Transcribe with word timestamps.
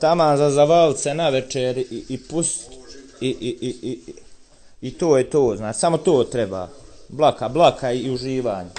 taman 0.00 0.36
za 0.36 0.50
zavalce 0.50 1.14
na 1.14 1.28
večer 1.28 1.78
i, 1.78 2.04
i 2.08 2.18
pust 2.30 2.72
i, 3.20 3.28
i, 3.28 3.58
i, 3.60 3.90
i, 3.90 3.98
i 4.80 4.90
to 4.90 5.18
je 5.18 5.30
to, 5.30 5.54
znači, 5.56 5.78
samo 5.78 5.98
to 5.98 6.24
treba. 6.24 6.68
Blaka, 7.08 7.48
blaka 7.48 7.92
i 7.92 8.10
uživanje. 8.10 8.70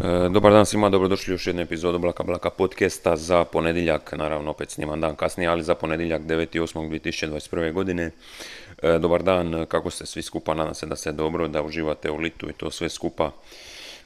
E, 0.00 0.28
Dobar 0.28 0.52
dan 0.52 0.66
svima, 0.66 0.88
dobrodošli 0.88 1.32
u 1.32 1.34
još 1.34 1.46
jednu 1.46 1.62
epizodu 1.62 1.98
Blaka 1.98 2.22
Blaka 2.22 2.50
podcasta 2.50 3.16
za 3.16 3.44
ponedjeljak, 3.44 4.12
naravno 4.12 4.50
opet 4.50 4.70
snimam 4.70 5.00
dan 5.00 5.16
kasnije, 5.16 5.48
ali 5.48 5.62
za 5.62 5.74
ponedjeljak 5.74 6.22
9.8.2021. 6.22 7.72
godine. 7.72 8.10
E, 8.82 8.98
Dobar 8.98 9.22
dan, 9.22 9.66
kako 9.68 9.90
ste 9.90 10.06
svi 10.06 10.22
skupa, 10.22 10.54
nadam 10.54 10.74
se 10.74 10.86
da 10.86 10.96
ste 10.96 11.12
dobro, 11.12 11.48
da 11.48 11.62
uživate 11.62 12.10
u 12.10 12.16
litu 12.16 12.50
i 12.50 12.52
to 12.52 12.70
sve 12.70 12.88
skupa, 12.88 13.30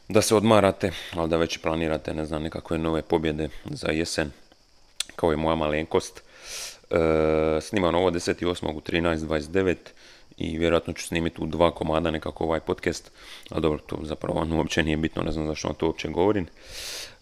da 0.09 0.23
se 0.23 0.35
odmarate, 0.35 0.93
ali 1.17 1.29
da 1.29 1.37
već 1.37 1.59
planirate, 1.59 2.15
ne 2.15 2.25
znam, 2.25 2.43
nekakve 2.43 2.79
nove 2.79 3.03
pobjede 3.03 3.49
za 3.65 3.89
jesen, 3.89 4.31
kao 5.17 5.33
i 5.33 5.37
moja 5.37 5.55
malenkost. 5.55 6.23
E, 6.91 7.61
Snimam 7.61 7.95
ovo 7.95 8.11
10.8. 8.11 8.73
u 8.73 8.81
13.29 8.81 9.77
i 10.37 10.59
vjerojatno 10.59 10.93
ću 10.93 11.07
snimiti 11.07 11.43
u 11.43 11.47
dva 11.47 11.71
komada 11.71 12.11
nekako 12.11 12.45
ovaj 12.45 12.61
podcast, 12.61 13.11
ali 13.51 13.63
dobro, 13.63 13.79
to 13.87 13.99
zapravo 14.03 14.47
uopće 14.57 14.83
nije 14.83 14.97
bitno, 14.97 15.23
ne 15.23 15.33
znam 15.33 15.47
zašto 15.47 15.69
vam 15.69 15.75
to 15.75 15.87
uopće 15.87 16.09
govorim. 16.09 16.47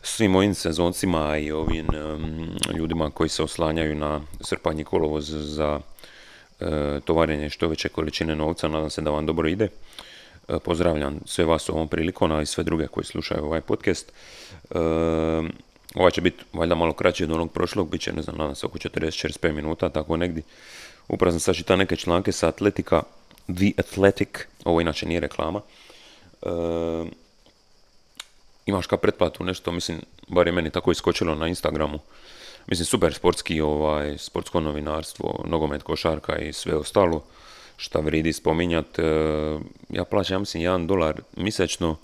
Svim 0.03 0.31
mojim 0.31 0.55
sezoncima 0.55 1.37
i 1.37 1.53
ovim 1.53 1.87
em, 1.95 2.51
ljudima 2.77 3.11
koji 3.11 3.29
se 3.29 3.43
oslanjaju 3.43 3.95
na 3.95 4.20
srpanje 4.41 4.84
kolovoz 4.84 5.29
za 5.29 5.81
e, 6.61 7.01
tovarenje 7.05 7.51
što 7.51 7.69
veće 7.69 7.89
količine 7.89 8.37
novca, 8.37 8.69
nadam 8.69 8.91
se 8.91 9.01
da 9.01 9.11
vam 9.11 9.27
dobro 9.27 9.48
ide. 9.48 9.69
E, 10.48 10.59
pozdravljam 10.65 11.20
sve 11.25 11.45
vas 11.45 11.69
ovom 11.69 11.89
prilikom, 11.89 12.33
a 12.33 12.43
i 12.43 12.47
sve 12.47 12.65
druge 12.65 12.87
koji 12.87 13.05
slušaju 13.05 13.45
ovaj 13.45 13.61
podcast. 13.61 14.12
Ovaj 15.95 16.11
će 16.11 16.21
biti 16.21 16.45
valjda 16.53 16.75
malo 16.75 16.93
kraći 16.93 17.25
od 17.25 17.31
onog 17.31 17.53
prošlog, 17.53 17.91
bit 17.91 18.01
će, 18.01 18.13
ne 18.13 18.23
znam, 18.23 18.37
nadam 18.37 18.55
se 18.55 18.67
oko 18.67 18.79
40-45 18.79 19.53
minuta, 19.53 19.89
tako 19.89 20.17
negdje. 20.17 20.43
Upravo 21.09 21.33
sam 21.33 21.41
sad 21.41 21.55
čitao 21.55 21.77
neke 21.77 21.97
članke 21.97 22.33
sa 22.33 22.49
Atletika, 22.49 23.03
The 23.47 23.73
Athletic, 23.79 24.29
ovo 24.65 24.81
inače 24.81 25.07
nije 25.07 25.21
reklama. 25.21 25.61
E, 26.43 26.49
imaš 28.67 28.87
ka 28.87 28.97
pretplatu 28.97 29.45
nešto, 29.45 29.73
mislim, 29.73 30.01
bar 30.29 30.47
je 30.47 30.53
meni 30.53 30.71
tako 30.71 30.93
iskočilo 30.93 31.34
na 31.34 31.49
Instagramu. 31.49 31.99
Mislim, 32.67 32.87
super 32.87 33.15
sportski, 33.15 33.61
ovaj, 33.61 34.19
sportsko 34.19 34.61
novinarstvo, 34.61 35.45
nogomet, 35.47 35.83
košarka 35.83 36.39
i 36.39 36.53
sve 36.53 36.77
ostalo 36.77 37.25
šta 37.77 38.01
vridi 38.01 38.33
spominjat. 38.33 38.99
E, 38.99 39.03
ja 39.89 40.05
plaćam, 40.05 40.41
mislim, 40.41 40.62
1 40.62 40.87
dolar 40.87 41.21
mjesečno, 41.37 41.97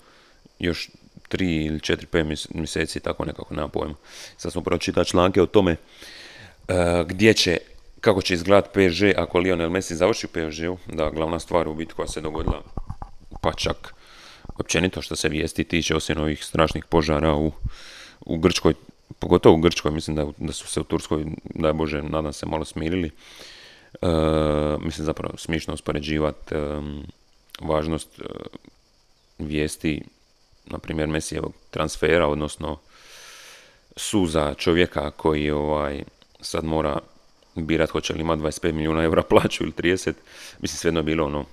još 0.59 0.89
3 1.29 1.65
ili 1.65 1.79
4, 1.79 2.05
5 2.11 2.47
mjeseci, 2.55 2.99
tako 2.99 3.25
nekako, 3.25 3.55
nema 3.55 3.67
pojma. 3.67 3.95
Sad 4.37 4.51
smo 4.51 4.61
pročitali 4.61 5.05
članke 5.05 5.41
o 5.41 5.45
tome 5.45 5.71
e, 5.71 7.03
gdje 7.07 7.33
će, 7.33 7.57
kako 8.01 8.21
će 8.21 8.33
izgledat 8.33 8.69
PSG 8.71 9.03
ako 9.17 9.39
Lionel 9.39 9.69
Messi 9.69 9.95
završi 9.95 10.25
u 10.25 10.29
PSG-u, 10.29 10.77
da 10.87 11.09
glavna 11.09 11.39
stvar 11.39 11.67
u 11.67 11.75
biti 11.75 11.93
koja 11.93 12.07
se 12.07 12.21
dogodila, 12.21 12.63
pa 13.41 13.53
čak 13.53 13.93
općenito 14.57 15.01
što 15.01 15.15
se 15.15 15.29
vijesti 15.29 15.63
tiče 15.63 15.95
osim 15.95 16.17
ovih 16.17 16.45
strašnih 16.45 16.85
požara 16.85 17.35
u, 17.35 17.51
u 18.25 18.37
Grčkoj, 18.37 18.73
pogotovo 19.19 19.55
u 19.55 19.61
Grčkoj, 19.61 19.91
mislim 19.91 20.15
da, 20.15 20.25
da 20.37 20.53
su 20.53 20.67
se 20.67 20.81
u 20.81 20.83
Turskoj, 20.83 21.25
daj 21.43 21.73
Bože, 21.73 22.01
nadam 22.01 22.33
se, 22.33 22.45
malo 22.45 22.65
smirili. 22.65 23.11
E, 24.01 24.07
mislim 24.79 25.05
zapravo 25.05 25.37
smišno 25.37 25.73
uspoređivati 25.73 26.55
važnost 27.61 28.19
e, 28.19 28.23
vijesti, 29.39 30.03
na 30.69 30.77
primjer 30.77 31.07
Mesijevog 31.07 31.53
transfera, 31.69 32.27
odnosno 32.27 32.77
suza 33.95 34.53
čovjeka 34.53 35.11
koji 35.11 35.51
ovaj, 35.51 36.03
sad 36.41 36.65
mora 36.65 36.99
birat 37.55 37.89
hoće 37.89 38.13
li 38.13 38.21
imati 38.21 38.41
25 38.41 38.71
milijuna 38.71 39.03
eura 39.03 39.23
plaću 39.23 39.63
ili 39.63 39.71
30, 39.71 40.13
mislim 40.61 40.77
svejedno 40.77 40.99
je 40.99 41.03
bilo 41.03 41.25
ono 41.25 41.45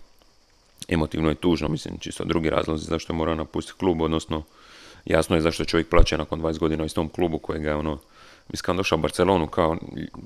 emotivno 0.89 1.31
i 1.31 1.34
tužno, 1.34 1.69
mislim 1.69 1.99
čisto 1.99 2.25
drugi 2.25 2.50
razlozi 2.50 2.84
zašto 2.84 3.12
mora 3.12 3.34
napustiti 3.34 3.78
klub, 3.78 4.00
odnosno 4.00 4.43
jasno 5.04 5.37
je 5.37 5.43
zašto 5.43 5.65
čovjek 5.65 5.88
plaća 5.88 6.16
nakon 6.16 6.41
20 6.41 6.59
godina 6.59 6.83
u 6.83 6.87
istom 6.87 7.09
klubu 7.09 7.38
kojega 7.38 7.69
je 7.69 7.77
ono 7.77 7.98
Mislim, 8.48 8.65
kad 8.65 8.77
došao 8.77 8.98
u 8.98 9.00
Barcelonu, 9.00 9.47
kao, 9.47 9.77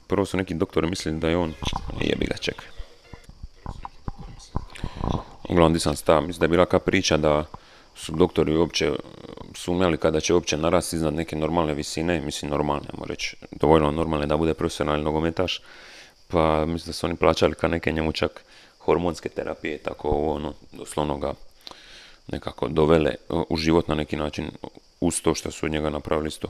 prvo 0.07 0.27
su 0.27 0.37
neki 0.37 0.55
doktori 0.55 0.87
mislili 0.87 1.19
da 1.19 1.29
je 1.29 1.37
on, 1.37 1.53
jebi 2.01 2.27
ga, 2.27 2.37
čekaj. 2.37 2.67
Uglavnom, 5.49 5.73
di 5.73 5.81
sam 5.81 5.97
stao, 5.97 6.21
mislim 6.21 6.39
da 6.39 6.45
je 6.45 6.49
bila 6.49 6.67
ka 6.67 6.79
priča 6.79 7.17
da 7.17 7.45
su 8.01 8.13
doktori 8.13 8.57
uopće 8.57 8.93
sumnjali 9.55 9.97
kada 9.97 10.21
će 10.21 10.35
uopće 10.35 10.57
narasti 10.57 10.97
iznad 10.97 11.15
neke 11.15 11.37
normalne 11.37 11.75
visine, 11.75 12.21
mislim 12.21 12.51
normalne, 12.51 12.87
ajmo 12.93 13.07
reći, 13.07 13.37
dovoljno 13.51 13.91
normalne 13.91 14.27
da 14.27 14.37
bude 14.37 14.55
profesionalni 14.55 15.05
nogometaš, 15.05 15.61
pa 16.29 16.67
mislim 16.67 16.87
da 16.87 16.93
su 16.93 17.07
oni 17.07 17.17
plaćali 17.17 17.55
ka 17.55 17.69
neke 17.69 17.93
njemu 17.93 18.13
čak 18.13 18.45
hormonske 18.79 19.29
terapije, 19.29 19.79
tako 19.79 20.09
ono, 20.09 20.55
doslovno 20.73 21.19
ga 21.19 21.35
nekako 22.33 22.69
dovele 22.69 23.15
u 23.49 23.57
život 23.57 23.89
na 23.89 23.95
neki 23.95 24.17
način 24.17 24.51
uz 25.01 25.23
to 25.23 25.35
što 25.35 25.51
su 25.51 25.67
od 25.67 25.73
njega 25.73 25.91
napravili 25.91 26.29
isto 26.29 26.49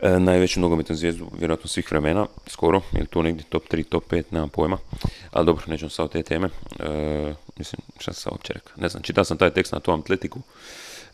e, 0.00 0.20
najveću 0.20 0.60
nogometnu 0.60 0.96
zvijezdu 0.96 1.30
vjerojatno 1.38 1.68
svih 1.68 1.90
vremena, 1.90 2.26
skoro, 2.46 2.80
ili 2.92 3.06
tu 3.06 3.22
negdje 3.22 3.44
top 3.48 3.68
3, 3.70 3.84
top 3.88 4.04
5, 4.10 4.24
nemam 4.30 4.48
pojma, 4.48 4.78
ali 5.30 5.46
dobro, 5.46 5.64
nećemo 5.66 5.90
sad 5.90 6.06
o 6.06 6.08
te 6.08 6.22
teme, 6.22 6.48
e, 6.80 7.34
mislim, 7.62 7.80
šta 7.98 8.12
sam 8.12 8.32
uopće 8.32 8.52
rekao, 8.52 8.72
ne 8.76 8.88
znam, 8.88 9.02
čitao 9.02 9.24
sam 9.24 9.38
taj 9.38 9.50
tekst 9.50 9.72
na 9.72 9.80
tom 9.80 10.00
atletiku, 10.00 10.40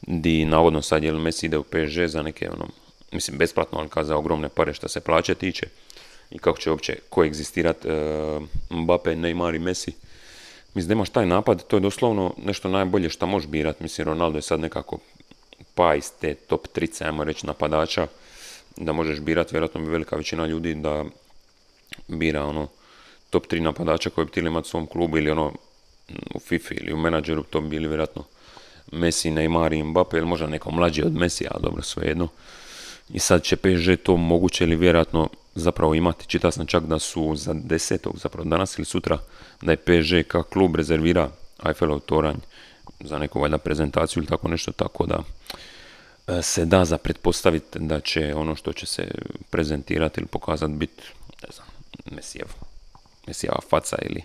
di 0.03 0.44
navodno 0.44 0.82
sad 0.82 1.04
je 1.04 1.12
Messi 1.12 1.47
ide 1.47 1.59
u 1.59 1.62
PSG 1.62 2.06
za 2.06 2.22
neke, 2.22 2.50
ono, 2.50 2.69
mislim, 3.12 3.38
besplatno, 3.38 3.78
ali 3.78 4.06
za 4.06 4.16
ogromne 4.16 4.48
pare 4.48 4.75
što 4.75 4.88
se 4.88 5.00
plaće 5.00 5.34
tiče, 5.34 5.66
i 6.31 6.38
kako 6.38 6.59
će 6.59 6.70
uopće 6.70 6.97
koegzistirat 7.10 7.84
e, 7.84 7.91
Mbappe, 8.70 9.16
Neymar 9.16 9.56
i 9.56 9.59
Messi, 9.59 9.92
Mislim 10.75 10.88
da 10.88 10.92
imaš 10.92 11.10
taj 11.10 11.26
napad, 11.26 11.66
to 11.66 11.76
je 11.76 11.81
doslovno 11.81 12.34
nešto 12.44 12.69
najbolje 12.69 13.10
što 13.10 13.26
možeš 13.26 13.48
birat. 13.48 13.80
Mislim, 13.80 14.06
Ronaldo 14.06 14.38
je 14.38 14.42
sad 14.42 14.60
nekako 14.60 14.98
pa 15.75 15.94
iz 15.94 16.12
te 16.20 16.34
top 16.34 16.66
3, 16.75 17.04
ajmo 17.04 17.25
reći, 17.25 17.47
napadača, 17.47 18.06
da 18.76 18.92
možeš 18.92 19.20
birat, 19.20 19.53
vjerojatno 19.53 19.80
bi 19.80 19.91
velika 19.91 20.16
većina 20.16 20.47
ljudi 20.47 20.75
da 20.75 21.04
bira 22.09 22.44
ono 22.44 22.69
top 23.30 23.47
3 23.47 23.60
napadača 23.60 24.10
koji 24.10 24.25
bi 24.25 24.30
htjeli 24.30 24.48
imati 24.48 24.66
u 24.66 24.70
svom 24.70 24.86
klubu 24.86 25.19
ili 25.19 25.30
ono 25.30 25.53
u 26.34 26.38
FIFA 26.41 26.74
ili 26.74 26.92
u 26.92 26.96
menadžeru, 26.96 27.42
to 27.42 27.60
bi 27.60 27.69
bili 27.69 27.88
vjerojatno 27.88 28.24
Messi, 28.92 29.30
Neymar 29.30 29.72
i 29.72 29.82
Mbappe 29.82 30.16
ili 30.16 30.26
možda 30.26 30.46
neko 30.46 30.70
mlađi 30.70 31.02
od 31.02 31.14
Messi, 31.14 31.46
a 31.46 31.58
dobro, 31.58 31.82
svejedno. 31.82 32.28
I 33.10 33.19
sad 33.19 33.42
će 33.42 33.56
PSG 33.56 34.02
to 34.02 34.16
moguće 34.16 34.64
ili 34.64 34.76
vjerojatno 34.76 35.28
zapravo 35.54 35.94
imati. 35.94 36.26
Čitao 36.26 36.50
sam 36.50 36.66
čak 36.66 36.84
da 36.84 36.98
su 36.98 37.36
za 37.36 37.54
desetog, 37.54 38.18
zapravo 38.18 38.48
danas 38.48 38.78
ili 38.78 38.84
sutra, 38.84 39.18
da 39.62 39.72
je 39.72 39.76
PSG 39.76 40.28
kao 40.28 40.42
klub 40.42 40.76
rezervira 40.76 41.30
Eiffelov 41.66 42.00
toranj 42.00 42.36
za 43.00 43.18
neku 43.18 43.41
valjda 43.41 43.58
prezentaciju 43.58 44.20
ili 44.20 44.28
tako 44.28 44.48
nešto, 44.48 44.72
tako 44.72 45.06
da 45.06 45.22
e, 46.26 46.42
se 46.42 46.64
da 46.64 46.84
za 46.84 46.98
pretpostaviti 46.98 47.78
da 47.78 48.00
će 48.00 48.34
ono 48.34 48.54
što 48.54 48.72
će 48.72 48.86
se 48.86 49.10
prezentirati 49.50 50.20
ili 50.20 50.26
pokazati 50.26 50.72
biti, 50.72 51.02
ne 51.42 51.48
znam, 51.54 51.66
Mesijev, 52.10 52.48
Mesijeva 53.26 53.58
faca 53.70 53.97
ili 54.02 54.22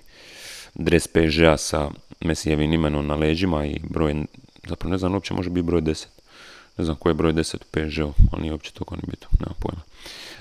dres 0.76 1.08
PSG-a 1.08 1.58
sa 1.58 1.90
Mesijevim 2.22 2.74
imenom 2.74 3.08
na 3.08 3.16
leđima 3.16 3.66
i 3.66 3.80
broj, 3.90 4.16
zapravo 4.68 4.92
ne 4.92 4.98
znam, 4.98 5.14
uopće 5.14 5.34
može 5.34 5.50
biti 5.50 5.66
broj 5.66 5.82
10. 5.82 6.06
Ne 6.78 6.86
znam 6.86 6.96
koji 6.96 7.12
je 7.12 7.16
broj 7.16 7.34
10 7.34 7.56
u 7.56 7.66
PSG-u, 7.72 8.14
ali 8.32 8.42
nije 8.42 8.52
uopće 8.52 8.72
toliko 8.72 8.96
ni 8.96 9.02
bitno, 9.08 9.28
nema 9.40 9.54
pojma. 9.60 9.82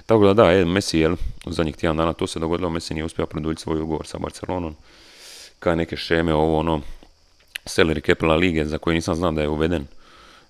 Tako 0.07 0.27
da 0.27 0.35
da, 0.35 0.51
je, 0.51 0.65
Messi, 0.65 0.99
jel, 0.99 1.17
u 1.47 1.53
zadnjih 1.53 1.77
tjedan 1.77 1.97
dana 1.97 2.13
to 2.13 2.27
se 2.27 2.39
dogodilo, 2.39 2.71
Messi 2.71 2.95
nije 2.95 3.05
uspio 3.05 3.27
produljiti 3.27 3.63
svoj 3.63 3.81
ugovor 3.81 4.07
sa 4.07 4.19
Barcelonom, 4.19 4.77
kao 5.59 5.75
neke 5.75 5.97
šeme, 5.97 6.35
ovo 6.35 6.59
ono, 6.59 6.81
salary 7.65 8.27
La 8.27 8.37
Lige, 8.37 8.65
za 8.65 8.79
koje 8.79 8.95
nisam 8.95 9.15
znao 9.15 9.33
da 9.33 9.43
je 9.43 9.49
uveden, 9.49 9.87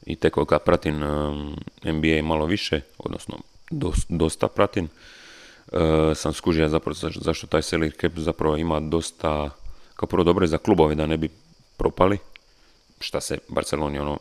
i 0.07 0.17
tek 0.17 0.35
kad 0.49 0.63
pratim 0.65 1.03
um, 1.03 1.57
NBA 1.85 2.23
malo 2.23 2.47
više, 2.47 2.81
odnosno 2.99 3.39
dosta 4.09 4.49
pratim, 4.49 4.89
uh, 5.73 5.81
sam 6.15 6.33
skužio 6.33 6.69
zapravo 6.69 6.95
zašto 7.21 7.47
taj 7.47 7.63
salary 7.63 8.01
cap 8.01 8.13
zapravo 8.17 8.57
ima 8.57 8.81
dosta, 8.81 9.51
kao 10.03 10.07
prvo 10.07 10.25
dobro 10.25 10.45
je 10.45 10.49
za 10.49 10.59
klubove 10.59 10.95
da 10.95 11.07
ne 11.07 11.17
bi 11.17 11.29
propali, 11.77 12.19
šta 13.01 13.21
se 13.21 13.39
Barceloni 13.49 13.99
ono 13.99 14.19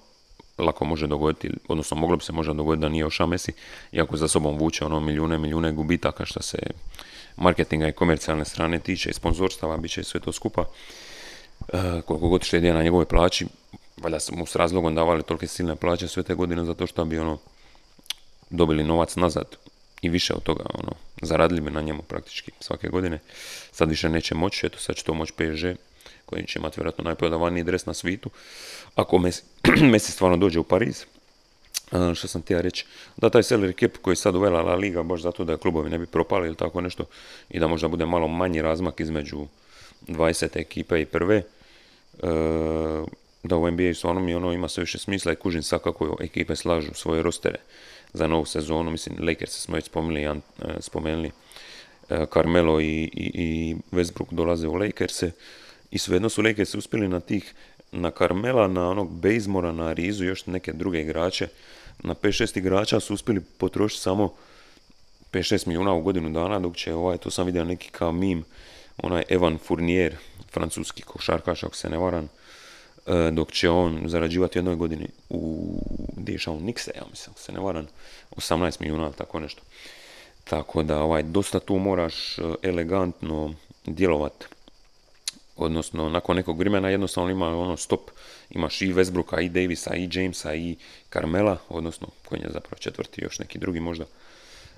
lako 0.57 0.85
može 0.85 1.07
dogoditi, 1.07 1.49
odnosno 1.67 1.97
moglo 1.97 2.17
bi 2.17 2.23
se 2.23 2.33
možda 2.33 2.53
dogoditi 2.53 2.81
da 2.81 2.89
nije 2.89 3.05
oša 3.05 3.25
Messi, 3.25 3.53
iako 3.91 4.17
za 4.17 4.27
sobom 4.27 4.57
vuče 4.57 4.85
ono 4.85 4.99
milijune, 4.99 5.37
milijune 5.37 5.71
gubitaka 5.71 6.25
što 6.25 6.41
se 6.41 6.57
marketinga 7.37 7.87
i 7.87 7.91
komercijalne 7.91 8.45
strane 8.45 8.79
tiče 8.79 9.09
i 9.09 9.13
sponzorstava, 9.13 9.77
bit 9.77 9.91
će 9.91 10.03
sve 10.03 10.19
to 10.19 10.31
skupa. 10.31 10.65
E, 11.73 12.01
koliko 12.05 12.29
god 12.29 12.43
štedija 12.43 12.73
na 12.73 12.83
njegove 12.83 13.05
plaći, 13.05 13.47
valjda 13.97 14.17
mu 14.31 14.45
s 14.45 14.55
razlogom 14.55 14.95
davali 14.95 15.23
tolike 15.23 15.47
silne 15.47 15.75
plaće 15.75 16.07
sve 16.07 16.23
te 16.23 16.33
godine 16.33 16.65
zato 16.65 16.87
što 16.87 17.05
bi 17.05 17.19
ono 17.19 17.37
dobili 18.49 18.83
novac 18.83 19.15
nazad 19.15 19.45
i 20.01 20.09
više 20.09 20.33
od 20.33 20.43
toga 20.43 20.63
ono, 20.73 20.91
zaradili 21.21 21.61
bi 21.61 21.71
na 21.71 21.81
njemu 21.81 22.01
praktički 22.01 22.51
svake 22.59 22.87
godine. 22.87 23.19
Sad 23.71 23.89
više 23.89 24.09
neće 24.09 24.35
moći, 24.35 24.65
eto 24.65 24.79
sad 24.79 24.95
će 24.95 25.03
to 25.03 25.13
moći 25.13 25.33
PSG 25.33 25.65
koji 26.25 26.47
će 26.47 26.59
imati 26.59 26.79
vjerojatno 26.79 27.03
najprodavaniji 27.03 27.63
dres 27.63 27.85
na 27.85 27.93
svitu. 27.93 28.29
Ako 28.95 29.17
Messi, 29.17 29.43
Messi 29.91 30.11
stvarno 30.11 30.37
dođe 30.37 30.59
u 30.59 30.63
Pariz, 30.63 31.05
Uh, 31.91 32.13
što 32.13 32.27
sam 32.27 32.41
htio 32.41 32.61
reći, 32.61 32.85
da 33.17 33.29
taj 33.29 33.41
salary 33.41 33.79
cap 33.79 33.97
koji 34.01 34.11
je 34.11 34.15
sad 34.15 34.35
uvela 34.35 34.61
La 34.61 34.75
Liga 34.75 35.03
baš 35.03 35.21
zato 35.21 35.43
da 35.43 35.57
klubovi 35.57 35.89
ne 35.89 35.97
bi 35.97 36.05
propali 36.05 36.47
ili 36.47 36.55
tako 36.55 36.81
nešto 36.81 37.05
i 37.49 37.59
da 37.59 37.67
možda 37.67 37.87
bude 37.87 38.05
malo 38.05 38.27
manji 38.27 38.61
razmak 38.61 38.99
između 38.99 39.47
20. 40.07 40.59
ekipe 40.59 41.01
i 41.01 41.05
prve, 41.05 41.43
uh, 42.13 43.07
da 43.43 43.57
u 43.57 43.71
NBA 43.71 43.93
stvarno 43.93 44.21
mi 44.21 44.35
ono 44.35 44.53
ima 44.53 44.67
sve 44.67 44.81
više 44.81 44.97
smisla 44.97 45.31
i 45.31 45.35
kužim 45.35 45.63
sad 45.63 45.81
kako 45.81 46.17
ekipe 46.19 46.55
slažu 46.55 46.93
svoje 46.93 47.21
rostere 47.21 47.59
za 48.13 48.27
novu 48.27 48.45
sezonu, 48.45 48.91
mislim 48.91 49.27
Lakers 49.27 49.51
smo 49.51 49.75
već 49.75 49.85
spomenuli, 49.85 50.27
uh, 50.27 50.33
spomenuli 50.79 51.31
Carmelo 52.33 52.81
i, 52.81 53.03
i, 53.03 53.31
i 53.33 53.75
Westbrook 53.91 54.25
dolaze 54.31 54.67
u 54.67 54.73
Lakers-e 54.73 55.31
i 55.91 55.97
svejedno 55.97 56.29
su 56.29 56.41
Lakers 56.41 56.75
uspjeli 56.75 57.07
na 57.07 57.19
tih 57.19 57.53
na 57.91 58.11
Carmela, 58.11 58.67
na 58.67 58.89
onog 58.89 59.11
Bazemora, 59.11 59.71
na 59.71 59.93
Rizu, 59.93 60.25
još 60.25 60.45
neke 60.45 60.73
druge 60.73 61.01
igrače. 61.01 61.47
Na 62.03 62.15
5-6 62.15 62.57
igrača 62.57 62.99
su 62.99 63.13
uspjeli 63.13 63.41
potrošiti 63.41 64.01
samo 64.01 64.33
5-6 65.31 65.67
milijuna 65.67 65.93
u 65.93 66.01
godinu 66.01 66.29
dana, 66.29 66.59
dok 66.59 66.75
će 66.75 66.93
ovaj, 66.93 67.17
to 67.17 67.31
sam 67.31 67.45
vidio 67.45 67.63
neki 67.63 67.89
kao 67.89 68.11
mim, 68.11 68.43
onaj 68.97 69.23
Evan 69.29 69.57
Fournier, 69.57 70.15
francuski 70.51 71.03
košarkaš, 71.03 71.63
ako 71.63 71.75
se 71.75 71.89
ne 71.89 71.97
varam, 71.97 72.23
e, 72.23 72.29
dok 73.31 73.51
će 73.51 73.69
on 73.69 74.01
zarađivati 74.05 74.57
jednoj 74.57 74.75
godini 74.75 75.07
u, 75.29 75.73
gdje 76.17 76.37
u 76.47 76.59
Nikse, 76.59 76.91
ja 76.95 77.03
mislim, 77.09 77.35
se 77.35 77.51
ne 77.51 77.59
varam, 77.59 77.87
18 78.35 78.81
milijuna, 78.81 79.11
tako 79.11 79.39
nešto. 79.39 79.61
Tako 80.43 80.83
da, 80.83 81.01
ovaj, 81.01 81.23
dosta 81.23 81.59
tu 81.59 81.75
moraš 81.75 82.39
e, 82.39 82.41
elegantno 82.61 83.53
djelovati 83.85 84.45
odnosno 85.55 86.09
nakon 86.09 86.35
nekog 86.35 86.59
vremena 86.59 86.89
jednostavno 86.89 87.29
ima 87.29 87.57
ono 87.57 87.77
stop, 87.77 88.11
imaš 88.49 88.81
i 88.81 88.93
Westbrooka, 88.93 89.45
i 89.45 89.49
Davisa, 89.49 89.95
i 89.95 90.09
Jamesa, 90.11 90.55
i 90.55 90.75
Carmela, 91.13 91.57
odnosno 91.69 92.07
koji 92.25 92.39
je 92.39 92.49
zapravo 92.53 92.79
četvrti, 92.79 93.21
još 93.21 93.39
neki 93.39 93.59
drugi 93.59 93.79
možda. 93.79 94.05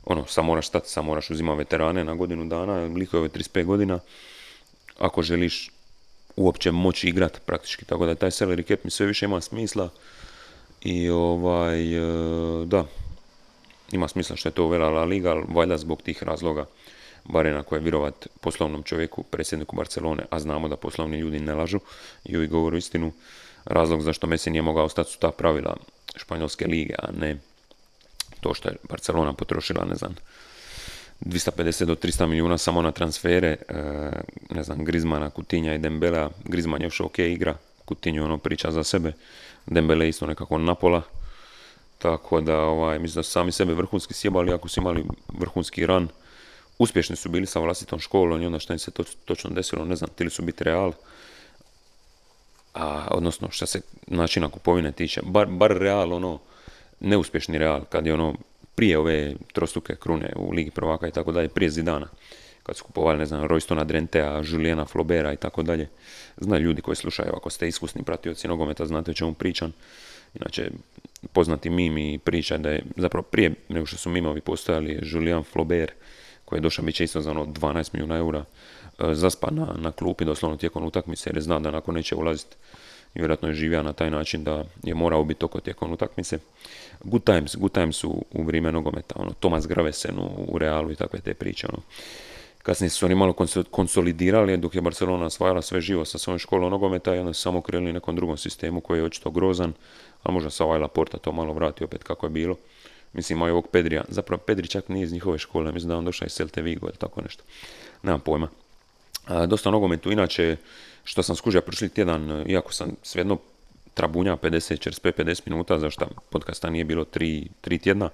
Ono, 0.05 0.25
sam 0.25 0.45
moraš 0.45 0.67
stati, 0.67 0.89
sam 0.89 1.05
moraš 1.05 1.29
uzimati 1.29 1.57
veterane 1.57 2.03
na 2.03 2.15
godinu 2.15 2.45
dana, 2.45 2.73
likove 2.73 3.29
35 3.29 3.65
godina, 3.65 3.99
ako 4.97 5.21
želiš 5.21 5.71
uopće 6.35 6.71
moći 6.71 7.09
igrat 7.09 7.41
praktički, 7.45 7.85
tako 7.85 8.05
da 8.05 8.15
taj 8.15 8.31
salary 8.31 8.67
cap 8.67 8.83
mi 8.83 8.91
sve 8.91 9.05
više 9.05 9.25
ima 9.25 9.41
smisla 9.41 9.89
i 10.81 11.09
ovaj, 11.09 11.95
e, 11.95 12.65
da, 12.65 12.85
ima 13.91 14.07
smisla 14.07 14.35
što 14.35 14.49
je 14.49 14.53
to 14.53 14.65
uvela 14.65 14.89
La 14.89 15.03
Liga, 15.03 15.33
valjda 15.47 15.77
zbog 15.77 16.01
tih 16.01 16.23
razloga 16.23 16.65
barem 17.23 17.57
ako 17.57 17.75
je 17.75 17.81
vjerovat 17.81 18.27
poslovnom 18.41 18.83
čovjeku, 18.83 19.23
predsjedniku 19.23 19.75
Barcelone, 19.75 20.25
a 20.29 20.39
znamo 20.39 20.67
da 20.67 20.75
poslovni 20.75 21.17
ljudi 21.17 21.39
ne 21.39 21.53
lažu 21.53 21.79
i 22.25 22.35
uvijek 22.35 22.51
govoru 22.51 22.77
istinu, 22.77 23.11
razlog 23.65 24.01
zašto 24.01 24.27
Messi 24.27 24.49
nije 24.49 24.61
mogao 24.61 24.85
ostati 24.85 25.11
su 25.11 25.19
ta 25.19 25.31
pravila 25.31 25.75
španjolske 26.15 26.67
lige, 26.67 26.95
a 26.99 27.11
ne 27.11 27.37
to 28.41 28.53
što 28.53 28.69
je 28.69 28.75
Barcelona 28.89 29.33
potrošila, 29.33 29.85
ne 29.85 29.95
znam, 29.95 30.15
250 31.25 31.85
do 31.85 31.95
300 31.95 32.25
milijuna 32.25 32.57
samo 32.57 32.81
na 32.81 32.91
transfere, 32.91 33.57
e, 33.69 33.75
ne 34.49 34.63
znam, 34.63 34.83
Grizmana, 34.85 35.29
Kutinja 35.29 35.73
i 35.73 35.77
Dembela, 35.77 36.29
Grizman 36.43 36.81
još 36.81 36.99
ok 36.99 37.19
igra, 37.19 37.55
Kutinju 37.85 38.23
ono 38.23 38.37
priča 38.37 38.71
za 38.71 38.83
sebe, 38.83 39.13
Dembele 39.65 40.09
isto 40.09 40.27
nekako 40.27 40.57
napola, 40.57 41.01
tako 41.97 42.41
da 42.41 42.59
ovaj, 42.59 42.99
mislim 42.99 43.19
da 43.19 43.23
sami 43.23 43.51
sebe 43.51 43.73
vrhunski 43.73 44.13
sjebali 44.13 44.53
ako 44.53 44.67
su 44.67 44.79
imali 44.79 45.05
vrhunski 45.27 45.85
ran, 45.85 46.07
uspješni 46.79 47.15
su 47.15 47.29
bili 47.29 47.45
sa 47.45 47.59
vlastitom 47.59 47.99
školom 47.99 48.41
i 48.41 48.45
onda 48.45 48.59
što 48.59 48.73
im 48.73 48.79
se 48.79 48.91
to, 48.91 49.03
točno 49.25 49.49
desilo, 49.49 49.85
ne 49.85 49.95
znam, 49.95 50.09
tili 50.15 50.29
su 50.29 50.41
biti 50.41 50.63
real, 50.63 50.91
a, 52.73 53.07
odnosno 53.11 53.47
što 53.51 53.65
se 53.65 53.81
načina 54.07 54.49
kupovine 54.49 54.91
tiče, 54.91 55.21
bar, 55.23 55.47
bar 55.47 55.71
real, 55.71 56.13
ono, 56.13 56.39
neuspješni 56.99 57.57
real, 57.57 57.83
kad 57.89 58.05
je 58.05 58.13
ono, 58.13 58.35
prije 58.75 58.97
ove 58.97 59.33
trostuke 59.53 59.95
krune 59.95 60.33
u 60.35 60.51
Ligi 60.51 60.71
prvaka 60.71 61.07
i 61.07 61.11
tako 61.11 61.31
dalje, 61.31 61.49
prije 61.49 61.69
Zidana, 61.69 62.07
kad 62.63 62.77
su 62.77 62.83
kupovali, 62.83 63.17
ne 63.17 63.25
znam, 63.25 63.47
Roystona 63.47 63.83
Drentea, 63.83 64.41
Juliana 64.45 64.85
Flobera 64.85 65.33
i 65.33 65.37
tako 65.37 65.63
dalje. 65.63 65.89
Znaju 66.37 66.63
ljudi 66.63 66.81
koji 66.81 66.95
slušaju, 66.95 67.31
ako 67.35 67.49
ste 67.49 67.67
iskusni 67.67 68.03
pratioci 68.03 68.47
nogometa, 68.47 68.85
znate 68.85 69.11
o 69.11 69.13
čemu 69.13 69.33
pričam. 69.33 69.73
Inače, 70.35 70.71
poznati 71.33 71.69
mimi 71.69 72.19
priča 72.23 72.57
da 72.57 72.69
je, 72.69 72.83
zapravo 72.95 73.23
prije 73.23 73.53
nego 73.69 73.85
što 73.85 73.97
su 73.97 74.09
mimovi 74.09 74.41
postojali, 74.41 74.99
Julian 75.03 75.43
Flober, 75.43 75.91
koji 76.45 76.57
je 76.57 76.61
došao 76.61 76.85
bit 76.85 76.95
će 76.95 77.03
isto 77.03 77.21
za 77.21 77.31
ono 77.31 77.45
12 77.45 77.89
milijuna 77.93 78.17
eura, 78.17 78.45
e, 78.99 79.15
zaspa 79.15 79.51
na, 79.51 79.75
na 79.77 79.91
klupi 79.91 80.25
doslovno 80.25 80.57
tijekom 80.57 80.85
utakmice 80.85 81.29
jer 81.29 81.37
je 81.37 81.41
zna 81.41 81.59
da 81.59 81.71
nakon 81.71 81.95
neće 81.95 82.15
ulaziti 82.15 82.55
vjerojatno 83.15 83.47
je 83.47 83.55
živio 83.55 83.83
na 83.83 83.93
taj 83.93 84.11
način 84.11 84.43
da 84.43 84.63
je 84.83 84.93
morao 84.95 85.23
biti 85.23 85.45
oko 85.45 85.59
tijekom 85.59 85.91
utakmice. 85.91 86.39
Good 87.03 87.23
times, 87.23 87.55
good 87.55 87.71
times 87.71 88.03
u, 88.03 88.25
u 88.31 88.43
vrijeme 88.43 88.71
nogometa, 88.71 89.15
ono, 89.17 89.31
Tomas 89.39 89.67
Gravesen 89.67 90.19
u, 90.19 90.29
u 90.47 90.57
Realu 90.57 90.91
i 90.91 90.95
takve 90.95 91.19
te 91.19 91.33
priče, 91.33 91.67
ono. 91.73 91.81
Kasnije 92.63 92.89
su 92.89 93.05
oni 93.05 93.15
malo 93.15 93.33
konsolidirali 93.71 94.57
dok 94.57 94.75
je 94.75 94.81
Barcelona 94.81 95.25
osvajala 95.25 95.61
sve 95.61 95.81
živo 95.81 96.05
sa 96.05 96.17
svojom 96.17 96.39
školom 96.39 96.71
nogometa 96.71 97.15
i 97.15 97.19
onda 97.19 97.33
su 97.33 97.41
samo 97.41 97.61
krenuli 97.61 97.93
nekom 97.93 98.15
drugom 98.15 98.37
sistemu 98.37 98.81
koji 98.81 98.99
je 98.99 99.03
očito 99.03 99.31
grozan, 99.31 99.73
a 100.23 100.31
možda 100.31 100.49
sa 100.49 100.65
ovaj 100.65 100.79
Laporta 100.79 101.17
to 101.17 101.31
malo 101.31 101.53
vrati 101.53 101.83
opet 101.83 102.03
kako 102.03 102.25
je 102.25 102.29
bilo. 102.29 102.55
Mislim, 103.13 103.37
imaju 103.37 103.53
ovog 103.53 103.67
Pedrija. 103.67 104.03
Zapravo, 104.07 104.41
Pedri 104.45 104.67
čak 104.67 104.89
nije 104.89 105.03
iz 105.03 105.13
njihove 105.13 105.37
škole. 105.37 105.71
Mislim 105.71 105.89
da 105.89 105.97
on 105.97 106.05
došao 106.05 106.25
iz 106.25 106.31
Celte 106.31 106.61
Vigo 106.61 106.87
ili 106.87 106.97
tako 106.97 107.21
nešto. 107.21 107.43
Nemam 108.03 108.19
pojma. 108.19 108.47
A, 109.25 109.45
dosta 109.45 109.71
nogometu. 109.71 110.11
Inače, 110.11 110.57
što 111.03 111.23
sam 111.23 111.35
skužio 111.35 111.61
prošli 111.61 111.89
tjedan, 111.89 112.45
iako 112.47 112.73
sam 112.73 112.95
svejedno 113.01 113.37
trabunja 113.93 114.37
50, 114.37 114.89
45, 114.89 115.23
50 115.23 115.41
minuta, 115.45 115.79
zašto 115.79 116.07
podcasta 116.29 116.69
nije 116.69 116.83
bilo 116.83 117.05
tri, 117.05 117.47
tri 117.61 117.77
tjedna, 117.77 118.09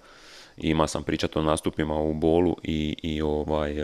ima 0.57 0.87
sam 0.87 1.03
pričati 1.03 1.39
o 1.39 1.43
nastupima 1.43 1.95
u 1.95 2.13
bolu 2.13 2.57
i, 2.63 2.95
i 3.01 3.21
ovaj, 3.21 3.75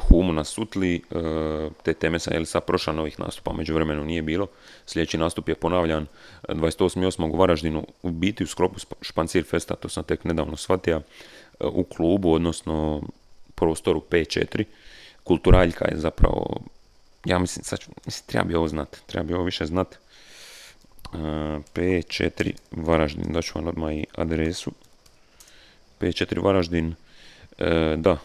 Humu 0.00 0.32
na 0.32 0.44
Sutli, 0.44 0.96
e, 0.96 1.00
te 1.82 1.94
teme 1.94 2.18
sam 2.18 2.34
jel 2.34 2.44
sad 2.44 2.64
prošla 2.64 2.92
novih 2.92 3.20
nastupa, 3.20 3.52
među 3.52 3.74
vremenu 3.74 4.04
nije 4.04 4.22
bilo. 4.22 4.46
Sljedeći 4.86 5.18
nastup 5.18 5.48
je 5.48 5.54
ponavljan 5.54 6.06
28.8. 6.48 7.32
u 7.32 7.36
Varaždinu, 7.36 7.86
u 8.02 8.10
biti 8.10 8.44
u 8.44 8.46
sklopu 8.46 8.80
Špancir 9.00 9.44
Festa, 9.44 9.74
to 9.74 9.88
sam 9.88 10.04
tek 10.04 10.24
nedavno 10.24 10.56
shvatio, 10.56 10.96
e, 10.96 11.02
u 11.66 11.84
klubu, 11.84 12.32
odnosno 12.32 13.02
prostoru 13.54 14.02
P4. 14.10 14.64
Kulturaljka 15.24 15.88
je 15.88 15.96
zapravo, 15.96 16.60
ja 17.24 17.38
mislim, 17.38 17.64
sad, 17.64 17.78
mislim 18.06 18.26
treba 18.26 18.44
bi 18.44 18.54
ovo 18.54 18.68
znat, 18.68 18.96
treba 19.06 19.24
bi 19.24 19.34
ovo 19.34 19.44
više 19.44 19.66
znat. 19.66 19.94
E, 19.94 19.98
P4 21.74 22.52
Varaždin, 22.70 23.32
daću 23.32 23.52
vam 23.54 23.66
odmah 23.66 23.94
i 23.94 24.06
adresu. 24.14 24.72
P4 26.00 26.44
Varaždin, 26.44 26.94
da, 27.96 28.16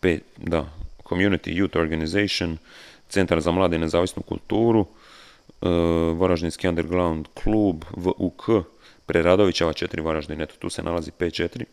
P, 0.00 0.18
da, 0.36 0.70
Community 1.08 1.50
Youth 1.54 1.78
Organization, 1.78 2.58
Centar 3.08 3.40
za 3.40 3.50
mlade 3.50 3.76
i 3.76 3.78
nezavisnu 3.78 4.22
kulturu, 4.22 4.80
uh, 4.80 5.68
Varaždinski 6.18 6.68
underground 6.68 7.26
klub, 7.34 7.84
VUK, 7.96 8.42
Preradovićeva 9.06 9.72
4 9.72 10.04
Varaždin, 10.04 10.40
eto 10.40 10.54
tu 10.58 10.70
se 10.70 10.82
nalazi 10.82 11.10
P4. 11.18 11.64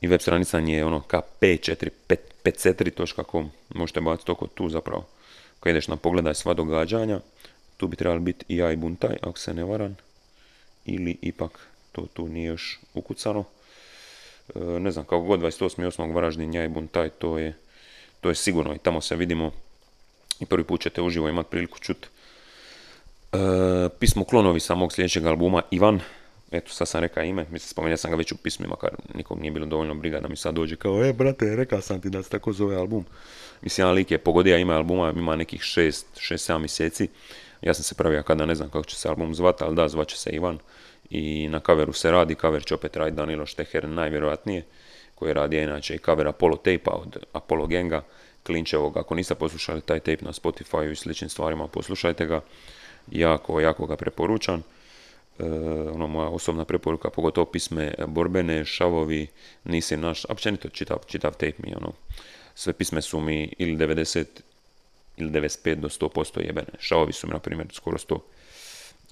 I 0.00 0.08
web 0.08 0.20
stranica 0.20 0.58
je 0.58 0.84
ono 0.84 1.02
kp4, 1.08 1.88
54.com, 2.44 3.50
možete 3.74 4.00
baciti 4.00 4.30
oko 4.30 4.46
tu 4.46 4.68
zapravo. 4.68 5.06
Kad 5.60 5.70
ideš 5.70 5.88
na 5.88 5.96
pogledaj 5.96 6.34
sva 6.34 6.54
događanja, 6.54 7.20
tu 7.76 7.86
bi 7.86 7.96
trebali 7.96 8.20
biti 8.20 8.44
i 8.48 8.56
ja 8.56 8.72
i 8.72 8.76
Buntaj, 8.76 9.16
ako 9.22 9.38
se 9.38 9.54
ne 9.54 9.64
varam. 9.64 9.96
Ili 10.84 11.16
ipak 11.22 11.68
to 11.92 12.06
tu 12.12 12.28
nije 12.28 12.46
još 12.46 12.80
ukucano. 12.94 13.44
E, 14.54 14.58
ne 14.58 14.90
znam, 14.90 15.04
kako 15.04 15.20
god 15.20 15.40
28.8. 15.40 16.14
Varaždin, 16.14 16.54
ja 16.54 16.64
i 16.64 16.68
Buntaj, 16.68 17.08
to 17.08 17.38
je 17.38 17.54
to 18.20 18.28
je 18.28 18.34
sigurno 18.34 18.74
i 18.74 18.78
tamo 18.78 19.00
se 19.00 19.16
vidimo 19.16 19.50
i 20.40 20.46
prvi 20.46 20.64
put 20.64 20.80
ćete 20.80 21.02
uživo 21.02 21.28
imati 21.28 21.50
priliku 21.50 21.78
čuti. 21.78 22.08
E, 23.32 23.38
pismo 23.98 24.24
klonovi 24.24 24.60
samog 24.60 24.92
sljedećeg 24.92 25.26
albuma 25.26 25.62
Ivan, 25.70 26.00
eto 26.50 26.72
sad 26.72 26.88
sam 26.88 27.00
rekao 27.00 27.24
ime, 27.24 27.42
mislim 27.42 27.68
spomenuo 27.68 27.96
sam 27.96 28.10
ga 28.10 28.16
već 28.16 28.32
u 28.32 28.36
pismima, 28.36 28.76
kar 28.76 28.90
nikom 29.14 29.40
nije 29.40 29.50
bilo 29.50 29.66
dovoljno 29.66 29.94
briga 29.94 30.20
da 30.20 30.28
mi 30.28 30.36
sad 30.36 30.54
dođe 30.54 30.76
kao, 30.76 31.04
e 31.04 31.12
brate, 31.12 31.56
rekao 31.56 31.80
sam 31.80 32.00
ti 32.00 32.10
da 32.10 32.22
se 32.22 32.30
tako 32.30 32.52
zove 32.52 32.76
album. 32.76 33.04
Mislim, 33.62 33.82
jedan 33.82 33.94
lik 33.94 34.10
je 34.10 34.18
pogodio 34.18 34.56
ima 34.56 34.74
albuma, 34.74 35.12
ima 35.16 35.36
nekih 35.36 35.60
6-7 35.60 36.58
mjeseci. 36.58 37.08
Ja 37.62 37.74
sam 37.74 37.84
se 37.84 37.94
pravio 37.94 38.22
kada 38.22 38.46
ne 38.46 38.54
znam 38.54 38.70
kako 38.70 38.84
će 38.84 38.96
se 38.96 39.08
album 39.08 39.34
zvati, 39.34 39.64
ali 39.64 39.76
da, 39.76 39.88
zvaće 39.88 40.16
se 40.16 40.30
Ivan. 40.30 40.58
I 41.10 41.48
na 41.48 41.60
kaveru 41.60 41.92
se 41.92 42.10
radi, 42.10 42.34
kaver 42.34 42.64
će 42.64 42.74
opet 42.74 42.96
raditi 42.96 43.16
Danilo 43.16 43.46
Šteher 43.46 43.88
najvjerojatnije 43.88 44.64
koji 45.14 45.32
radi 45.32 45.58
inače 45.58 45.94
i 45.94 45.98
cover 45.98 46.28
Apollo 46.28 46.56
tape 46.56 46.90
od 46.90 47.16
Apollo 47.32 47.66
Genga, 47.66 48.02
Klinčevog. 48.42 48.96
Ako 48.96 49.14
niste 49.14 49.34
poslušali 49.34 49.80
taj 49.80 50.00
tape 50.00 50.24
na 50.24 50.32
Spotify 50.32 50.92
i 50.92 50.96
sličnim 50.96 51.30
stvarima, 51.30 51.68
poslušajte 51.68 52.26
ga. 52.26 52.40
Jako, 53.10 53.60
jako 53.60 53.86
ga 53.86 53.96
preporučam. 53.96 54.62
E, 55.38 55.44
ono 55.94 56.06
moja 56.06 56.28
osobna 56.28 56.64
preporuka, 56.64 57.10
pogotovo 57.10 57.44
pisme 57.44 57.94
borbene, 58.06 58.64
šavovi, 58.64 59.26
nisi 59.64 59.96
naš, 59.96 60.24
općenito 60.28 60.68
čitav, 60.68 60.98
čitav 61.06 61.32
tape 61.32 61.52
mi, 61.58 61.74
ono, 61.74 61.92
sve 62.54 62.72
pisme 62.72 63.02
su 63.02 63.20
mi 63.20 63.54
ili 63.58 63.76
90 63.76 64.24
ili 65.16 65.30
95 65.30 65.74
do 65.74 65.88
100% 65.88 66.46
jebene. 66.46 66.68
Šavovi 66.78 67.12
su 67.12 67.26
mi, 67.26 67.32
na 67.32 67.38
primjer, 67.38 67.68
skoro 67.72 67.98
100. 67.98 68.18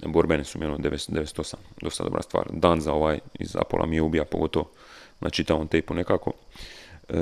borbene 0.05 0.43
su 0.43 0.59
mi 0.59 0.65
ono 0.65 0.77
98, 0.77 1.55
dosta 1.81 2.03
dobra 2.03 2.21
stvar. 2.21 2.45
Dan 2.51 2.81
za 2.81 2.93
ovaj 2.93 3.19
iz 3.39 3.55
Apola 3.55 3.85
mi 3.85 3.95
je 3.95 4.01
ubija 4.01 4.25
pogotovo 4.25 4.69
na 5.19 5.29
čitavom 5.29 5.67
tejpu 5.67 5.93
nekako. 5.93 6.31
E, 7.09 7.13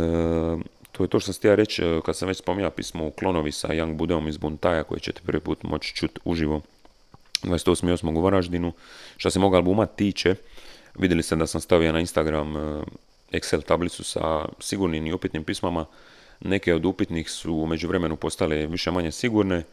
to 0.92 1.04
je 1.04 1.08
to 1.08 1.20
što 1.20 1.34
sam 1.34 1.40
htio 1.40 1.56
reći, 1.56 1.84
kad 2.06 2.18
sam 2.18 2.28
već 2.28 2.38
spominjao 2.38 2.72
pismo 2.72 3.08
u 3.08 3.12
Klonovi 3.12 3.52
sa 3.52 3.68
Young 3.68 3.96
Budeom 3.96 4.28
iz 4.28 4.38
Buntaja, 4.38 4.84
koji 4.84 5.00
ćete 5.00 5.22
prvi 5.26 5.40
put 5.40 5.64
moći 5.64 5.96
čuti 5.96 6.20
uživo 6.26 6.62
28.8. 7.46 8.18
u 8.18 8.22
Varaždinu. 8.22 8.74
Što 9.18 9.30
se 9.30 9.40
mog 9.40 9.56
albuma 9.56 9.86
tiče, 9.86 10.36
vidjeli 11.00 11.24
ste 11.24 11.36
da 11.36 11.48
sam 11.48 11.62
stavio 11.62 11.92
na 11.92 12.00
Instagram 12.00 12.58
e, 12.58 12.82
Excel 13.32 13.62
tablicu 13.62 14.04
sa 14.04 14.46
sigurnim 14.60 15.08
i 15.08 15.14
upitnim 15.14 15.44
pismama. 15.44 15.86
Neke 16.40 16.74
od 16.74 16.86
upitnih 16.86 17.30
su 17.30 17.54
u 17.54 17.68
međuvremenu 17.68 18.16
postale 18.16 18.68
više 18.68 18.92
manje 18.92 19.12
sigurne. 19.12 19.64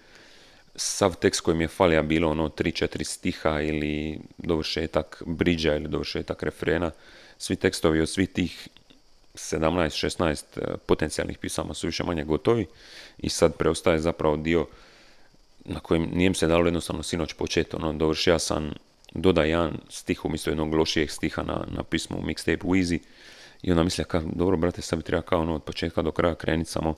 Sav 0.77 1.15
tekst 1.15 1.41
koji 1.41 1.57
mi 1.57 1.65
je 1.65 1.69
falija 1.69 2.03
bilo 2.03 2.31
ono 2.31 2.49
3-4 2.49 3.05
stiha 3.05 3.61
ili 3.61 4.19
dovršetak 4.39 5.23
bridža 5.27 5.75
ili 5.75 5.89
dovršetak 5.89 6.43
refrena. 6.43 6.91
Svi 7.39 7.57
tekstovi 7.57 8.01
od 8.01 8.09
svih 8.09 8.29
tih 8.29 8.69
17-16 9.35 10.45
e, 10.57 10.77
potencijalnih 10.87 11.39
pisama 11.39 11.75
su 11.75 11.87
više 11.87 12.05
manje 12.05 12.25
gotovi 12.25 12.67
i 13.19 13.29
sad 13.29 13.57
preostaje 13.57 13.99
zapravo 13.99 14.37
dio 14.37 14.67
na 15.65 15.81
kojem 15.81 16.09
nije 16.13 16.35
se 16.35 16.47
dalo 16.47 16.65
jednostavno 16.65 17.03
sinoć 17.03 17.33
početi. 17.33 17.77
Ono, 17.77 17.93
dovršio 17.93 18.39
sam 18.39 18.71
dodaj 19.15 19.49
jedan 19.49 19.79
stih 19.89 20.25
umjesto 20.25 20.51
jednog 20.51 20.75
lošijeg 20.75 21.11
stiha 21.11 21.43
na, 21.43 21.65
na 21.77 21.83
pismu 21.83 22.23
mixtape 22.23 22.65
Weezy 22.65 22.99
i 23.63 23.71
onda 23.71 23.85
misle, 23.85 24.05
ka, 24.05 24.23
dobro 24.35 24.57
brate, 24.57 24.83
sad 24.83 24.99
bi 24.99 25.05
treba 25.05 25.23
kao 25.23 25.41
ono 25.41 25.55
od 25.55 25.63
početka 25.63 26.03
do 26.03 26.11
kraja 26.11 26.35
krenuti 26.35 26.71
samo 26.71 26.95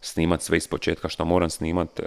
snimat 0.00 0.42
sve 0.42 0.56
iz 0.56 0.68
početka 0.68 1.08
što 1.08 1.24
moram 1.24 1.50
snimat, 1.50 2.00
uh, 2.00 2.06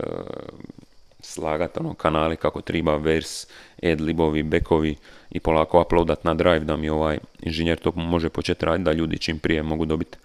slagat 1.20 1.78
ono, 1.78 1.94
kanali 1.94 2.36
kako 2.36 2.62
treba, 2.62 2.98
vers, 2.98 3.48
ad-libovi, 3.84 4.44
bekovi 4.44 4.96
i 5.32 5.40
polako 5.40 5.82
uploadat 5.82 6.24
na 6.24 6.34
drive 6.34 6.60
da 6.60 6.78
mi 6.78 6.90
ovaj 6.90 7.20
inženjer 7.42 7.78
to 7.80 7.92
može 7.92 8.30
početi 8.30 8.66
raditi 8.66 8.86
da 8.86 8.92
ljudi 8.92 9.18
čim 9.18 9.40
prije 9.40 9.64
mogu 9.64 9.86
dobiti 9.86 10.18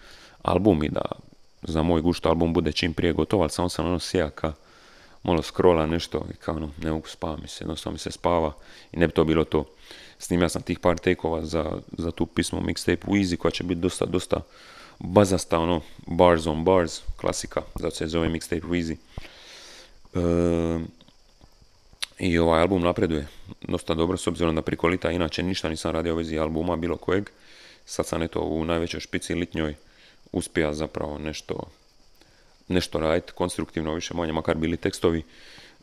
album 0.42 0.84
i 0.84 0.88
da 0.88 1.02
za 1.62 1.82
moj 1.82 2.00
gušt 2.00 2.26
album 2.26 2.52
bude 2.52 2.72
čim 2.72 2.94
prije 2.94 3.12
gotov, 3.12 3.40
ali 3.40 3.50
samo 3.50 3.68
sam 3.68 3.86
ono 3.86 3.98
sjaka 3.98 4.52
malo 5.24 5.42
scrolla 5.42 5.86
nešto 5.86 6.26
i 6.30 6.36
kao 6.36 6.56
ono, 6.56 6.70
ne 6.82 6.92
mogu 6.92 7.08
spava 7.08 7.36
mi 7.42 7.48
se, 7.48 7.64
jednostavno 7.64 7.92
mi 7.92 7.98
se 7.98 8.10
spava 8.10 8.52
i 8.92 8.96
ne 8.96 9.06
bi 9.06 9.12
to 9.12 9.24
bilo 9.24 9.44
to. 9.44 9.64
Snimio 10.18 10.48
sam 10.48 10.62
tih 10.62 10.78
par 10.78 10.98
tekova 10.98 11.44
za, 11.44 11.78
za 11.98 12.10
tu 12.10 12.26
pismo 12.26 12.60
mixtape 12.60 13.06
Weezy 13.06 13.36
koja 13.36 13.52
će 13.52 13.64
biti 13.64 13.80
dosta, 13.80 14.04
dosta 14.04 14.40
bazasta, 14.98 15.58
ono, 15.58 15.80
bars 16.06 16.46
on 16.46 16.64
bars, 16.64 17.00
klasika, 17.16 17.62
zato 17.74 17.96
se 17.96 18.06
zove 18.06 18.28
mixtape 18.28 18.62
Weezy. 18.62 18.96
E, 20.14 20.84
I 22.18 22.38
ovaj 22.38 22.60
album 22.60 22.82
napreduje 22.82 23.26
dosta 23.62 23.94
dobro, 23.94 24.16
s 24.16 24.26
obzirom 24.26 24.54
da 24.54 24.62
prikolita, 24.62 25.10
inače 25.10 25.42
ništa 25.42 25.68
nisam 25.68 25.90
radio 25.90 26.14
u 26.14 26.16
vezi 26.16 26.38
albuma 26.38 26.76
bilo 26.76 26.96
kojeg. 26.96 27.30
Sad 27.86 28.06
sam 28.06 28.22
eto 28.22 28.40
u 28.40 28.64
najvećoj 28.64 29.00
špici 29.00 29.34
litnjoj 29.34 29.74
uspija 30.32 30.74
zapravo 30.74 31.18
nešto 31.18 31.54
nešto 32.68 32.98
raditi 32.98 33.32
konstruktivno, 33.32 33.94
više 33.94 34.14
manje, 34.14 34.32
makar 34.32 34.56
bili 34.56 34.76
tekstovi. 34.76 35.22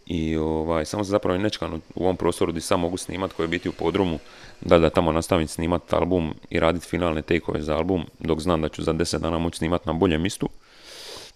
I 0.06 0.36
ovaj, 0.38 0.86
samo 0.86 1.04
se 1.04 1.10
zapravo 1.10 1.38
nečekano 1.38 1.80
u 1.96 2.04
ovom 2.04 2.18
prostoru 2.18 2.52
gdje 2.52 2.62
sam 2.62 2.80
mogu 2.80 2.98
snimat, 2.98 3.34
koji 3.34 3.44
je 3.44 3.48
biti 3.48 3.70
u 3.70 3.72
podrumu, 3.72 4.20
da 4.62 4.78
da 4.78 4.90
tamo 4.90 5.12
nastavim 5.12 5.48
snimat 5.48 5.94
album 5.94 6.34
i 6.50 6.60
raditi 6.60 6.88
finalne 6.88 7.22
takeove 7.22 7.62
za 7.62 7.76
album, 7.78 8.06
dok 8.20 8.40
znam 8.40 8.62
da 8.62 8.70
ću 8.70 8.84
za 8.84 8.94
10 8.94 9.20
dana 9.20 9.38
moći 9.38 9.58
snimat 9.58 9.86
na 9.86 9.94
boljem 9.94 10.22
mistu. 10.22 10.50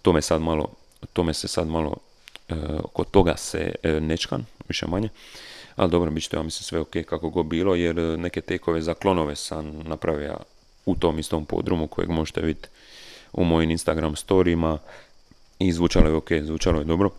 To 0.02 0.14
me 0.14 0.22
sad 0.22 0.42
malo, 0.42 0.70
to 1.14 1.24
me 1.24 1.34
se 1.34 1.48
sad 1.48 1.68
malo, 1.68 1.98
e, 2.50 2.56
oko 2.84 3.04
toga 3.04 3.38
se 3.38 3.76
e, 3.84 4.00
nečkan, 4.00 4.46
više 4.68 4.88
manje. 4.88 5.10
Ali 5.76 5.92
dobro, 5.92 6.12
bit 6.12 6.24
će 6.24 6.30
to 6.30 6.38
ja 6.38 6.44
mislim 6.44 6.64
sve 6.64 6.80
ok 6.80 6.96
kako 7.06 7.30
go 7.30 7.44
bilo, 7.44 7.76
jer 7.76 7.96
neke 7.96 8.42
tekove 8.42 8.82
za 8.82 8.94
klonove 8.94 9.36
sam 9.36 9.80
napravio 9.86 10.38
u 10.86 10.96
tom 10.96 11.20
istom 11.20 11.46
podrumu 11.46 11.88
kojeg 11.88 12.10
možete 12.10 12.42
vidjeti 12.42 12.70
u 13.34 13.44
mojim 13.44 13.72
Instagram 13.72 14.16
storijima 14.16 14.78
i 15.60 15.72
zvučalo 15.72 16.08
je 16.08 16.16
ok, 16.16 16.32
zvučalo 16.42 16.80
je 16.80 16.86
dobro. 16.86 17.10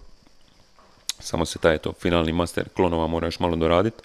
Samo 1.18 1.44
se 1.44 1.58
taj 1.58 1.78
to 1.78 1.92
finalni 1.92 2.32
master 2.32 2.68
klonova 2.68 3.06
mora 3.06 3.26
još 3.26 3.40
malo 3.40 3.56
doraditi 3.56 4.02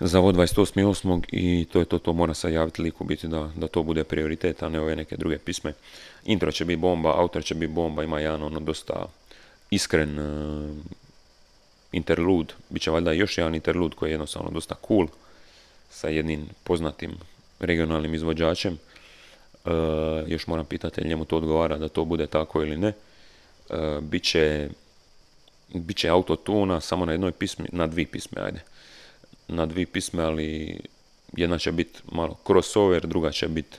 za 0.00 0.18
ovo 0.18 0.32
28.8. 0.32 1.22
i 1.32 1.66
to 1.72 1.78
je 1.78 1.84
to, 1.84 1.98
to 1.98 2.12
mora 2.12 2.34
se 2.34 2.52
javiti 2.52 2.82
liku 2.82 3.04
biti 3.04 3.28
da, 3.28 3.50
da 3.56 3.68
to 3.68 3.82
bude 3.82 4.04
prioritet, 4.04 4.62
a 4.62 4.68
ne 4.68 4.80
ove 4.80 4.96
neke 4.96 5.16
druge 5.16 5.38
pisme. 5.38 5.72
Intro 6.24 6.52
će 6.52 6.64
biti 6.64 6.76
bomba, 6.76 7.14
autor 7.16 7.44
će 7.44 7.54
biti 7.54 7.72
bomba, 7.72 8.02
ima 8.02 8.20
jedan 8.20 8.42
ono 8.42 8.60
dosta 8.60 9.06
iskren 9.70 10.18
uh, 10.18 10.76
interlud, 11.92 12.52
bit 12.68 12.82
će 12.82 12.90
valjda 12.90 13.12
još 13.12 13.38
jedan 13.38 13.54
interlud 13.54 13.94
koji 13.94 14.10
je 14.10 14.12
jednostavno 14.12 14.50
dosta 14.50 14.74
cool 14.88 15.06
sa 15.90 16.08
jednim 16.08 16.48
poznatim 16.64 17.10
regionalnim 17.60 18.14
izvođačem. 18.14 18.78
Uh, 19.64 19.70
još 20.26 20.46
moram 20.46 20.64
pitati 20.64 21.08
njemu 21.08 21.24
to 21.24 21.36
odgovara 21.36 21.78
da 21.78 21.88
to 21.88 22.04
bude 22.04 22.26
tako 22.26 22.62
ili 22.62 22.76
ne. 22.76 22.92
E, 23.70 24.00
bit 24.00 24.22
će, 24.22 24.68
bit 25.74 25.96
će 25.96 26.08
autotuna 26.08 26.80
samo 26.80 27.06
na 27.06 27.12
jednoj 27.12 27.32
pismi, 27.32 27.68
na 27.72 27.86
dvi 27.86 28.06
pisme, 28.06 28.42
ajde. 28.42 28.60
Na 29.48 29.66
dvi 29.66 29.86
pisme, 29.86 30.22
ali 30.22 30.78
jedna 31.36 31.58
će 31.58 31.72
biti 31.72 32.00
malo 32.12 32.36
crossover, 32.46 33.06
druga 33.06 33.30
će 33.30 33.48
biti 33.48 33.78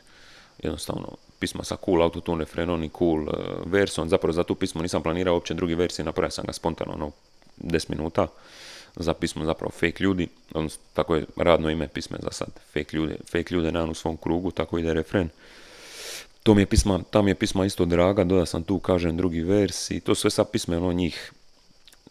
jednostavno 0.60 1.18
pisma 1.40 1.64
sa 1.64 1.76
cool 1.86 2.04
autotune 2.04 2.40
refrenom 2.40 2.84
i 2.84 2.90
cool 2.98 3.22
uh, 3.22 3.34
versom. 3.66 4.10
Zapravo 4.10 4.34
za 4.34 4.44
tu 4.44 4.56
pismo 4.56 4.82
nisam 4.82 5.04
planirao 5.04 5.34
uopće 5.34 5.54
drugi 5.54 5.76
versije, 5.76 6.06
napravio 6.06 6.32
sam 6.32 6.46
ga 6.46 6.54
spontano, 6.54 6.94
ono, 6.94 7.12
10 7.58 7.90
minuta. 7.90 8.28
Za 8.96 9.14
pismo 9.14 9.46
zapravo 9.46 9.72
fake 9.72 10.04
ljudi, 10.04 10.28
odnosno 10.54 10.84
tako 10.94 11.16
je 11.16 11.26
radno 11.36 11.70
ime 11.70 11.88
pisme 11.88 12.18
za 12.22 12.32
sad, 12.32 12.48
fake 12.74 12.98
ljude, 12.98 13.16
fake 13.32 13.56
ljude 13.56 13.72
nemam 13.72 13.90
u 13.90 13.94
svom 13.94 14.18
krugu, 14.18 14.52
tako 14.52 14.78
ide 14.78 14.94
refren. 14.94 15.30
To 16.44 16.54
mi 16.54 16.62
je 16.62 16.66
pisma, 16.66 17.00
ta 17.10 17.22
mi 17.22 17.32
je 17.32 17.36
pisma 17.36 17.66
isto 17.66 17.86
draga, 17.86 18.24
doda 18.24 18.46
sam 18.46 18.64
tu, 18.64 18.80
kažem, 18.80 19.18
drugi 19.18 19.42
vers 19.42 19.92
i 19.92 20.00
to 20.00 20.16
sve 20.16 20.30
sa 20.30 20.44
pisme, 20.44 20.78
ono 20.78 20.94
njih, 20.94 21.32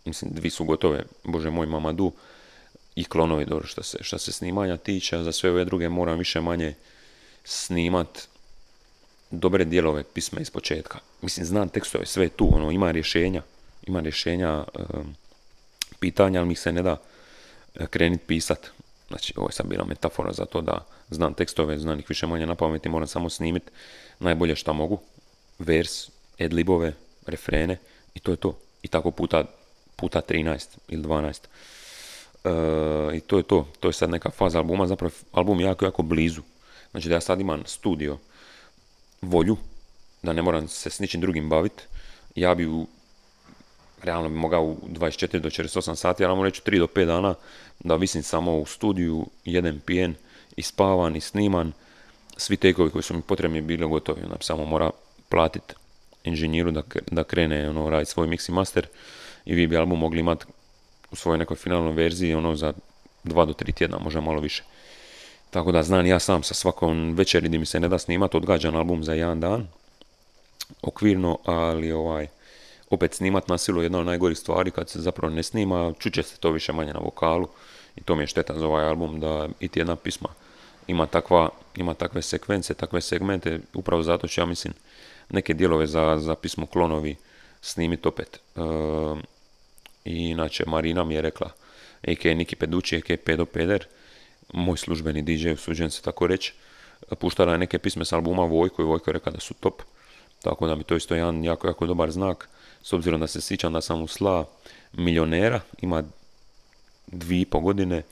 mislim, 0.04 0.30
dvi 0.34 0.50
su 0.50 0.64
gotove, 0.64 1.04
bože 1.24 1.50
moj 1.50 1.66
Mamadu, 1.66 2.12
i 2.94 3.04
klonovi, 3.04 3.44
dobro, 3.44 3.66
što 3.66 3.82
se, 3.82 3.98
što 4.00 4.18
se 4.18 4.32
snimanja 4.32 4.76
tiče, 4.76 5.16
a 5.16 5.24
za 5.24 5.32
sve 5.32 5.50
ove 5.50 5.64
druge 5.64 5.88
moram 5.88 6.18
više 6.18 6.40
manje 6.40 6.74
snimat 7.44 8.28
dobre 9.30 9.64
dijelove 9.64 10.02
pisma 10.04 10.40
iz 10.40 10.50
početka. 10.50 10.98
Mislim, 11.22 11.46
znam 11.46 11.68
tekstove, 11.68 12.06
sve 12.06 12.28
tu, 12.28 12.48
ono, 12.54 12.70
ima 12.70 12.90
rješenja, 12.90 13.42
ima 13.86 14.00
rješenja 14.00 14.64
pitanja, 16.00 16.40
ali 16.40 16.48
mi 16.48 16.54
se 16.54 16.72
ne 16.72 16.82
da 16.82 16.96
eh, 17.74 17.86
krenit 17.86 18.20
pisat. 18.26 18.70
Znači, 19.12 19.34
ovo 19.36 19.48
je 19.48 19.52
sad 19.52 19.66
bila 19.66 19.84
metafora 19.84 20.32
za 20.32 20.44
to 20.44 20.60
da 20.60 20.86
znam 21.10 21.34
tekstove, 21.34 21.78
znam 21.78 21.98
ih 21.98 22.08
više 22.08 22.26
manje 22.26 22.46
na 22.46 22.54
pameti, 22.54 22.88
moram 22.88 23.06
samo 23.06 23.30
snimit 23.30 23.70
najbolje 24.18 24.56
što 24.56 24.72
mogu, 24.72 25.00
vers, 25.58 26.10
edlibove, 26.38 26.92
refrene 27.26 27.76
i 28.14 28.20
to 28.20 28.30
je 28.30 28.36
to. 28.36 28.58
I 28.82 28.88
tako 28.88 29.10
puta, 29.10 29.44
puta 29.96 30.20
13 30.28 30.78
ili 30.88 31.02
12. 31.02 31.40
E, 32.44 33.16
I 33.16 33.20
to 33.20 33.36
je 33.36 33.42
to. 33.42 33.68
To 33.80 33.88
je 33.88 33.92
sad 33.92 34.10
neka 34.10 34.30
faza 34.30 34.58
albuma, 34.58 34.86
zapravo 34.86 35.12
album 35.32 35.60
je 35.60 35.66
jako, 35.66 35.84
jako 35.84 36.02
blizu. 36.02 36.42
Znači 36.90 37.08
da 37.08 37.14
ja 37.14 37.20
sad 37.20 37.40
imam 37.40 37.62
studio, 37.66 38.18
volju, 39.22 39.56
da 40.22 40.32
ne 40.32 40.42
moram 40.42 40.68
se 40.68 40.90
s 40.90 40.98
ničim 40.98 41.20
drugim 41.20 41.48
baviti, 41.48 41.82
ja 42.34 42.54
bi 42.54 42.66
u 42.66 42.86
realno 44.02 44.28
bi 44.28 44.34
mogao 44.34 44.64
u 44.64 44.76
24 44.88 45.38
do 45.38 45.50
48 45.50 45.94
sati, 45.94 46.24
ali 46.24 46.44
reći 46.44 46.62
3 46.62 46.78
do 46.78 46.86
5 46.86 47.04
dana 47.04 47.34
da 47.80 47.96
visim 47.96 48.22
samo 48.22 48.58
u 48.58 48.66
studiju, 48.66 49.26
jedan 49.44 49.80
pijen 49.86 50.14
i 50.56 50.62
spavan 50.62 51.16
i 51.16 51.20
sniman, 51.20 51.72
svi 52.36 52.56
tekovi 52.56 52.90
koji 52.90 53.02
su 53.02 53.14
mi 53.14 53.22
potrebni 53.22 53.60
bili 53.60 53.88
gotovi, 53.88 54.22
onda 54.22 54.36
samo 54.40 54.64
mora 54.64 54.90
platiti 55.28 55.74
inženjeru 56.24 56.70
da, 56.70 56.82
da 57.10 57.24
krene 57.24 57.70
ono, 57.70 57.90
raditi 57.90 58.10
svoj 58.10 58.26
mix 58.26 58.48
i 58.48 58.52
master 58.52 58.86
i 59.44 59.54
vi 59.54 59.66
bi 59.66 59.76
album 59.76 59.98
mogli 59.98 60.20
imati 60.20 60.44
u 61.10 61.16
svojoj 61.16 61.38
nekoj 61.38 61.56
finalnoj 61.56 61.92
verziji 61.92 62.34
ono 62.34 62.56
za 62.56 62.72
2 63.24 63.46
do 63.46 63.52
3 63.52 63.74
tjedna, 63.74 63.98
možda 63.98 64.20
malo 64.20 64.40
više. 64.40 64.62
Tako 65.50 65.72
da 65.72 65.82
znam 65.82 66.06
ja 66.06 66.18
sam 66.18 66.42
sa 66.42 66.54
svakom 66.54 67.14
večeri 67.14 67.48
gdje 67.48 67.58
mi 67.58 67.66
se 67.66 67.80
ne 67.80 67.88
da 67.88 67.98
snimati, 67.98 68.36
odgađan 68.36 68.76
album 68.76 69.04
za 69.04 69.14
jedan 69.14 69.40
dan, 69.40 69.68
okvirno, 70.82 71.38
ali 71.44 71.92
ovaj, 71.92 72.26
opet 72.92 73.14
snimat 73.14 73.48
na 73.48 73.58
silu 73.58 73.82
jedna 73.82 73.98
od 73.98 74.06
najgorih 74.06 74.38
stvari 74.38 74.70
kad 74.70 74.88
se 74.88 75.00
zapravo 75.00 75.34
ne 75.34 75.42
snima, 75.42 75.92
čuće 75.98 76.22
se 76.22 76.36
to 76.36 76.50
više 76.50 76.72
manje 76.72 76.92
na 76.92 77.00
vokalu 77.00 77.48
i 77.96 78.00
to 78.00 78.16
mi 78.16 78.22
je 78.22 78.26
šteta 78.26 78.58
za 78.58 78.66
ovaj 78.66 78.84
album 78.84 79.20
da 79.20 79.48
iti 79.60 79.80
jedna 79.80 79.96
pisma 79.96 80.28
ima, 80.86 81.06
takva, 81.06 81.48
ima 81.76 81.94
takve 81.94 82.22
sekvence, 82.22 82.74
takve 82.74 83.00
segmente, 83.00 83.60
upravo 83.74 84.02
zato 84.02 84.28
ću 84.28 84.40
ja 84.40 84.46
mislim 84.46 84.74
neke 85.30 85.54
dijelove 85.54 85.86
za, 85.86 86.18
za 86.18 86.34
pismo 86.34 86.66
klonovi 86.66 87.16
snimiti 87.60 88.08
opet. 88.08 88.40
E, 88.56 88.60
I 90.04 90.30
inače 90.30 90.64
Marina 90.66 91.04
mi 91.04 91.14
je 91.14 91.22
rekla, 91.22 91.50
a.k.a. 92.02 92.34
Niki 92.34 92.56
Pedući, 92.56 92.96
a.k.a. 92.96 93.16
Pedo 93.24 93.46
Peder, 93.46 93.86
moj 94.52 94.76
službeni 94.76 95.22
DJ, 95.22 95.52
usuđujem 95.52 95.90
se 95.90 96.02
tako 96.02 96.26
reći, 96.26 96.52
puštala 97.18 97.52
je 97.52 97.58
neke 97.58 97.78
pisme 97.78 98.04
s 98.04 98.12
albuma 98.12 98.42
Vojko 98.42 98.82
i 98.82 98.84
Vojko 98.84 99.10
je 99.10 99.12
rekla 99.12 99.32
da 99.32 99.40
su 99.40 99.54
top. 99.54 99.82
Tako 100.42 100.66
da 100.66 100.74
mi 100.74 100.84
to 100.84 100.96
isto 100.96 101.14
jedan 101.14 101.44
jako, 101.44 101.66
jako 101.66 101.86
dobar 101.86 102.10
znak, 102.10 102.48
s 102.82 102.92
obzirom 102.92 103.20
da 103.20 103.26
se 103.26 103.40
sjećam 103.40 103.72
da 103.72 103.80
sam 103.80 104.02
u 104.02 104.06
sla 104.06 104.44
milionera, 104.92 105.60
ima 105.82 106.02
dvije 107.06 107.40
i 107.40 107.44
po 107.44 107.60
godine 107.60 108.02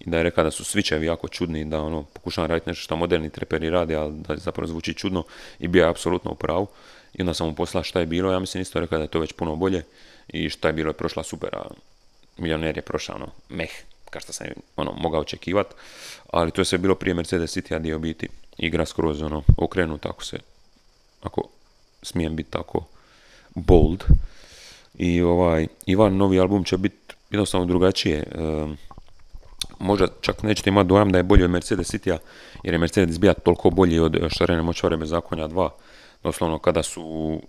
i 0.00 0.10
da 0.10 0.16
je 0.16 0.22
rekao 0.22 0.44
da 0.44 0.50
su 0.50 0.64
svičevi 0.64 1.06
jako 1.06 1.28
čudni, 1.28 1.64
da 1.64 1.82
ono, 1.82 2.02
pokušavam 2.02 2.50
raditi 2.50 2.70
nešto 2.70 2.82
što 2.82 2.96
moderni 2.96 3.30
treperi 3.30 3.70
rade, 3.70 3.94
ali 3.94 4.14
da 4.14 4.36
zapravo 4.36 4.68
zvuči 4.68 4.94
čudno 4.94 5.24
i 5.58 5.68
bio 5.68 5.84
je 5.84 5.90
apsolutno 5.90 6.30
u 6.30 6.34
pravu. 6.34 6.66
I 7.14 7.22
onda 7.22 7.34
sam 7.34 7.46
mu 7.46 7.54
poslao 7.54 7.84
šta 7.84 8.00
je 8.00 8.06
bilo, 8.06 8.32
ja 8.32 8.38
mislim 8.38 8.62
isto 8.62 8.80
rekao 8.80 8.98
da 8.98 9.04
je 9.04 9.08
to 9.08 9.20
već 9.20 9.32
puno 9.32 9.56
bolje 9.56 9.84
i 10.28 10.50
šta 10.50 10.68
je 10.68 10.72
bilo 10.72 10.90
je 10.90 10.94
prošla 10.94 11.22
super, 11.22 11.54
a 11.54 11.62
milioner 12.38 12.76
je 12.76 12.82
prošao 12.82 13.16
ono, 13.16 13.28
meh, 13.48 13.70
kao 14.10 14.20
što 14.20 14.32
sam 14.32 14.46
ono, 14.76 14.92
mogao 14.92 15.20
očekivati, 15.20 15.74
ali 16.30 16.50
to 16.50 16.60
je 16.60 16.64
sve 16.64 16.78
bilo 16.78 16.94
prije 16.94 17.14
Mercedes 17.14 17.56
City, 17.56 17.74
a 17.74 17.78
dio 17.78 17.98
biti 17.98 18.28
igra 18.58 18.86
skroz 18.86 19.22
ono, 19.22 19.42
okrenut, 19.56 20.06
ako 20.06 20.24
se, 20.24 20.38
ako 21.22 21.48
smijem 22.02 22.36
biti 22.36 22.50
tako 22.50 22.84
bold. 23.54 24.04
I 24.94 25.22
ovaj, 25.22 25.66
Ivan 25.86 26.16
novi 26.16 26.40
album 26.40 26.64
će 26.64 26.76
biti 26.76 27.14
jednostavno 27.30 27.66
drugačije. 27.66 28.24
možda 29.78 30.06
čak 30.20 30.42
nećete 30.42 30.70
imati 30.70 30.88
dojam 30.88 31.12
da 31.12 31.18
je 31.18 31.22
bolji 31.22 31.44
od 31.44 31.50
Mercedes 31.50 31.90
City, 31.90 32.18
jer 32.62 32.74
je 32.74 32.78
Mercedes 32.78 33.18
bija 33.18 33.34
toliko 33.34 33.70
bolji 33.70 33.98
od 33.98 34.16
Šarene 34.28 34.62
Močvare 34.62 34.96
bez 34.96 35.08
zakonja 35.08 35.48
2. 35.48 35.68
Doslovno 36.22 36.58
kada 36.58 36.82
su, 36.82 37.40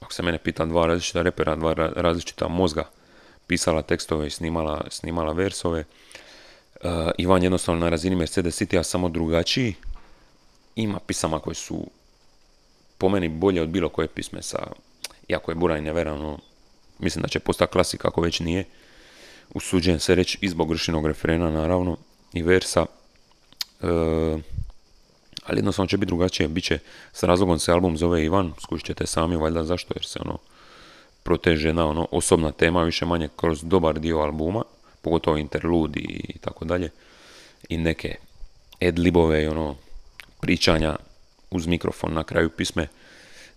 ako 0.00 0.12
se 0.12 0.22
mene 0.22 0.38
pita, 0.38 0.64
dva 0.64 0.86
različita 0.86 1.22
repera, 1.22 1.56
dva 1.56 1.74
različita 1.74 2.48
mozga 2.48 2.84
pisala 3.46 3.82
tekstove 3.82 4.26
i 4.26 4.30
snimala, 4.30 4.84
snimala 4.90 5.32
versove. 5.32 5.84
Uh, 6.74 6.90
Ivan 7.18 7.42
jednostavno 7.42 7.80
na 7.80 7.88
razini 7.88 8.16
Mercedes 8.16 8.60
City, 8.60 8.82
samo 8.82 9.08
drugačiji. 9.08 9.74
Ima 10.76 10.98
pisama 10.98 11.38
koje 11.38 11.54
su 11.54 11.86
po 12.98 13.08
meni 13.08 13.28
bolje 13.28 13.62
od 13.62 13.68
bilo 13.68 13.88
koje 13.88 14.08
pisme 14.08 14.42
sa, 14.42 14.58
iako 15.28 15.50
je 15.50 15.54
Buraj 15.54 15.80
neverano, 15.80 16.38
mislim 16.98 17.22
da 17.22 17.28
će 17.28 17.38
postati 17.38 17.72
klasika 17.72 18.08
ako 18.08 18.20
već 18.20 18.40
nije. 18.40 18.64
Usuđujem 19.54 20.00
se 20.00 20.14
reći 20.14 20.38
i 20.40 20.48
zbog 20.48 20.68
gršinog 20.68 21.06
refrena 21.06 21.50
naravno 21.50 21.96
i 22.32 22.42
versa. 22.42 22.86
Uh, 23.82 24.40
ali 25.46 25.58
jednostavno 25.58 25.88
će 25.88 25.96
biti 25.96 26.06
drugačije, 26.06 26.48
bit 26.48 26.64
će, 26.64 26.78
s 27.12 27.22
razlogom 27.22 27.58
se 27.58 27.72
album 27.72 27.96
zove 27.96 28.24
Ivan, 28.24 28.52
skušit 28.62 28.86
ćete 28.86 29.06
sami 29.06 29.36
valjda 29.36 29.64
zašto, 29.64 29.94
jer 29.96 30.04
se 30.04 30.18
ono 30.24 30.38
proteže 31.22 31.72
na 31.72 31.86
ono 31.86 32.08
osobna 32.10 32.52
tema 32.52 32.82
više 32.82 33.06
manje 33.06 33.28
kroz 33.36 33.64
dobar 33.64 34.00
dio 34.00 34.18
albuma, 34.18 34.62
pogotovo 35.02 35.36
interludi 35.36 36.24
i 36.28 36.38
tako 36.38 36.64
dalje, 36.64 36.90
i 37.68 37.76
neke 37.76 38.16
edlibove 38.80 39.42
i 39.42 39.46
ono 39.46 39.76
pričanja 40.40 40.96
uz 41.50 41.66
mikrofon 41.66 42.12
na 42.12 42.24
kraju 42.24 42.50
pisme, 42.50 42.88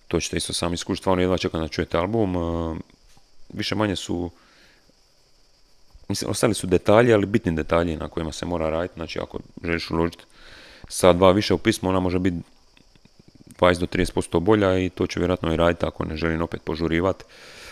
to 0.07 0.19
ćete 0.19 0.37
isto 0.37 0.53
sami 0.53 0.73
iskušati, 0.73 1.01
stvarno 1.01 1.21
jedva 1.21 1.37
čekam 1.37 1.61
da 1.61 1.67
čujete 1.67 1.97
album, 1.97 2.35
više 3.53 3.75
manje 3.75 3.95
su 3.95 4.31
Mislim, 6.09 6.31
ostali 6.31 6.53
su 6.53 6.67
detalji, 6.67 7.13
ali 7.13 7.25
bitni 7.25 7.51
detalji 7.51 7.95
na 7.95 8.07
kojima 8.07 8.31
se 8.31 8.45
mora 8.45 8.69
raditi. 8.69 8.93
Znači, 8.93 9.19
ako 9.19 9.39
želiš 9.63 9.91
uložiti 9.91 10.23
sa 10.87 11.13
dva 11.13 11.31
više 11.31 11.53
u 11.53 11.57
pismo, 11.57 11.89
ona 11.89 11.99
može 11.99 12.19
biti 12.19 12.37
20 13.59 13.79
do 13.79 13.85
30% 13.85 14.39
bolja 14.39 14.79
i 14.79 14.89
to 14.89 15.07
ću 15.07 15.19
vjerojatno 15.19 15.53
i 15.53 15.57
raditi 15.57 15.85
ako 15.85 16.05
ne 16.05 16.15
želim 16.15 16.41
opet 16.41 16.61
požurivati. 16.63 17.23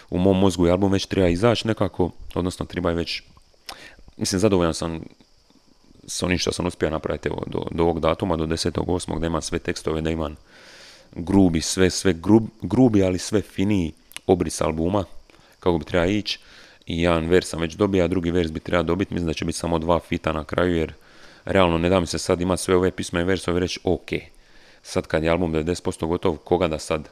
U 0.09 0.17
mom 0.17 0.39
mozgu 0.39 0.65
je 0.65 0.71
album 0.71 0.91
već 0.91 1.05
treba 1.05 1.27
izaći 1.27 1.67
nekako, 1.67 2.11
odnosno 2.35 2.65
treba 2.65 2.89
je 2.89 2.95
već, 2.95 3.23
mislim 4.17 4.39
zadovoljan 4.39 4.73
sam 4.73 5.03
s 6.07 6.23
onim 6.23 6.37
što 6.37 6.51
sam 6.51 6.65
uspio 6.65 6.89
napraviti 6.89 7.29
do, 7.47 7.65
do 7.71 7.83
ovog 7.83 7.99
datuma, 7.99 8.35
do 8.37 8.45
10.8. 8.45 9.19
da 9.19 9.27
imam 9.27 9.41
sve 9.41 9.59
tekstove, 9.59 10.01
da 10.01 10.09
imam 10.09 10.35
grubi, 11.15 11.61
sve, 11.61 11.89
sve 11.89 12.13
grubi, 12.61 13.03
ali 13.03 13.17
sve 13.17 13.41
finiji 13.41 13.91
obris 14.27 14.61
albuma, 14.61 15.03
kako 15.59 15.77
bi 15.77 15.85
treba 15.85 16.05
ići. 16.05 16.39
I 16.85 17.01
jedan 17.01 17.27
vers 17.27 17.47
sam 17.47 17.61
već 17.61 17.73
dobio, 17.73 18.03
a 18.03 18.07
drugi 18.07 18.31
vers 18.31 18.51
bi 18.51 18.59
trebao 18.59 18.83
dobiti, 18.83 19.13
mislim 19.13 19.27
da 19.27 19.33
će 19.33 19.45
biti 19.45 19.57
samo 19.57 19.79
dva 19.79 19.99
fita 19.99 20.31
na 20.31 20.43
kraju, 20.43 20.75
jer 20.75 20.93
realno 21.45 21.77
ne 21.77 21.89
da 21.89 21.99
mi 21.99 22.07
se 22.07 22.19
sad 22.19 22.41
ima 22.41 22.57
sve 22.57 22.75
ove 22.75 22.91
pisme 22.91 23.21
i 23.21 23.23
versove 23.23 23.59
reći 23.59 23.79
ok. 23.83 24.09
Sad 24.81 25.07
kad 25.07 25.23
je 25.23 25.29
album 25.29 25.53
90% 25.53 26.07
gotov, 26.07 26.37
koga 26.37 26.67
da 26.67 26.79
sad 26.79 27.09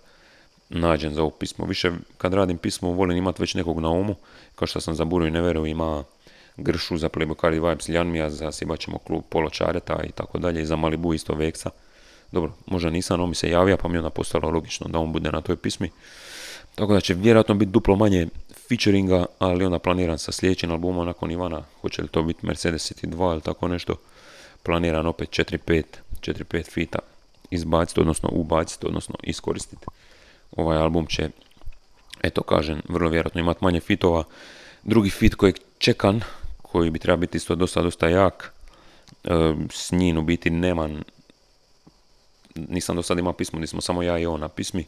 nađem 0.69 1.13
za 1.13 1.22
ovo 1.22 1.31
pismo. 1.31 1.65
Više 1.65 1.91
kad 2.17 2.33
radim 2.33 2.57
pismo 2.57 2.91
volim 2.91 3.17
imati 3.17 3.41
već 3.41 3.53
nekog 3.53 3.79
na 3.79 3.89
umu, 3.89 4.15
kao 4.55 4.68
što 4.68 4.81
sam 4.81 4.96
za 4.96 5.05
Buru 5.05 5.27
i 5.27 5.31
Neveru 5.31 5.66
ima 5.66 6.03
Gršu, 6.57 6.98
za 6.98 7.09
Playboy 7.09 7.42
Cardi 7.42 7.59
Vibes, 7.59 7.89
Ljanmija, 7.89 8.29
za 8.29 8.51
Sibaćemo 8.51 8.98
klub 8.98 9.24
Poločareta 9.29 10.03
i 10.03 10.11
tako 10.11 10.37
dalje, 10.37 10.61
i 10.61 10.66
za 10.66 10.75
Malibu 10.75 11.13
isto 11.13 11.33
Veksa. 11.33 11.70
Dobro, 12.33 12.51
možda 12.65 12.89
nisam, 12.89 13.22
on 13.22 13.29
mi 13.29 13.35
se 13.35 13.50
javija, 13.50 13.77
pa 13.77 13.87
mi 13.87 13.96
je 13.96 14.00
onda 14.00 14.09
postalo 14.09 14.50
logično 14.50 14.87
da 14.87 15.00
on 15.00 15.11
bude 15.11 15.31
na 15.31 15.41
toj 15.41 15.55
pismi. 15.55 15.89
Tako 16.75 16.93
da 16.93 17.01
će 17.01 17.13
vjerojatno 17.13 17.55
biti 17.55 17.72
duplo 17.72 17.96
manje 17.96 18.27
featuringa, 18.69 19.25
ali 19.39 19.65
onda 19.65 19.79
planiram 19.79 20.17
sa 20.17 20.31
sljedećim 20.31 20.72
albumom 20.72 21.05
nakon 21.05 21.31
Ivana, 21.31 21.63
hoće 21.81 22.01
li 22.01 22.07
to 22.07 22.24
biti 22.24 22.46
Mercedes 22.46 22.91
City 22.91 23.07
2 23.15 23.31
ili 23.31 23.41
tako 23.41 23.67
nešto 23.67 23.96
planiran 24.63 25.07
opet 25.07 25.29
4-5, 25.29 25.83
4-5 26.22 26.72
fita 26.72 27.00
izbaciti, 27.51 28.00
odnosno 28.00 28.29
ubaciti, 28.31 28.87
odnosno 28.87 29.15
iskoristiti. 29.24 29.85
Ovaj 30.57 30.77
album 30.77 31.05
će, 31.05 31.29
eto 32.24 32.43
kažem, 32.43 32.81
vrlo 32.89 33.09
vjerojatno 33.09 33.41
imati 33.41 33.63
manje 33.63 33.79
fitova. 33.79 34.24
Drugi 34.83 35.09
fit 35.09 35.35
kojeg 35.35 35.55
čekam, 35.77 36.19
koji 36.61 36.89
bi 36.89 37.00
trebao 37.00 37.17
biti 37.17 37.37
isto 37.37 37.55
dosta, 37.55 37.81
dosta 37.81 38.07
jak, 38.07 38.53
e, 39.24 39.53
s 39.72 39.91
njim 39.91 40.17
u 40.17 40.22
biti 40.22 40.50
neman, 40.50 41.03
nisam 42.55 42.96
do 42.96 43.03
sada 43.03 43.20
imao 43.20 43.33
pismo, 43.33 43.59
nismo 43.59 43.81
samo 43.81 44.03
ja 44.03 44.20
i 44.20 44.25
on 44.25 44.39
na 44.39 44.50
pismi. 44.50 44.81
E, 44.81 44.87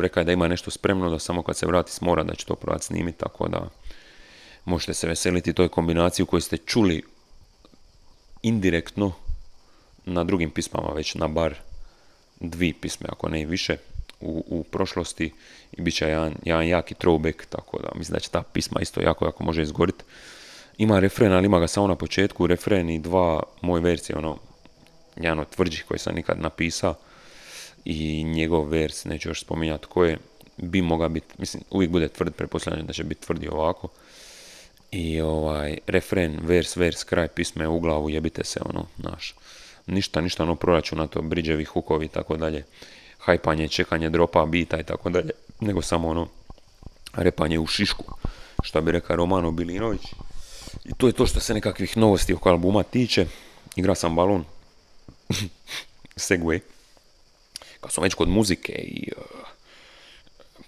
rekao 0.00 0.20
je 0.20 0.24
da 0.24 0.32
ima 0.32 0.48
nešto 0.48 0.70
spremno, 0.70 1.10
da 1.10 1.18
samo 1.18 1.42
kad 1.42 1.56
se 1.56 1.66
vrati 1.66 1.92
s 1.92 2.00
mora 2.00 2.22
da 2.22 2.34
će 2.34 2.46
to 2.46 2.54
probati 2.54 2.84
snimiti, 2.84 3.18
tako 3.18 3.48
da 3.48 3.68
možete 4.64 4.94
se 4.94 5.08
veseliti 5.08 5.52
toj 5.52 5.68
kombinaciji 5.68 6.24
u 6.24 6.26
kojoj 6.26 6.40
ste 6.40 6.56
čuli 6.56 7.02
indirektno 8.42 9.12
na 10.04 10.24
drugim 10.24 10.50
pismama 10.50 10.92
već 10.94 11.14
na 11.14 11.28
bar 11.28 11.54
dvi 12.40 12.72
pisme, 12.72 13.06
ako 13.10 13.28
ne 13.28 13.40
i 13.40 13.46
više, 13.46 13.76
u, 14.20 14.44
u 14.48 14.64
prošlosti 14.64 15.32
i 15.72 15.82
bit 15.82 15.94
će 15.94 16.04
jedan, 16.08 16.34
jedan 16.44 16.68
jaki 16.68 16.94
throwback, 16.94 17.44
tako 17.48 17.78
da 17.82 17.88
mislim 17.94 18.14
da 18.14 18.20
će 18.20 18.30
ta 18.30 18.42
pisma 18.42 18.80
isto 18.80 19.00
jako, 19.00 19.24
jako 19.24 19.44
može 19.44 19.62
izgoriti. 19.62 20.04
Ima 20.78 21.00
refren, 21.00 21.32
ali 21.32 21.46
ima 21.46 21.58
ga 21.58 21.66
samo 21.66 21.86
na 21.86 21.94
početku, 21.94 22.46
refren 22.46 22.90
i 22.90 22.98
dva 22.98 23.42
moje 23.60 23.80
verzije, 23.80 24.18
ono, 24.18 24.38
jedan 25.16 25.38
od 25.38 25.48
tvrđih 25.48 25.84
koji 25.88 25.98
sam 25.98 26.14
nikad 26.14 26.40
napisao 26.40 26.94
i 27.84 28.24
njegov 28.24 28.68
vers, 28.68 29.04
neću 29.04 29.28
još 29.28 29.40
spominjati 29.40 29.86
koje, 29.86 30.18
bi 30.56 30.82
mogao 30.82 31.08
biti, 31.08 31.34
mislim, 31.38 31.62
uvijek 31.70 31.90
bude 31.90 32.08
tvrd, 32.08 32.34
pretpostavljam 32.34 32.86
da 32.86 32.92
će 32.92 33.04
biti 33.04 33.26
tvrdi 33.26 33.48
ovako, 33.48 33.88
i 34.92 35.20
ovaj, 35.20 35.78
refren, 35.86 36.38
vers, 36.42 36.76
vers, 36.76 37.04
kraj 37.04 37.28
pisme 37.28 37.68
u 37.68 37.80
glavu, 37.80 38.10
jebite 38.10 38.44
se, 38.44 38.60
ono, 38.64 38.86
naš. 38.96 39.34
Ništa, 39.86 40.20
ništa 40.20 40.42
ono 40.42 40.54
proračuna, 40.54 41.06
to 41.06 41.22
briđevi, 41.22 41.64
hukovi 41.64 42.08
tako 42.08 42.36
dalje. 42.36 42.64
Hajpanje, 43.18 43.68
čekanje 43.68 44.10
dropa, 44.10 44.46
bita 44.46 44.80
i 44.80 44.84
tako 44.84 45.10
dalje. 45.10 45.30
Nego 45.60 45.82
samo 45.82 46.08
ono, 46.08 46.28
repanje 47.14 47.58
u 47.58 47.66
šišku, 47.66 48.04
što 48.62 48.80
bi 48.80 48.92
rekao 48.92 49.16
Romano 49.16 49.50
Bilinović. 49.50 50.02
I 50.84 50.94
to 50.96 51.06
je 51.06 51.12
to 51.12 51.26
što 51.26 51.40
se 51.40 51.54
nekakvih 51.54 51.96
novosti 51.96 52.34
oko 52.34 52.48
albuma 52.48 52.82
tiče. 52.82 53.26
Igra 53.76 53.94
sam 53.94 54.16
balon. 54.16 54.44
Segway. 56.16 56.60
Kad 57.80 57.92
sam 57.92 58.04
već 58.04 58.14
kod 58.14 58.28
muzike 58.28 58.72
i 58.72 59.12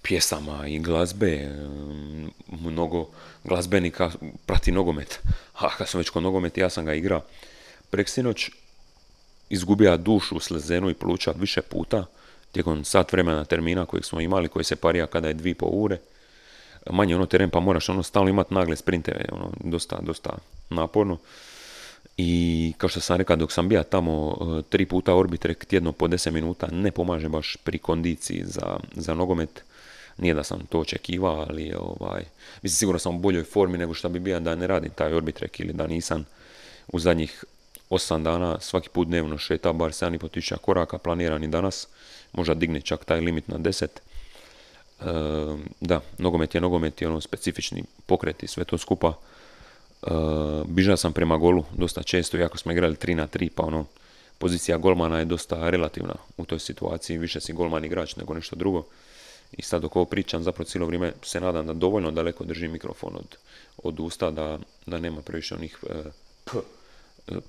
pjesama 0.02 0.68
i 0.68 0.78
glazbe, 0.78 1.50
mnogo 2.46 3.08
glazbenika 3.44 4.10
prati 4.46 4.72
nogomet. 4.72 5.20
A 5.54 5.76
kad 5.76 5.88
sam 5.88 5.98
već 5.98 6.10
kod 6.10 6.22
nogomet, 6.22 6.58
ja 6.58 6.70
sam 6.70 6.84
ga 6.84 6.94
igrao. 6.94 7.22
Preksinoć 7.90 8.50
izgubija 9.48 9.96
dušu, 9.96 10.40
slezenu 10.40 10.90
i 10.90 10.94
pluća 10.94 11.34
više 11.36 11.62
puta 11.62 12.06
tijekom 12.54 12.84
sat 12.84 13.12
vremena 13.12 13.44
termina 13.44 13.86
kojeg 13.86 14.04
smo 14.04 14.20
imali, 14.20 14.48
koji 14.48 14.64
se 14.64 14.76
parija 14.76 15.06
kada 15.06 15.28
je 15.28 15.34
dvi 15.34 15.54
po 15.54 15.66
ure. 15.66 15.98
Manje 16.90 17.16
ono 17.16 17.26
teren 17.26 17.50
pa 17.50 17.60
moraš 17.60 17.88
ono 17.88 18.02
stalno 18.02 18.30
imati 18.30 18.54
nagle 18.54 18.76
sprinteve, 18.76 19.24
ono, 19.32 19.52
dosta, 19.60 19.98
dosta 20.02 20.38
naporno. 20.70 21.18
I 22.16 22.72
kao 22.78 22.88
što 22.88 23.00
sam 23.00 23.16
rekao, 23.16 23.36
dok 23.36 23.52
sam 23.52 23.68
bio 23.68 23.82
tamo 23.82 24.36
tri 24.68 24.86
puta 24.86 25.14
orbitrek 25.14 25.64
tjedno 25.64 25.92
po 25.92 26.08
10 26.08 26.30
minuta, 26.30 26.66
ne 26.72 26.90
pomaže 26.90 27.28
baš 27.28 27.56
pri 27.64 27.78
kondiciji 27.78 28.42
za, 28.44 28.78
za 28.92 29.14
nogomet 29.14 29.64
nije 30.18 30.34
da 30.34 30.44
sam 30.44 30.66
to 30.66 30.80
očekivao, 30.80 31.46
ali 31.48 31.74
ovaj, 31.78 32.22
mislim 32.62 32.76
sigurno 32.76 32.98
sam 32.98 33.16
u 33.16 33.18
boljoj 33.18 33.44
formi 33.44 33.78
nego 33.78 33.94
što 33.94 34.08
bi 34.08 34.18
bio 34.18 34.40
da 34.40 34.54
ne 34.54 34.66
radim 34.66 34.90
taj 34.90 35.14
orbitrek 35.14 35.60
ili 35.60 35.72
da 35.72 35.86
nisam 35.86 36.24
u 36.88 36.98
zadnjih 36.98 37.44
8 37.90 38.22
dana 38.22 38.60
svaki 38.60 38.88
put 38.88 39.08
dnevno 39.08 39.38
šeta 39.38 39.72
bar 39.72 39.90
7.500 39.90 40.56
koraka 40.56 40.98
planiran 40.98 41.44
i 41.44 41.48
danas, 41.48 41.88
možda 42.32 42.54
digne 42.54 42.80
čak 42.80 43.04
taj 43.04 43.20
limit 43.20 43.48
na 43.48 43.58
10. 43.58 43.84
E, 43.84 43.90
da, 45.80 46.00
nogomet 46.18 46.54
je 46.54 46.60
nogomet 46.60 47.02
i 47.02 47.06
ono 47.06 47.20
specifični 47.20 47.84
pokret 48.06 48.42
i 48.42 48.46
sve 48.46 48.64
to 48.64 48.78
skupa. 48.78 49.14
E, 50.06 50.10
bižao 50.66 50.96
sam 50.96 51.12
prema 51.12 51.36
golu 51.36 51.64
dosta 51.76 52.02
često, 52.02 52.36
iako 52.36 52.58
smo 52.58 52.72
igrali 52.72 52.96
3 52.96 53.14
na 53.14 53.28
3, 53.28 53.48
pa 53.54 53.62
ono, 53.62 53.84
pozicija 54.38 54.78
golmana 54.78 55.18
je 55.18 55.24
dosta 55.24 55.70
relativna 55.70 56.14
u 56.36 56.44
toj 56.44 56.58
situaciji, 56.58 57.18
više 57.18 57.40
si 57.40 57.52
golman 57.52 57.84
igrač 57.84 58.16
nego 58.16 58.34
nešto 58.34 58.56
drugo 58.56 58.84
I 59.56 59.62
sad 59.62 59.82
dok 59.82 59.96
ovo 59.96 60.04
pričam, 60.04 60.42
zapravo 60.42 60.64
cijelo 60.64 60.86
vrijeme 60.86 61.12
se 61.22 61.40
nadam 61.40 61.66
da 61.66 61.72
dovoljno 61.72 62.10
daleko 62.10 62.44
držim 62.44 62.72
mikrofon 62.72 63.16
od, 63.16 63.36
od 63.82 64.00
usta, 64.00 64.30
da, 64.30 64.58
da 64.86 64.98
nema 64.98 65.22
previše 65.22 65.54
onih 65.54 65.78
e, 65.90 66.02
p, 66.44 66.50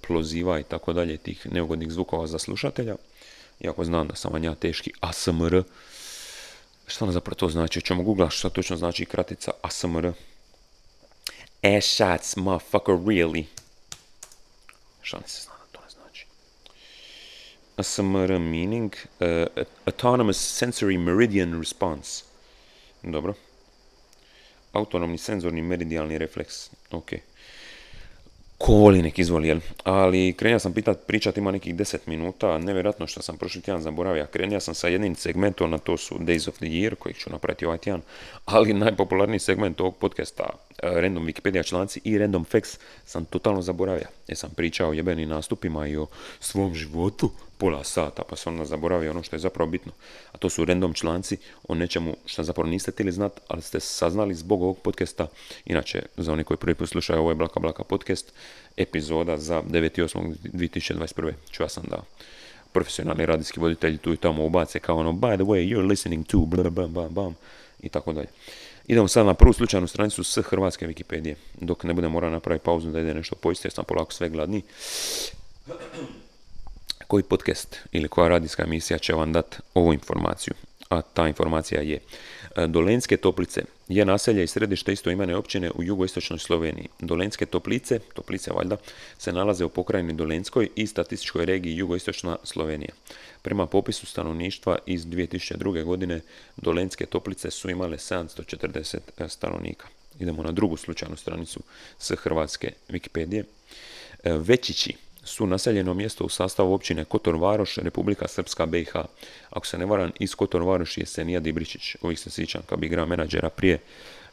ploziva 0.08 0.60
i 0.60 0.63
tako 0.63 0.94
dalje, 0.94 1.18
tih 1.18 1.48
neugodnih 1.52 1.91
zvukova 1.91 2.28
za 2.28 2.39
slušatelja. 2.39 2.96
Iako 3.60 3.84
znam 3.84 4.08
da 4.08 4.15
sam 4.15 4.34
vam 4.34 4.44
ja 4.44 4.56
teški 4.56 4.91
ASMR. 5.00 5.63
Što 6.88 7.06
ono 7.06 7.12
zapravo 7.12 7.36
to 7.36 7.50
znači? 7.50 7.82
Ćemo 7.82 8.04
googla 8.04 8.30
što 8.30 8.50
točno 8.50 8.78
znači 8.78 9.06
kratica 9.06 9.52
ASMR. 9.62 10.12
Ass 11.63 11.86
shots, 11.86 12.36
motherfucker, 12.36 12.96
really. 12.96 13.46
Šta 15.02 15.18
ne 15.18 15.28
se 15.28 15.41
zna 15.41 15.54
da 15.54 15.80
to 15.80 15.86
ne 15.86 15.89
znači? 15.89 16.26
ASMR 17.78 18.39
meaning 18.39 18.94
uh, 19.20 19.63
Autonomous 19.86 20.62
Sensory 20.62 20.98
Meridian 20.98 21.60
Response. 21.60 22.24
Dobro. 23.04 23.34
Autonomni 24.74 25.18
senzorni 25.18 25.62
meridijalni 25.62 26.18
refleks. 26.18 26.70
Ok. 26.91 27.12
Ko 28.58 28.74
voli 28.74 29.02
nek 29.02 29.20
izvoli, 29.20 29.48
jel? 29.48 29.60
Ali 29.84 30.34
krenio 30.38 30.60
sam 30.60 30.74
pitat, 30.74 31.08
pričat 31.08 31.38
ima 31.38 31.52
nekih 31.52 31.76
10 31.76 31.98
minuta, 32.06 32.58
nevjerojatno 32.58 33.08
što 33.08 33.22
sam 33.22 33.38
prošli 33.38 33.62
tjedan 33.62 33.82
zaboravio. 33.82 34.28
Krenio 34.32 34.60
sam 34.60 34.74
sa 34.76 34.88
jednim 34.88 35.15
segmentom, 35.15 35.72
na 35.72 35.78
to 35.78 35.98
su 35.98 36.15
Days 36.15 36.50
of 36.50 36.56
the 36.56 36.65
Year, 36.65 36.96
kojih 36.96 37.18
ću 37.18 37.30
napraviti 37.30 37.65
ovaj 37.65 37.78
tjedan, 37.78 38.02
ali 38.46 38.74
najpopularniji 38.74 39.39
segment 39.39 39.82
ovog 39.82 39.98
podcasta, 39.98 40.44
eh, 40.44 41.02
Random 41.02 41.26
Wikipedia 41.26 41.68
članci 41.68 42.02
i 42.04 42.18
Random 42.18 42.44
Facts, 42.46 42.80
sam 43.06 43.26
totalno 43.26 43.62
zaboravio. 43.62 44.08
Jer 44.28 44.38
sam 44.38 44.50
pričao 44.56 44.89
o 44.89 44.94
jebenim 44.94 45.30
nastupima 45.30 45.88
i 45.88 45.98
o 45.98 46.08
svom 46.39 46.76
životu, 46.76 47.32
pola 47.58 47.84
sata, 47.84 48.24
pa 48.30 48.36
sam 48.36 48.54
onda 48.54 48.65
zaboravio 48.65 49.12
ono 49.12 49.24
što 49.24 49.36
je 49.36 49.39
zapravo 49.39 49.72
bitno. 49.72 49.91
A 50.32 50.38
to 50.38 50.50
su 50.50 50.65
random 50.65 50.94
članci 50.94 51.38
o 51.68 51.76
nečemu 51.76 52.15
što 52.26 52.44
zapravo 52.44 52.70
niste 52.70 52.91
htjeli 52.91 53.12
znat, 53.12 53.39
ali 53.48 53.62
ste 53.62 53.80
saznali 53.80 54.36
zbog 54.36 54.62
ovog 54.62 54.80
podcasta. 54.80 55.28
Inače, 55.65 56.02
za 56.18 56.34
oni 56.34 56.44
koji 56.44 56.58
prvi 56.58 56.76
put 56.76 56.89
slušaju, 56.89 57.20
ovo 57.20 57.32
je 57.32 57.36
Blaka 57.36 57.60
Blaka 57.60 57.84
podcast, 57.84 58.34
epizoda 58.78 59.38
za 59.38 59.62
9.8.2021. 59.62 61.32
Čuo 61.52 61.70
sam 61.70 61.84
da 61.89 62.04
profesionalni 62.72 63.26
radijski 63.26 63.60
voditelji 63.60 63.98
tu 63.98 64.13
i 64.13 64.18
tamo 64.18 64.46
ubace 64.46 64.80
kao 64.80 64.98
ono, 64.98 65.12
by 65.12 65.36
the 65.36 65.44
way, 65.44 65.76
you're 65.76 65.88
listening 65.88 66.28
to, 66.28 66.38
bla, 66.38 66.70
bam, 66.70 66.94
bam, 66.94 67.13
bam, 67.13 67.36
i 67.80 67.89
tako 67.89 68.13
dalje. 68.13 68.28
Idemo 68.88 69.08
sad 69.08 69.26
na 69.26 69.34
prvu 69.34 69.54
slučajnu 69.54 69.88
stranicu 69.88 70.24
s 70.24 70.38
hrvatske 70.38 70.88
Wikipedije, 70.88 71.36
dok 71.62 71.84
ne 71.84 71.94
budem 71.94 72.12
morao 72.12 72.30
napraviti 72.30 72.65
pauzu 72.65 72.91
da 72.91 73.00
ide 73.00 73.13
nešto 73.13 73.36
pojesti, 73.36 73.68
jer 73.68 73.74
sam 73.74 73.86
polako 73.86 74.13
sve 74.13 74.30
gladni 74.30 74.62
koji 77.15 77.23
podcast 77.23 77.78
ili 77.91 78.08
koja 78.08 78.28
radijska 78.28 78.63
emisija 78.63 78.99
će 78.99 79.13
vam 79.13 79.34
dati 79.34 79.58
ovu 79.73 79.93
informaciju. 79.93 80.54
A 80.89 81.01
ta 81.01 81.28
informacija 81.28 81.82
je 81.82 81.99
e, 82.56 82.67
Dolenske 82.67 83.17
toplice 83.17 83.62
je 83.88 84.06
naselje 84.06 84.43
i 84.43 84.47
središte 84.47 84.93
istoimene 84.93 85.36
općine 85.36 85.71
u 85.71 85.84
jugoistočnoj 85.84 86.39
Sloveniji. 86.39 86.88
Dolenske 86.99 87.45
toplice, 87.45 87.99
toplice 87.99 88.51
valjda, 88.51 88.78
se 89.17 89.32
nalaze 89.32 89.65
u 89.65 89.69
pokrajini 89.69 90.13
Dolenskoj 90.13 90.69
i 90.75 90.88
statističkoj 90.88 91.45
regiji 91.45 91.78
jugoistočna 91.78 92.38
Slovenija. 92.43 92.91
Prema 93.41 93.65
popisu 93.65 94.06
stanovništva 94.06 94.78
iz 94.86 95.06
2002. 95.06 95.84
godine 95.84 96.21
Dolenske 96.58 97.06
toplice 97.06 97.51
su 97.51 97.69
imale 97.69 97.97
740 97.97 98.97
e, 99.17 99.30
stanovnika. 99.30 99.88
Idemo 100.19 100.43
na 100.43 100.51
drugu 100.51 100.78
slučajnu 100.78 101.15
stranicu 101.15 101.60
s 101.99 102.12
hrvatske 102.12 102.71
Wikipedije. 102.89 103.43
E, 104.23 104.32
Većići 104.34 105.05
su 105.26 105.48
naseljeno 105.48 105.94
mjesto 105.94 106.24
u 106.24 106.30
sastavu 106.30 106.74
općine 106.74 107.06
Kotor 107.06 107.36
Varoš, 107.36 107.78
Republika 107.78 108.28
Srpska 108.28 108.66
BiH. 108.66 108.96
Ako 109.50 109.68
se 109.68 109.78
ne 109.78 109.86
varam, 109.86 110.12
iz 110.20 110.36
Kotor 110.36 110.62
Varoš 110.62 110.98
je 110.98 111.06
Senija 111.06 111.40
Dibričić. 111.40 111.96
Ovih 112.02 112.20
se 112.20 112.30
sjećam 112.30 112.62
kad 112.70 112.80
bi 112.80 112.86
igrao 112.86 113.06
menadžera 113.06 113.50
prije 113.50 113.80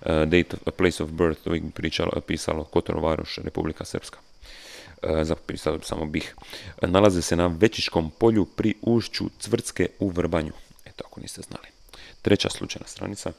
uh, 0.00 0.06
date, 0.06 0.56
a 0.66 0.70
place 0.70 1.02
of 1.02 1.10
birth, 1.10 1.46
ovih 1.46 1.62
bi 1.62 1.70
pričalo, 1.70 2.20
pisalo 2.26 2.64
Kotor 2.64 2.98
Varoš, 2.98 3.38
Republika 3.44 3.84
Srpska. 3.84 4.18
Uh, 5.02 5.22
zapisalo 5.22 5.80
samo 5.82 6.04
bih. 6.04 6.34
Nalaze 6.82 7.22
se 7.22 7.36
na 7.36 7.46
Večiškom 7.46 8.10
polju 8.10 8.44
pri 8.44 8.74
ušću 8.82 9.24
Cvrtske 9.38 9.88
u 9.98 10.08
Vrbanju. 10.08 10.52
Eto, 10.84 11.04
ako 11.06 11.20
niste 11.20 11.42
znali. 11.42 11.66
Treća 12.22 12.50
slučajna 12.50 12.86
stranica. 12.86 13.32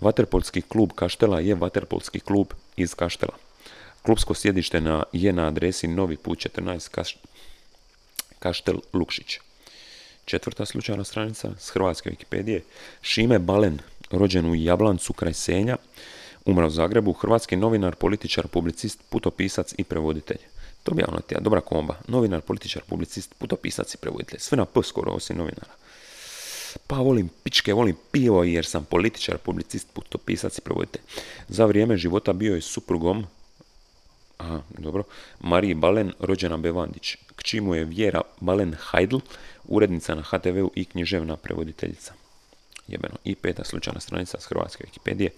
Vaterpolski 0.00 0.62
klub 0.62 0.90
Kaštela 0.94 1.40
je 1.40 1.54
Vaterpolski 1.54 2.20
klub 2.20 2.46
iz 2.76 2.94
Kaštela. 2.94 3.51
Klubsko 4.02 4.34
sjedište 4.34 4.80
na, 4.80 5.02
je 5.12 5.32
na 5.32 5.46
adresi 5.46 5.88
Novi 5.88 6.16
put 6.16 6.38
14 6.38 6.90
Kaš, 6.90 7.16
Kaštel 8.38 8.80
Lukšić. 8.92 9.38
Četvrta 10.24 10.66
slučajna 10.66 11.04
stranica 11.04 11.50
s 11.58 11.70
hrvatske 11.70 12.10
Wikipedije. 12.10 12.60
Šime 13.02 13.38
Balen, 13.38 13.78
rođen 14.10 14.46
u 14.46 14.54
Jablancu 14.54 15.12
kraj 15.12 15.34
Senja, 15.34 15.76
umro 16.44 16.66
u 16.66 16.70
Zagrebu, 16.70 17.12
hrvatski 17.12 17.56
novinar, 17.56 17.94
političar, 17.94 18.46
publicist, 18.46 19.00
putopisac 19.10 19.74
i 19.78 19.84
prevoditelj. 19.84 20.38
To 20.82 20.94
bi 20.94 21.04
tija, 21.26 21.40
dobra 21.40 21.60
komba. 21.60 21.96
Novinar, 22.08 22.40
političar, 22.40 22.82
publicist, 22.88 23.34
putopisac 23.38 23.94
i 23.94 23.98
prevoditelj. 23.98 24.38
Sve 24.40 24.56
na 24.56 24.64
P 24.64 24.80
skoro 24.82 25.12
osim 25.12 25.36
novinara. 25.36 25.72
Pa 26.86 26.96
volim 26.96 27.30
pičke, 27.42 27.72
volim 27.72 27.96
pivo 28.10 28.44
jer 28.44 28.66
sam 28.66 28.84
političar, 28.84 29.38
publicist, 29.38 29.88
putopisac 29.92 30.58
i 30.58 30.60
prevoditelj. 30.60 31.02
Za 31.48 31.66
vrijeme 31.66 31.96
života 31.96 32.32
bio 32.32 32.54
je 32.54 32.60
suprugom 32.60 33.26
Aha, 34.42 34.62
dobro. 34.78 35.04
Mariji 35.40 35.74
Balen, 35.74 36.12
rođena 36.20 36.56
Bevandić. 36.56 37.16
K 37.36 37.60
mu 37.60 37.74
je 37.74 37.84
Vjera 37.84 38.20
Balen 38.40 38.74
Hajdl, 38.78 39.18
urednica 39.64 40.14
na 40.14 40.22
HTV-u 40.22 40.70
i 40.74 40.84
književna 40.84 41.36
prevoditeljica. 41.36 42.12
Jebeno. 42.88 43.14
I 43.24 43.34
peta 43.34 43.64
slučajna 43.64 44.00
stranica 44.00 44.40
s 44.40 44.46
Hrvatske 44.46 44.84
Wikipedije. 44.84 45.28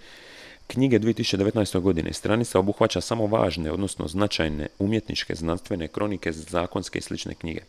Knjige 0.67 0.99
2019. 0.99 1.81
godine 1.81 2.12
stranica 2.12 2.59
obuhvaća 2.59 3.01
samo 3.01 3.27
važne, 3.27 3.73
odnosno 3.73 4.09
značajne 4.09 4.69
umjetničke, 4.79 5.35
znanstvene, 5.35 5.88
kronike, 5.88 6.33
zakonske 6.33 6.99
i 6.99 7.03
slične 7.03 7.35
knjige. 7.35 7.61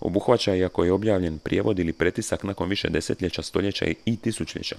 Obuhvaća 0.00 0.54
i 0.54 0.64
ako 0.64 0.84
je 0.84 0.92
objavljen 0.92 1.38
prijevod 1.38 1.78
ili 1.78 1.92
pretisak 1.92 2.42
nakon 2.42 2.68
više 2.68 2.88
desetljeća, 2.88 3.42
stoljeća 3.42 3.86
i 4.04 4.16
tisućljeća. 4.16 4.76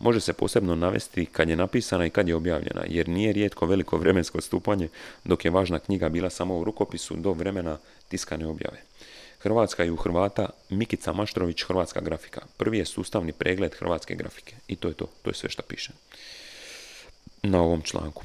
Može 0.00 0.20
se 0.20 0.32
posebno 0.32 0.74
navesti 0.74 1.26
kad 1.26 1.48
je 1.48 1.56
napisana 1.56 2.06
i 2.06 2.10
kad 2.10 2.28
je 2.28 2.34
objavljena, 2.34 2.82
jer 2.88 3.08
nije 3.08 3.32
rijetko 3.32 3.66
veliko 3.66 3.96
vremensko 3.96 4.40
stupanje, 4.40 4.88
dok 5.24 5.44
je 5.44 5.50
važna 5.50 5.78
knjiga 5.78 6.08
bila 6.08 6.30
samo 6.30 6.58
u 6.58 6.64
rukopisu 6.64 7.16
do 7.16 7.32
vremena 7.32 7.78
tiskane 8.08 8.46
objave. 8.46 8.82
Hrvatska 9.38 9.84
i 9.84 9.90
u 9.90 9.96
Hrvata 9.96 10.50
Mikica 10.70 11.12
Maštrović, 11.12 11.62
Hrvatska 11.62 12.00
grafika. 12.00 12.40
Prvi 12.56 12.78
je 12.78 12.84
sustavni 12.84 13.32
pregled 13.32 13.74
hrvatske 13.74 14.14
grafike. 14.14 14.54
I 14.68 14.76
to 14.76 14.88
je 14.88 14.94
to, 14.94 15.06
to 15.22 15.30
je 15.30 15.34
sve 15.34 15.50
što 15.50 15.62
piše 15.62 15.92
na 17.42 17.62
ovom 17.62 17.82
članku. 17.82 18.22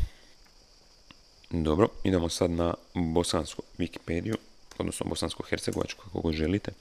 Dobro, 1.50 1.88
idemo 2.04 2.30
sad 2.30 2.52
na 2.52 2.74
bosansku 2.94 3.64
Wikipediju, 3.80 4.36
odnosno 4.78 5.06
bosansko-hercegovačku, 5.10 6.04
kako 6.04 6.22
god 6.22 6.34
želite. 6.34 6.72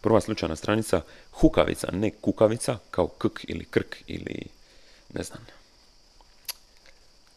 Prva 0.00 0.20
slučajna 0.20 0.56
stranica, 0.56 1.00
hukavica, 1.32 1.88
ne 1.92 2.10
kukavica, 2.10 2.78
kao 2.90 3.06
kk 3.06 3.44
ili 3.48 3.64
krk 3.64 3.96
ili, 4.06 4.46
ne 5.14 5.22
znam, 5.22 5.46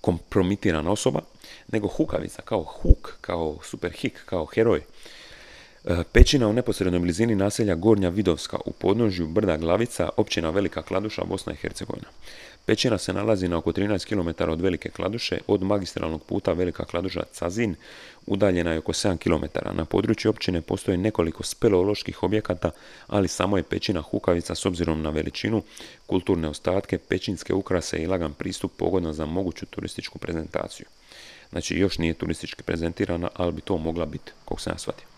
kompromitirana 0.02 0.92
osoba, 0.92 1.22
nego 1.68 1.88
hukavica, 1.88 2.42
kao 2.42 2.64
huk, 2.64 3.18
kao 3.22 3.58
superhik, 3.64 4.26
kao 4.26 4.46
heroj. 4.46 4.82
E, 5.86 6.04
pećina 6.12 6.48
u 6.48 6.54
neposrednoj 6.54 7.00
blizini 7.00 7.36
naselja 7.36 7.76
Gornja 7.76 8.10
Vidovska 8.10 8.58
u 8.66 8.72
podnožju 8.72 9.28
brda 9.28 9.58
Glavica, 9.58 10.10
općina 10.18 10.50
Velika 10.50 10.82
Kladuša, 10.82 11.24
Bosna 11.24 11.54
i 11.54 11.56
Hercegovina. 11.56 12.08
Pećina 12.66 12.98
se 12.98 13.14
nalazi 13.14 13.48
na 13.48 13.58
oko 13.58 13.72
13 13.72 14.06
km 14.06 14.52
od 14.52 14.62
Velike 14.62 14.90
Kladuše, 14.90 15.38
od 15.48 15.64
magistralnog 15.64 16.24
puta 16.24 16.54
Velika 16.54 16.86
Kladuša 16.86 17.24
Cazin, 17.32 17.76
udaljena 18.26 18.72
je 18.72 18.78
oko 18.78 18.94
7 18.94 19.18
km. 19.18 19.76
Na 19.78 19.86
području 19.86 20.30
općine 20.30 20.62
postoje 20.62 20.98
nekoliko 20.98 21.44
speleoloških 21.44 22.24
objekata, 22.24 22.72
ali 23.08 23.28
samo 23.28 23.58
je 23.58 23.64
pećina 23.64 24.02
Hukavica 24.02 24.56
s 24.56 24.66
obzirom 24.66 25.02
na 25.02 25.10
veličinu, 25.10 25.64
kulturne 26.08 26.48
ostatke, 26.48 26.98
pećinske 26.98 27.54
ukrase 27.54 27.98
i 27.98 28.08
lagan 28.08 28.34
pristup 28.34 28.72
pogodno 28.78 29.14
za 29.14 29.26
moguću 29.26 29.66
turističku 29.66 30.20
prezentaciju. 30.20 30.86
Znači 31.50 31.76
još 31.76 31.98
nije 31.98 32.14
turistički 32.14 32.64
prezentirana, 32.64 33.30
ali 33.34 33.52
bi 33.52 33.62
to 33.62 33.78
mogla 33.78 34.06
biti, 34.06 34.32
kog 34.46 34.62
sam 34.62 34.74
ja 34.74 34.78
shvatio. 34.78 35.13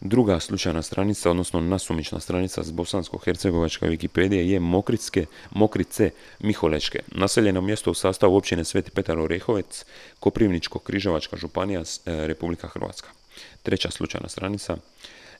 Druga 0.00 0.40
slučajna 0.40 0.82
stranica, 0.82 1.30
odnosno 1.30 1.60
nasumična 1.60 2.20
stranica 2.20 2.62
s 2.62 2.70
bosansko-hercegovačka 2.72 3.86
Wikipedije 3.86 4.40
je 4.40 4.60
Mokritske, 4.60 5.26
Mokrice 5.50 6.10
Miholečke, 6.40 7.02
naseljeno 7.06 7.60
mjesto 7.60 7.90
u 7.90 7.94
sastavu 7.94 8.36
općine 8.36 8.64
Sveti 8.64 8.90
Petar 8.90 9.18
Orehovec, 9.18 9.84
Koprivničko-Križevačka 10.20 11.36
županija, 11.36 11.80
e, 11.80 11.84
Republika 12.26 12.68
Hrvatska. 12.68 13.08
Treća 13.62 13.90
slučajna 13.90 14.28
stranica, 14.28 14.76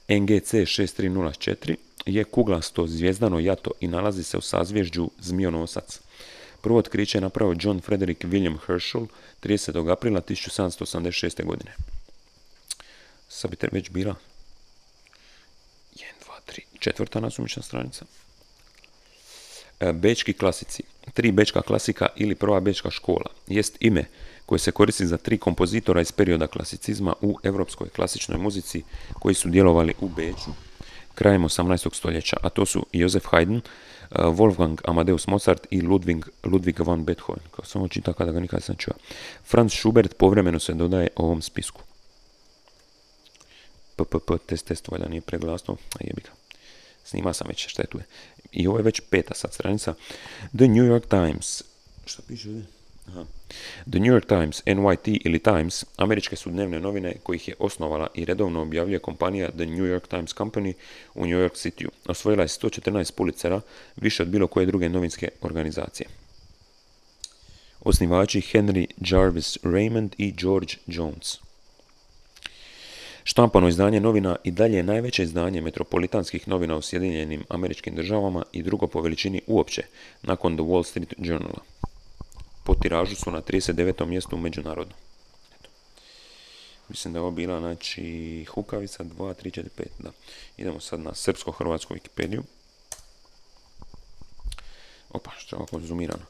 NGC 0.09 0.53
6304 0.53 1.75
je 2.05 2.23
kuglasto 2.23 2.87
zvijezdano 2.87 3.39
jato 3.39 3.71
i 3.79 3.87
nalazi 3.87 4.23
se 4.23 4.37
u 4.37 4.41
sazvježđu 4.41 5.09
Zmijonosac. 5.19 5.99
Prvo 6.61 6.79
otkriće 6.79 7.17
je 7.17 7.21
napravio 7.21 7.57
John 7.59 7.79
Frederick 7.79 8.23
William 8.23 8.57
Herschel 8.65 9.05
30. 9.43 9.91
aprila 9.91 10.21
1786. 10.21 11.45
godine. 11.45 11.71
Sad 13.29 13.51
bi 13.51 13.57
već 13.71 13.89
bila 13.89 14.15
Četvrta 16.79 17.19
nasumična 17.19 17.63
stranica. 17.63 18.05
E, 19.79 19.93
Bečki 19.93 20.33
klasici. 20.33 20.83
Tri 21.13 21.31
bečka 21.31 21.61
klasika 21.61 22.07
ili 22.15 22.35
prva 22.35 22.59
bečka 22.59 22.89
škola 22.89 23.31
jest 23.47 23.77
ime 23.79 24.05
koje 24.45 24.59
se 24.59 24.71
koristi 24.71 25.07
za 25.07 25.17
tri 25.17 25.37
kompozitora 25.37 26.01
iz 26.01 26.11
perioda 26.11 26.47
klasicizma 26.47 27.13
u 27.21 27.37
europskoj 27.43 27.89
klasičnoj 27.89 28.37
muzici 28.37 28.83
koji 29.19 29.35
su 29.35 29.49
djelovali 29.49 29.93
u 30.01 30.07
Beču 30.07 30.51
krajem 31.19 31.43
18. 31.43 31.95
stoljeća, 31.95 32.37
a 32.41 32.49
to 32.49 32.65
su 32.65 32.85
Josef 32.93 33.25
Haydn, 33.25 33.59
e, 33.59 33.61
Wolfgang 34.11 34.77
Amadeus 34.85 35.27
Mozart 35.27 35.67
i 35.69 35.81
Ludwig, 35.81 36.23
Ludwig 36.43 36.85
van 36.85 37.03
Beethoven. 37.05 37.43
Kao 37.51 37.65
samo 37.65 37.87
čita 37.87 38.13
kada 38.13 38.31
ga 38.31 38.39
nikad 38.39 38.63
sam 38.63 38.75
čuo. 38.75 38.93
Franz 39.43 39.73
Schubert 39.73 40.17
povremeno 40.17 40.59
se 40.59 40.73
dodaje 40.73 41.07
ovom 41.15 41.41
spisku. 41.41 41.81
PPP 43.95 44.31
test 44.45 44.65
test 44.65 44.87
valjda 44.87 45.07
nije 45.07 45.21
preglasno, 45.21 45.73
a 45.73 45.97
jebi. 45.99 46.38
Snima 47.09 47.33
sam 47.33 47.47
već, 47.47 47.67
šta 47.67 47.81
je 47.81 47.87
tu 47.87 47.97
je. 47.97 48.05
I 48.51 48.67
ovo 48.67 48.77
je 48.77 48.83
već 48.83 49.01
peta 49.09 49.33
sad 49.33 49.53
stranica. 49.53 49.93
The 50.57 50.67
New 50.67 50.85
York 50.85 51.07
Times. 51.07 51.63
Šta 52.05 52.21
piše 52.27 52.49
ovdje? 52.49 52.65
Aha. 53.07 53.25
The 53.91 53.99
New 53.99 54.13
York 54.13 54.25
Times, 54.25 54.63
NYT 54.65 55.21
ili 55.25 55.39
Times, 55.39 55.85
američke 55.97 56.35
su 56.35 56.49
dnevne 56.49 56.79
novine 56.79 57.15
kojih 57.23 57.47
je 57.47 57.55
osnovala 57.59 58.07
i 58.15 58.25
redovno 58.25 58.61
objavljuje 58.61 58.99
kompanija 58.99 59.51
The 59.51 59.65
New 59.65 59.85
York 59.85 60.07
Times 60.07 60.35
Company 60.35 60.73
u 61.15 61.25
New 61.25 61.39
York 61.39 61.53
City. 61.53 61.87
Osvojila 62.05 62.43
je 62.43 62.47
114 62.47 63.11
pulicera, 63.11 63.61
više 63.95 64.23
od 64.23 64.29
bilo 64.29 64.47
koje 64.47 64.65
druge 64.65 64.89
novinske 64.89 65.29
organizacije. 65.41 66.07
Osnivači 67.81 68.41
Henry 68.41 68.85
Jarvis 68.97 69.57
Raymond 69.63 70.09
i 70.17 70.31
George 70.31 70.73
Jones. 70.87 71.48
Štampano 73.29 73.67
izdanje 73.67 73.99
novina 73.99 74.35
i 74.43 74.51
dalje 74.51 74.77
je 74.77 74.83
najveće 74.83 75.23
izdanje 75.23 75.61
metropolitanskih 75.61 76.47
novina 76.47 76.75
u 76.75 76.81
Sjedinjenim 76.81 77.43
američkim 77.49 77.95
državama 77.95 78.43
i 78.51 78.63
drugo 78.63 78.87
po 78.87 79.01
veličini 79.01 79.41
uopće, 79.47 79.83
nakon 80.21 80.55
The 80.55 80.63
Wall 80.63 80.83
Street 80.83 81.13
Journala. 81.17 81.61
Po 82.63 82.75
tiražu 82.75 83.15
su 83.15 83.31
na 83.31 83.41
39. 83.41 84.05
mjestu 84.05 84.37
međunarodno. 84.37 84.93
Eto. 85.59 85.69
Mislim 86.87 87.13
da 87.13 87.17
je 87.17 87.21
ovo 87.21 87.31
bila, 87.31 87.59
znači, 87.59 88.45
Hukavica 88.45 89.03
2, 89.03 89.33
3, 89.43 89.61
4, 89.61 89.63
5, 89.77 89.85
da. 89.99 90.11
Idemo 90.57 90.79
sad 90.79 90.99
na 90.99 91.13
srpsko-hrvatsku 91.13 91.93
Wikipediju. 91.93 92.41
Opa, 95.09 95.31
što 95.37 95.55
je 95.55 95.57
ovako 95.57 95.79
zoomirano. 95.79 96.25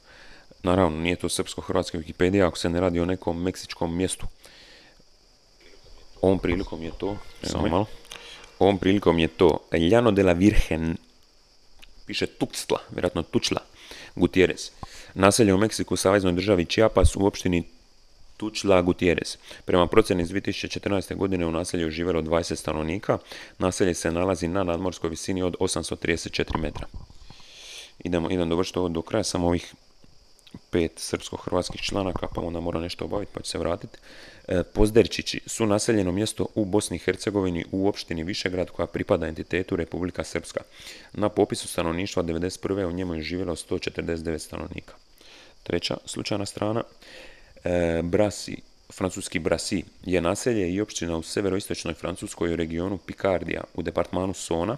Naravno, 0.63 0.97
nije 0.97 1.15
to 1.15 1.29
srpsko-hrvatska 1.29 1.97
Wikipedija 1.97 2.47
ako 2.47 2.57
se 2.57 2.69
ne 2.69 2.79
radi 2.79 2.99
o 2.99 3.05
nekom 3.05 3.43
meksičkom 3.43 3.97
mjestu. 3.97 4.27
Ovom 6.21 6.39
prilikom 6.39 6.83
je 6.83 6.91
to, 6.97 7.17
samo 7.43 7.67
malo, 7.67 7.85
ovom 8.59 8.77
prilikom 8.77 9.19
je 9.19 9.27
to 9.27 9.59
Llano 9.71 10.11
de 10.11 10.23
la 10.23 10.33
Virgen, 10.33 10.97
piše 12.05 12.25
Tuxtla, 12.25 12.77
vjerojatno 12.91 13.23
Tučla, 13.23 13.61
Gutierrez. 14.15 14.71
Naselje 15.13 15.53
u 15.53 15.57
Meksiku, 15.57 15.95
saveznoj 15.95 16.33
državi 16.33 16.65
Chiapas 16.65 17.15
u 17.15 17.25
opštini 17.25 17.63
Tučla 18.37 18.81
Gutierrez. 18.81 19.37
Prema 19.65 19.87
procjeni 19.87 20.23
iz 20.23 20.29
2014. 20.29 21.15
godine 21.15 21.45
u 21.45 21.51
naselju 21.51 21.85
je 21.87 21.91
živjelo 21.91 22.21
20 22.21 22.55
stanovnika. 22.55 23.17
Naselje 23.57 23.93
se 23.93 24.11
nalazi 24.11 24.47
na 24.47 24.63
nadmorskoj 24.63 25.09
visini 25.09 25.43
od 25.43 25.55
834 25.59 26.57
metra. 26.57 26.87
Idemo, 27.99 28.31
idem 28.31 28.49
dovršiti 28.49 28.79
ovo 28.79 28.89
do 28.89 29.01
kraja, 29.01 29.23
samo 29.23 29.47
ovih 29.47 29.73
pet 30.69 30.91
srpsko-hrvatskih 30.95 31.81
članaka, 31.81 32.27
pa 32.35 32.41
onda 32.41 32.59
mora 32.59 32.79
nešto 32.79 33.05
obaviti, 33.05 33.31
pa 33.33 33.41
ću 33.41 33.49
se 33.49 33.57
vratiti. 33.57 33.97
E, 34.47 34.63
Pozderčići 34.63 35.41
su 35.45 35.65
naseljeno 35.65 36.11
mjesto 36.11 36.47
u 36.55 36.65
Bosni 36.65 36.95
i 36.95 36.99
Hercegovini 36.99 37.65
u 37.71 37.87
opštini 37.87 38.23
Višegrad 38.23 38.69
koja 38.69 38.85
pripada 38.85 39.27
entitetu 39.27 39.75
Republika 39.75 40.23
Srpska. 40.23 40.61
Na 41.13 41.29
popisu 41.29 41.67
stanovništva 41.67 42.23
1991. 42.23 42.85
u 42.85 42.91
njemu 42.91 43.15
je 43.15 43.21
živjelo 43.21 43.55
149 43.55 44.39
stanovnika. 44.39 44.93
Treća 45.63 45.97
slučajna 46.05 46.45
strana, 46.45 46.83
e, 47.63 48.01
Brasi, 48.03 48.57
francuski 48.93 49.39
Brasi, 49.39 49.83
je 50.05 50.21
naselje 50.21 50.73
i 50.73 50.81
općina 50.81 51.17
u 51.17 51.23
severoistočnoj 51.23 51.93
Francuskoj 51.93 52.55
regionu 52.55 52.97
Picardija 52.97 53.63
u 53.73 53.81
departmanu 53.81 54.33
Sona, 54.33 54.77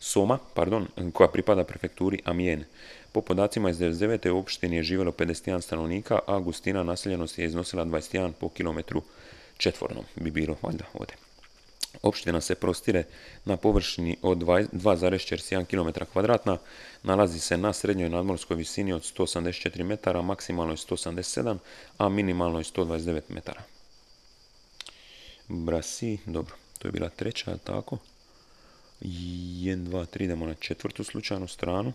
Soma, 0.00 0.38
pardon, 0.54 0.86
koja 1.12 1.28
pripada 1.28 1.64
prefekturi 1.64 2.18
Amiens. 2.24 2.64
Po 3.12 3.20
podacima 3.20 3.70
iz 3.70 3.78
99. 3.78 4.30
u 4.30 4.38
opštini 4.38 4.76
je 4.76 4.82
živjelo 4.82 5.12
51 5.12 5.60
stanovnika, 5.60 6.18
a 6.26 6.38
gustina 6.38 6.82
naseljenosti 6.82 7.42
je 7.42 7.46
iznosila 7.46 7.84
21 7.84 8.32
po 8.32 8.48
kilometru 8.48 9.02
četvornom, 9.56 10.04
bi 10.16 10.30
bilo 10.30 10.56
valjda 10.62 10.84
ovdje. 10.94 11.16
Opština 12.02 12.40
se 12.40 12.54
prostire 12.54 13.04
na 13.44 13.56
površini 13.56 14.16
od 14.22 14.38
2,41 14.38 15.64
km 15.64 16.04
kvadratna, 16.12 16.58
nalazi 17.02 17.40
se 17.40 17.56
na 17.56 17.72
srednjoj 17.72 18.10
nadmorskoj 18.10 18.56
visini 18.56 18.92
od 18.92 19.02
184 19.02 19.82
metara, 19.82 20.22
maksimalno 20.22 20.76
187, 20.76 21.58
a 21.98 22.08
minimalno 22.08 22.58
129 22.58 23.20
metara. 23.28 23.62
Brasi, 25.48 26.18
dobro, 26.26 26.56
to 26.78 26.88
je 26.88 26.92
bila 26.92 27.08
treća, 27.08 27.56
tako? 27.64 27.98
1, 29.00 29.76
2, 29.76 30.06
3, 30.16 30.24
idemo 30.24 30.46
na 30.46 30.54
četvrtu 30.54 31.04
slučajnu 31.04 31.48
stranu. 31.48 31.92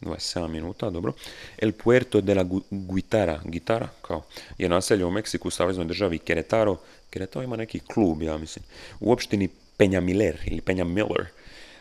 27 0.00 0.48
minuta, 0.48 0.90
dobro. 0.90 1.12
El 1.58 1.72
Puerto 1.72 2.20
de 2.20 2.34
la 2.34 2.44
Guitara, 2.70 3.40
Gitara, 3.44 3.88
kao, 4.02 4.22
je 4.58 4.68
naselje 4.68 5.04
u 5.04 5.10
Meksiku, 5.10 5.48
u 5.48 5.50
saveznoj 5.50 5.86
državi 5.86 6.18
Querétaro. 6.18 6.76
Querétaro 7.12 7.44
ima 7.44 7.56
neki 7.56 7.80
klub, 7.80 8.22
ja 8.22 8.38
mislim. 8.38 8.64
U 9.00 9.12
opštini 9.12 9.48
Miller 9.78 10.38
ili 10.46 10.84
Miller. 10.84 11.26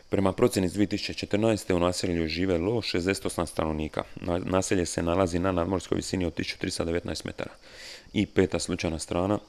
Prema 0.09 0.31
procjeni 0.31 0.65
iz 0.65 0.73
2014. 0.73 1.73
u 1.73 1.79
naselju 1.79 2.21
je 2.21 2.27
živelo 2.27 2.71
68 2.71 3.45
stanovnika. 3.45 4.03
Naselje 4.45 4.85
se 4.85 5.03
nalazi 5.03 5.39
na 5.39 5.51
nadmorskoj 5.51 5.95
visini 5.95 6.25
od 6.25 6.35
1319 6.35 7.25
metara. 7.25 7.51
I 8.13 8.25
peta 8.25 8.59
slučajna 8.59 8.99
strana, 8.99 9.39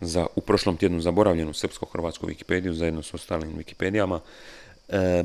za 0.00 0.26
u 0.36 0.40
prošlom 0.40 0.76
tjednu 0.76 1.00
zaboravljenu 1.00 1.52
srpsko-hrvatsku 1.52 2.26
Wikipediju 2.26 2.72
zajedno 2.72 3.02
s 3.02 3.14
ostalim 3.14 3.56
Wikipedijama, 3.56 4.20
E, 4.88 5.24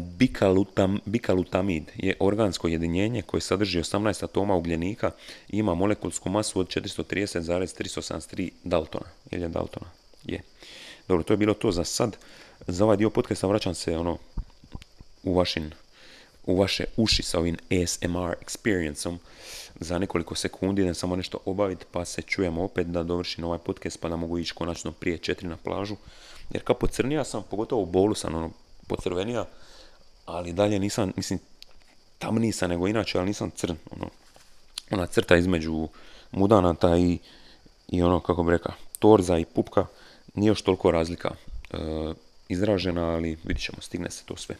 bikalutamid 1.05 1.91
je 1.95 2.15
organsko 2.19 2.67
jedinjenje 2.67 3.21
koje 3.21 3.41
sadrži 3.41 3.79
18 3.79 4.23
atoma 4.23 4.55
ugljenika 4.55 5.11
i 5.49 5.57
ima 5.57 5.75
molekulsku 5.75 6.29
masu 6.29 6.59
od 6.59 6.67
430,373 6.67 8.49
Daltona. 8.63 9.05
Je 9.31 9.47
Daltona? 9.47 9.87
Je. 10.23 10.41
Dobro, 11.07 11.23
to 11.23 11.33
je 11.33 11.37
bilo 11.37 11.53
to 11.53 11.71
za 11.71 11.83
sad. 11.83 12.17
Za 12.67 12.85
ovaj 12.85 12.97
dio 12.97 13.09
podcasta 13.09 13.47
vraćam 13.47 13.73
se 13.73 13.97
ono 13.97 14.17
u 15.23 15.33
vašin 15.33 15.71
u 16.45 16.57
vaše 16.57 16.85
uši 16.97 17.23
sa 17.23 17.39
ovim 17.39 17.57
ASMR 17.71 18.35
experienceom 18.45 19.17
za 19.79 19.99
nekoliko 19.99 20.35
sekundi, 20.35 20.85
da 20.85 20.93
samo 20.93 21.15
nešto 21.15 21.37
obaviti, 21.45 21.85
pa 21.91 22.05
se 22.05 22.21
čujemo 22.21 22.63
opet 22.63 22.87
da 22.87 23.03
dovršim 23.03 23.43
ovaj 23.43 23.59
podcast, 23.59 23.99
pa 23.99 24.09
da 24.09 24.15
mogu 24.15 24.37
ići 24.37 24.53
konačno 24.53 24.91
prije 24.91 25.17
četiri 25.17 25.47
na 25.47 25.57
plažu. 25.57 25.95
Jer 26.53 26.63
kao 26.63 26.75
pocrnija 26.75 27.23
sam, 27.23 27.43
pogotovo 27.49 27.81
u 27.81 27.85
bolu 27.85 28.15
sam 28.15 28.35
ono, 28.35 28.51
pocrvenija, 28.87 29.45
ali 30.25 30.53
dalje 30.53 30.79
nisam, 30.79 31.11
mislim, 31.15 31.39
tamniji 32.19 32.51
sam 32.51 32.69
nego 32.69 32.87
inače, 32.87 33.17
ali 33.17 33.27
nisam 33.27 33.51
crn, 33.51 33.75
ono, 33.91 34.09
ona 34.91 35.05
crta 35.05 35.35
između 35.35 35.87
mudanata 36.31 36.97
i, 36.97 37.17
i 37.87 38.01
ono, 38.01 38.19
kako 38.19 38.43
bi 38.43 38.51
rekao, 38.51 38.73
torza 38.99 39.37
i 39.37 39.45
pupka, 39.45 39.85
nije 40.35 40.47
još 40.47 40.61
toliko 40.61 40.91
razlika 40.91 41.31
e, 41.71 41.77
izražena, 42.49 43.09
ali 43.09 43.37
vidit 43.43 43.63
ćemo, 43.63 43.81
stigne 43.81 44.11
se 44.11 44.23
to 44.25 44.35
sve. 44.37 44.55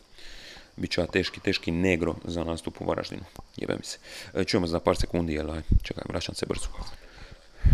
Biće 0.75 1.01
ja 1.01 1.07
teški, 1.07 1.39
teški 1.39 1.71
negro 1.71 2.15
za 2.25 2.43
nastup 2.43 2.81
u 2.81 2.85
Varaždinu. 2.85 3.23
Jebe 3.57 3.75
mi 3.75 3.83
se. 3.83 3.97
E, 4.33 4.43
čujemo 4.43 4.67
za 4.67 4.79
par 4.79 4.95
sekundi, 4.97 5.33
jel, 5.33 5.51
aj, 5.51 5.61
čekaj, 5.83 6.03
vraćam 6.09 6.35
se 6.35 6.45
brzo. 6.45 6.67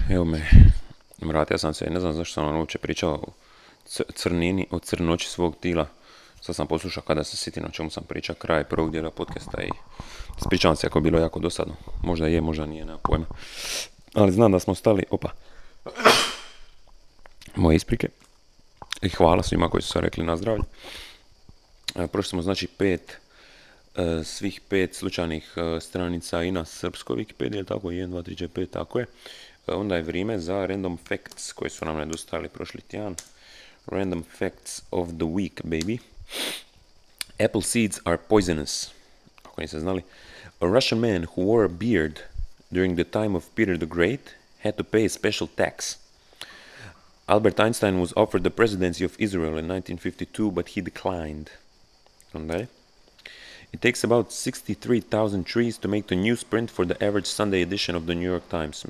Evo 0.10 0.26
me, 0.26 0.50
vratio 1.22 1.58
sam 1.58 1.74
se, 1.74 1.90
ne 1.90 2.00
znam 2.00 2.14
zašto 2.14 2.34
sam 2.34 2.48
ono 2.48 2.60
uopće 2.60 2.78
pričao 2.78 3.14
o 3.14 3.32
crnini, 4.16 4.68
o 4.72 4.80
crnoći 4.80 5.30
svog 5.30 5.56
tila 5.60 5.88
Sad 6.42 6.56
sam 6.56 6.68
poslušao 6.68 7.04
kada 7.04 7.24
se 7.24 7.38
sjetim 7.38 7.66
o 7.66 7.72
čemu 7.72 7.90
sam 7.90 8.04
pričao, 8.04 8.36
kraj 8.36 8.64
prvog 8.64 8.92
dijela 8.92 9.12
podcasta 9.12 9.62
i 9.62 9.70
spričavam 10.42 10.76
se 10.76 10.88
ako 10.88 10.98
je 10.98 11.04
bilo 11.04 11.20
jako 11.20 11.40
dosadno. 11.40 11.76
Možda 12.04 12.28
je, 12.28 12.42
možda 12.42 12.66
nije, 12.66 12.86
nema 12.86 12.98
pojma. 12.98 13.26
Ali 14.14 14.32
znam 14.32 14.52
da 14.52 14.60
smo 14.60 14.76
stali, 14.76 15.04
opa, 15.10 15.30
moje 17.56 17.76
isprike. 17.76 18.08
I 19.02 19.10
hvala 19.10 19.44
svima 19.44 19.70
koji 19.70 19.82
su 19.82 19.90
se 19.90 20.02
rekli 20.02 20.26
na 20.26 20.38
zdravlje. 20.38 20.64
E, 21.96 22.08
prošli 22.08 22.30
smo 22.30 22.42
znači 22.42 22.68
pet, 22.68 23.18
e, 23.96 24.24
svih 24.24 24.62
pet 24.70 24.96
slučajnih 24.96 25.54
e, 25.56 25.80
stranica 25.80 26.44
i 26.44 26.52
na 26.52 26.66
srpskoj 26.66 27.18
Wikipediji, 27.18 27.66
tako 27.66 27.88
1, 27.88 28.08
2, 28.08 28.24
3, 28.24 28.48
4, 28.48 28.48
5, 28.48 28.70
tako 28.70 29.00
je. 29.00 29.06
Onda 29.68 29.96
je 29.96 30.02
vrijeme 30.02 30.40
za 30.40 30.66
random 30.66 30.98
facts 31.08 31.54
koji 31.54 31.70
su 31.70 31.86
nam 31.86 31.98
nedostajali 31.98 32.50
prošli 32.50 32.82
tjedan. 32.82 33.16
Random 33.86 34.24
facts 34.38 34.82
of 34.92 35.08
the 35.08 35.26
week, 35.26 35.62
baby. 35.64 35.98
Apple 37.40 37.62
seeds 37.62 38.02
are 38.06 38.18
poisonous. 38.18 38.94
Ako 39.46 39.62
niste 39.62 39.80
znali. 39.80 40.04
A 40.60 40.68
Russian 40.68 41.00
man 41.00 41.24
who 41.24 41.48
wore 41.48 41.64
a 41.64 41.70
beard 41.70 42.28
during 42.72 42.96
the 42.96 43.08
time 43.08 43.36
of 43.36 43.54
Peter 43.56 43.78
the 43.78 43.88
Great 43.88 44.36
had 44.60 44.76
to 44.78 44.84
pay 44.84 45.06
a 45.06 45.10
special 45.10 45.48
tax. 45.48 45.98
Albert 47.30 47.60
Einstein 47.60 48.02
was 48.02 48.14
offered 48.18 48.44
the 48.44 48.52
presidency 48.52 49.06
of 49.06 49.16
Israel 49.20 49.56
in 49.56 49.68
1952, 49.70 50.52
but 50.52 50.70
he 50.70 50.82
declined. 50.82 51.52
Dalje. 52.34 52.68
It 53.72 53.82
takes 53.82 54.04
about 54.04 54.32
63,000 54.32 55.44
trees 55.46 55.78
to 55.78 55.88
make 55.88 56.08
the 56.08 56.16
newsprint 56.16 56.72
for 56.72 56.86
the 56.86 57.02
average 57.04 57.28
Sunday 57.28 57.62
edition 57.62 57.96
of 57.96 58.08
the 58.08 58.16
New 58.16 58.28
York 58.28 58.50
Times. 58.50 58.84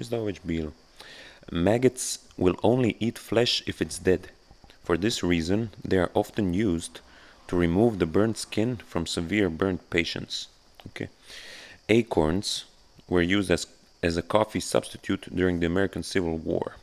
Maggots 1.51 2.19
will 2.37 2.55
only 2.63 2.95
eat 2.99 3.19
flesh 3.19 3.61
if 3.67 3.81
it's 3.81 3.99
dead. 3.99 4.29
For 4.83 4.97
this 4.97 5.21
reason, 5.21 5.71
they 5.83 5.97
are 5.97 6.11
often 6.13 6.53
used 6.53 7.01
to 7.49 7.55
remove 7.57 7.97
the 7.97 8.05
burnt 8.05 8.37
skin 8.37 8.77
from 8.77 9.07
severe 9.07 9.49
burnt 9.49 9.89
patients. 9.89 10.47
Okay. 10.87 11.09
Acorns 11.89 12.65
were 13.07 13.23
used 13.23 13.49
as, 13.49 13.65
as 14.03 14.17
a 14.17 14.21
coffee 14.21 14.59
substitute 14.59 15.27
during 15.35 15.59
the 15.59 15.65
American 15.65 16.03
Civil 16.03 16.37
War. 16.37 16.75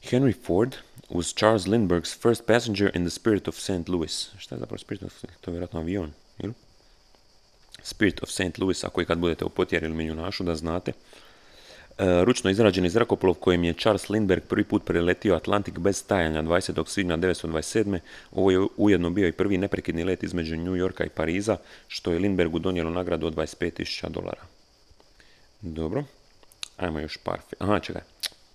Henry 0.00 0.32
Ford 0.32 0.78
was 1.10 1.34
Charles 1.34 1.68
Lindbergh's 1.68 2.14
first 2.14 2.46
passenger 2.46 2.88
in 2.88 3.04
the 3.04 3.10
Spirit 3.10 3.46
of 3.46 3.60
St. 3.60 3.88
Louis. 3.88 4.30
Šta 4.38 4.54
je 4.54 4.60
zapravo 4.60 4.78
Spirit 4.78 5.02
of 5.02 5.24
To 5.40 5.50
je 5.50 5.68
avion, 5.72 6.12
ili? 6.38 6.54
Spirit 7.82 8.22
of 8.22 8.30
St. 8.30 8.58
Louis, 8.58 8.84
ako 8.84 9.02
i 9.02 9.04
kad 9.04 9.18
budete 9.18 9.44
u 9.44 9.48
potjeri 9.48 9.86
ili 9.86 9.94
miljunašu, 9.94 10.44
da 10.44 10.56
znate. 10.56 10.92
E, 11.98 12.24
ručno 12.24 12.50
izrađeni 12.50 12.90
zrakoplov 12.90 13.34
kojim 13.34 13.64
je 13.64 13.72
Charles 13.72 14.08
Lindbergh 14.08 14.46
prvi 14.46 14.64
put 14.64 14.84
preletio 14.84 15.34
Atlantik 15.34 15.78
bez 15.78 15.96
stajanja 15.96 16.42
20. 16.42 16.88
svibnja 16.88 17.16
1927. 17.16 17.98
Ovo 18.32 18.50
je 18.50 18.66
ujedno 18.76 19.10
bio 19.10 19.28
i 19.28 19.32
prvi 19.32 19.58
neprekidni 19.58 20.04
let 20.04 20.22
između 20.22 20.56
New 20.56 20.76
Yorka 20.76 21.04
i 21.04 21.08
Pariza, 21.08 21.56
što 21.88 22.12
je 22.12 22.18
Lindbergu 22.18 22.58
donijelo 22.58 22.90
nagradu 22.90 23.26
od 23.26 23.34
25.000 23.34 24.08
dolara. 24.08 24.42
Dobro. 25.60 26.04
Ajmo 26.76 27.00
još 27.00 27.16
par... 27.16 27.40
Aha, 27.58 27.78
čekaj. 27.78 28.02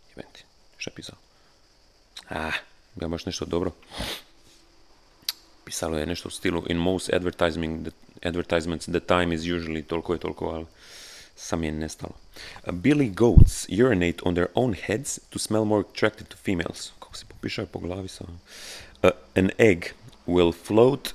Jebenti. 0.10 0.44
Šta 0.78 0.92
je 0.92 0.96
pisao? 0.96 1.16
Ah, 2.30 2.52
ga 2.96 3.08
baš 3.08 3.26
nešto 3.26 3.46
dobro. 3.46 3.72
Pisalo 5.66 5.98
je 5.98 6.06
nešto 6.06 6.28
u 6.28 6.32
stilu 6.32 6.64
In 6.70 6.78
most 6.78 7.14
advertising, 7.14 7.88
the, 7.88 7.92
advertisements 8.30 8.86
the 8.86 9.00
time 9.00 9.36
is 9.36 9.42
usually 9.42 9.84
toliko 9.84 10.14
je 10.14 10.20
toliko, 10.20 10.46
ali 10.46 10.66
sam 11.38 11.64
je 11.64 11.72
nestalo. 11.72 12.14
Uh, 12.66 12.74
Billy 12.74 13.10
goats 13.10 13.66
urinate 13.70 14.22
on 14.26 14.34
their 14.34 14.48
own 14.56 14.74
heads 14.74 15.20
to 15.30 15.40
smell 15.40 15.66
more 15.66 15.86
attractive 15.90 16.28
to 16.30 16.38
females. 16.38 16.92
Kako 17.00 17.18
se 17.18 17.26
popišao 17.26 17.66
po 17.66 17.80
glavi 17.80 18.08
sa... 18.08 18.26
Uh, 19.04 19.10
an 19.36 19.52
egg 19.60 19.94
will 20.26 20.52
float 20.52 21.14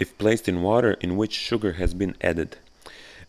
if 0.00 0.08
placed 0.18 0.48
in 0.48 0.62
water 0.62 0.96
in 1.00 1.16
which 1.16 1.32
sugar 1.32 1.72
has 1.72 1.94
been 1.94 2.14
added. 2.20 2.56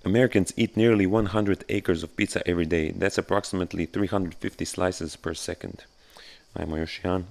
Americans 0.06 0.54
eat 0.58 0.78
nearly 0.78 1.06
100 1.06 1.63
acres 1.70 2.04
of 2.04 2.15
pizza 2.15 2.41
every 2.46 2.65
day. 2.65 2.91
That's 2.91 3.17
approximately 3.17 3.86
350 3.86 4.65
slices 4.65 5.17
per 5.17 5.34
second. 5.34 5.84
Ajmo 6.54 6.78
još 6.78 7.00
jedan. 7.04 7.26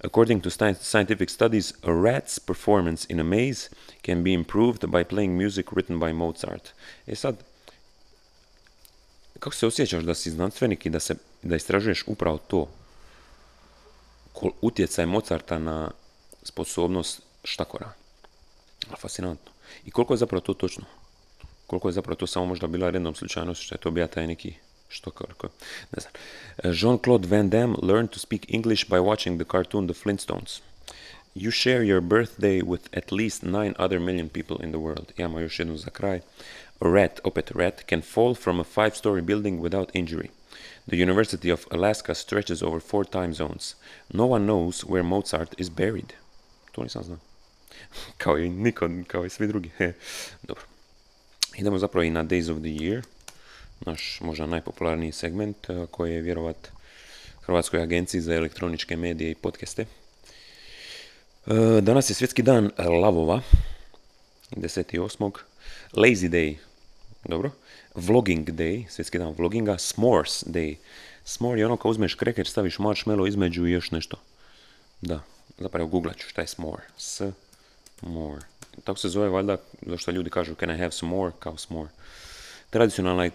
According 0.00 0.40
to 0.42 0.50
scientific 0.50 1.28
studies, 1.28 1.72
a 1.82 1.92
rat's 1.92 2.38
performance 2.38 3.04
in 3.08 3.20
a 3.20 3.24
maze 3.24 3.68
can 4.02 4.22
be 4.22 4.32
improved 4.32 4.90
by 4.90 5.02
playing 5.02 5.36
music 5.36 5.72
written 5.72 5.98
by 5.98 6.12
Mozart. 6.12 6.72
E 7.06 7.14
sad, 7.14 7.36
kako 9.38 9.54
se 9.54 9.66
osjećaš 9.66 10.02
da 10.02 10.14
si 10.14 10.30
znanstvenik 10.30 10.86
i 10.86 10.90
da, 10.90 11.00
se, 11.00 11.14
da 11.42 11.56
istražuješ 11.56 12.04
upravo 12.06 12.38
to? 12.38 12.68
Utjecaj 14.60 15.06
Mozarta 15.06 15.58
na 15.58 15.90
sposobnost 16.42 17.22
štakora. 17.44 17.92
Fascinantno. 18.98 19.52
I 19.86 19.90
koliko 19.90 20.14
je 20.14 20.18
zapravo 20.18 20.40
to 20.40 20.54
točno? 20.54 20.84
Koliko 21.66 21.88
je 21.88 21.92
zapravo 21.92 22.16
to 22.16 22.26
samo 22.26 22.46
možda 22.46 22.66
bila 22.66 22.90
rednom 22.90 23.14
slučajnost 23.14 23.62
što 23.62 23.74
je 23.74 23.78
to 23.78 23.90
bio 23.90 24.06
taj 24.06 24.26
neki 24.26 24.54
štakor? 24.88 25.34
ko- 25.34 25.48
Ne 25.96 26.00
znam. 26.00 26.12
Jean-Claude 26.74 27.26
Van 27.28 27.50
Damme 27.50 27.76
learned 27.82 28.10
to 28.10 28.18
speak 28.18 28.54
English 28.54 28.86
by 28.86 28.98
watching 28.98 29.42
the 29.42 29.50
cartoon 29.50 29.88
The 29.88 29.94
Flintstones. 30.04 30.60
You 31.34 31.50
share 31.50 31.82
your 31.84 32.00
birthday 32.00 32.62
with 32.62 32.82
at 32.98 33.12
least 33.12 33.42
nine 33.42 33.74
other 33.78 34.00
million 34.00 34.28
people 34.28 34.56
in 34.64 34.70
the 34.70 34.78
world. 34.78 35.04
Imamo 35.16 35.40
još 35.40 35.58
jednu 35.58 35.76
za 35.76 35.90
kraj. 35.90 36.20
A 36.80 36.88
rat, 36.88 37.20
opet 37.24 37.50
rat, 37.54 37.84
can 37.88 38.02
fall 38.02 38.34
from 38.34 38.60
a 38.60 38.64
five-story 38.64 39.22
building 39.22 39.60
without 39.60 39.90
injury. 39.94 40.30
The 40.88 40.96
University 40.96 41.52
of 41.52 41.66
Alaska 41.70 42.14
stretches 42.14 42.62
over 42.62 42.80
four 42.80 43.04
time 43.04 43.34
zones. 43.34 43.74
No 44.12 44.26
one 44.26 44.46
knows 44.46 44.84
where 44.84 45.02
Mozart 45.02 45.54
is 45.60 45.70
buried. 45.70 46.12
To 46.72 46.82
nisam 46.82 47.02
znao. 47.04 47.18
kao 48.18 48.38
i 48.38 48.48
niko, 48.48 48.88
kao 49.06 49.24
i 49.24 49.30
svi 49.30 49.46
drugi. 49.46 49.70
Dobro. 50.48 50.64
Idemo 51.58 51.78
zapravo 51.78 52.02
i 52.02 52.10
na 52.10 52.24
Days 52.24 52.50
of 52.52 52.58
the 52.58 52.68
Year. 52.68 53.02
Naš 53.86 54.18
možda 54.20 54.46
najpopularniji 54.46 55.12
segment 55.12 55.56
koji 55.90 56.14
je 56.14 56.22
vjerovat 56.22 56.68
Hrvatskoj 57.42 57.82
agenciji 57.82 58.20
za 58.20 58.34
elektroničke 58.34 58.96
medije 58.96 59.30
i 59.30 59.34
podcaste. 59.34 59.86
E, 61.46 61.80
Danas 61.80 62.10
je 62.10 62.14
svjetski 62.14 62.42
dan 62.42 62.70
lavova, 62.78 63.40
10.8. 64.50 65.32
Lazy 65.92 66.28
day, 66.28 66.56
dobro. 67.24 67.50
Vlogging 67.94 68.48
day, 68.48 68.88
svjetski 68.88 69.18
dan 69.18 69.34
vloginga. 69.38 69.72
S'mores 69.72 70.44
day. 70.46 70.76
S'more 71.24 71.58
je 71.58 71.66
ono 71.66 71.76
kao 71.76 71.90
uzmeš 71.90 72.14
kreker, 72.14 72.46
staviš 72.46 72.78
marshmallow 72.78 73.28
između 73.28 73.66
i 73.66 73.72
još 73.72 73.90
nešto. 73.90 74.16
Da, 75.00 75.20
zapravo 75.58 75.88
googlat 75.88 76.16
ću 76.16 76.28
šta 76.28 76.40
je 76.40 76.46
s'more. 76.46 76.82
S, 76.98 77.22
more. 78.02 78.42
Tako 78.84 78.98
se 78.98 79.08
zove 79.08 79.28
valjda, 79.28 79.56
zašto 79.86 80.10
ljudi 80.10 80.30
kažu 80.30 80.54
can 80.54 80.70
I 80.70 80.78
have 80.78 80.92
some 80.92 81.16
more, 81.16 81.32
kao 81.38 81.56
s'more. 81.56 81.88
Tradicionalna 82.70 83.24
je 83.24 83.30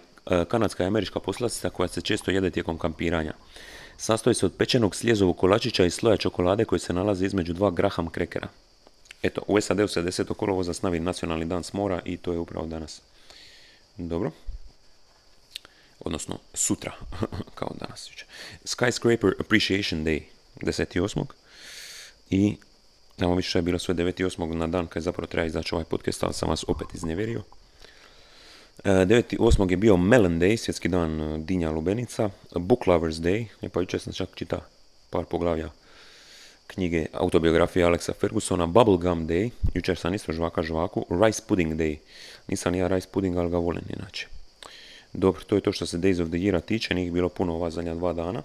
kanadska 0.48 0.84
i 0.84 0.86
američka 0.86 1.20
poslastica 1.20 1.70
koja 1.70 1.88
se 1.88 2.00
često 2.00 2.30
jede 2.30 2.50
tijekom 2.50 2.78
kampiranja. 2.78 3.34
Sastoji 3.96 4.34
se 4.34 4.46
od 4.46 4.52
pečenog 4.58 4.96
sljezovog 4.96 5.36
kolačića 5.36 5.84
i 5.84 5.90
sloja 5.90 6.16
čokolade 6.16 6.64
koji 6.64 6.78
se 6.78 6.92
nalazi 6.92 7.26
između 7.26 7.52
dva 7.52 7.70
graham 7.70 8.10
krekera. 8.10 8.48
Eto, 9.22 9.42
u 9.46 9.60
SAD-u 9.60 9.88
se 9.88 10.02
10. 10.02 10.34
kolovoza 10.34 10.74
slavi 10.74 11.00
nacionalni 11.00 11.44
dan 11.44 11.64
smora 11.64 12.00
i 12.04 12.16
to 12.16 12.32
je 12.32 12.38
upravo 12.38 12.66
danas. 12.66 13.00
Dobro. 13.96 14.30
Odnosno, 16.00 16.38
sutra, 16.54 16.92
kao 17.58 17.70
danas. 17.80 18.10
Skyscraper 18.64 19.32
Appreciation 19.40 20.04
Day, 20.04 20.22
10.8. 20.60 21.24
I 22.30 22.56
Tamo 23.16 23.34
više 23.34 23.58
je 23.58 23.62
bilo 23.62 23.78
sve 23.78 23.94
9.8. 23.94 24.54
na 24.54 24.66
dan 24.66 24.86
kad 24.86 25.02
zapravo 25.02 25.26
treba 25.26 25.46
izaći 25.46 25.74
ovaj 25.74 25.84
podcast, 25.84 26.22
ali 26.22 26.34
sam 26.34 26.48
vas 26.48 26.64
opet 26.68 26.94
iznevjerio. 26.94 27.42
E, 28.84 28.90
9.8. 28.90 29.70
je 29.70 29.76
bio 29.76 29.96
Melon 29.96 30.40
Day, 30.40 30.56
svjetski 30.56 30.88
dan 30.88 31.20
e, 31.20 31.38
dinja 31.38 31.70
lubenica. 31.70 32.30
Book 32.54 32.86
Lovers 32.86 33.16
Day, 33.16 33.46
je 33.60 33.68
pa 33.68 33.80
jučer 33.80 34.00
sam 34.00 34.12
čak 34.12 34.28
čita 34.34 34.60
par 35.10 35.24
poglavlja 35.24 35.70
knjige 36.66 37.06
autobiografije 37.12 37.84
Alexa 37.84 38.12
Fergusona. 38.12 38.66
Bubblegum 38.66 39.28
Day, 39.28 39.50
jučer 39.74 39.96
sam 39.96 40.14
isto 40.14 40.32
žvaka 40.32 40.62
žvaku. 40.62 41.06
Rice 41.24 41.42
Pudding 41.48 41.74
Day, 41.74 41.96
nisam 42.48 42.72
ni 42.72 42.78
ja 42.78 42.88
rice 42.88 43.08
pudding, 43.12 43.36
ali 43.36 43.50
ga 43.50 43.58
volim 43.58 43.84
inače. 43.98 44.26
Dobro, 45.12 45.44
to 45.44 45.54
je 45.54 45.60
to 45.60 45.72
što 45.72 45.86
se 45.86 45.98
Days 45.98 46.22
of 46.22 46.28
the 46.28 46.38
Year 46.38 46.60
tiče, 46.60 46.94
nije 46.94 47.06
ih 47.06 47.12
bilo 47.12 47.28
puno 47.28 47.54
ova 47.54 47.70
zadnja 47.70 47.94
dva 47.94 48.12
dana. 48.12 48.42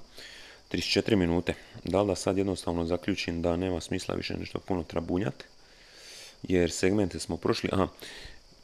34 0.71 1.15
minute. 1.15 1.53
Da 1.83 2.01
li 2.01 2.07
da 2.07 2.15
sad 2.15 2.37
jednostavno 2.37 2.85
zaključim 2.85 3.41
da 3.41 3.55
nema 3.55 3.81
smisla 3.81 4.15
više 4.15 4.37
nešto 4.37 4.59
puno 4.59 4.83
trabunjati? 4.83 5.45
Jer 6.43 6.71
segmente 6.71 7.19
smo 7.19 7.37
prošli. 7.37 7.69
Aha, 7.73 7.87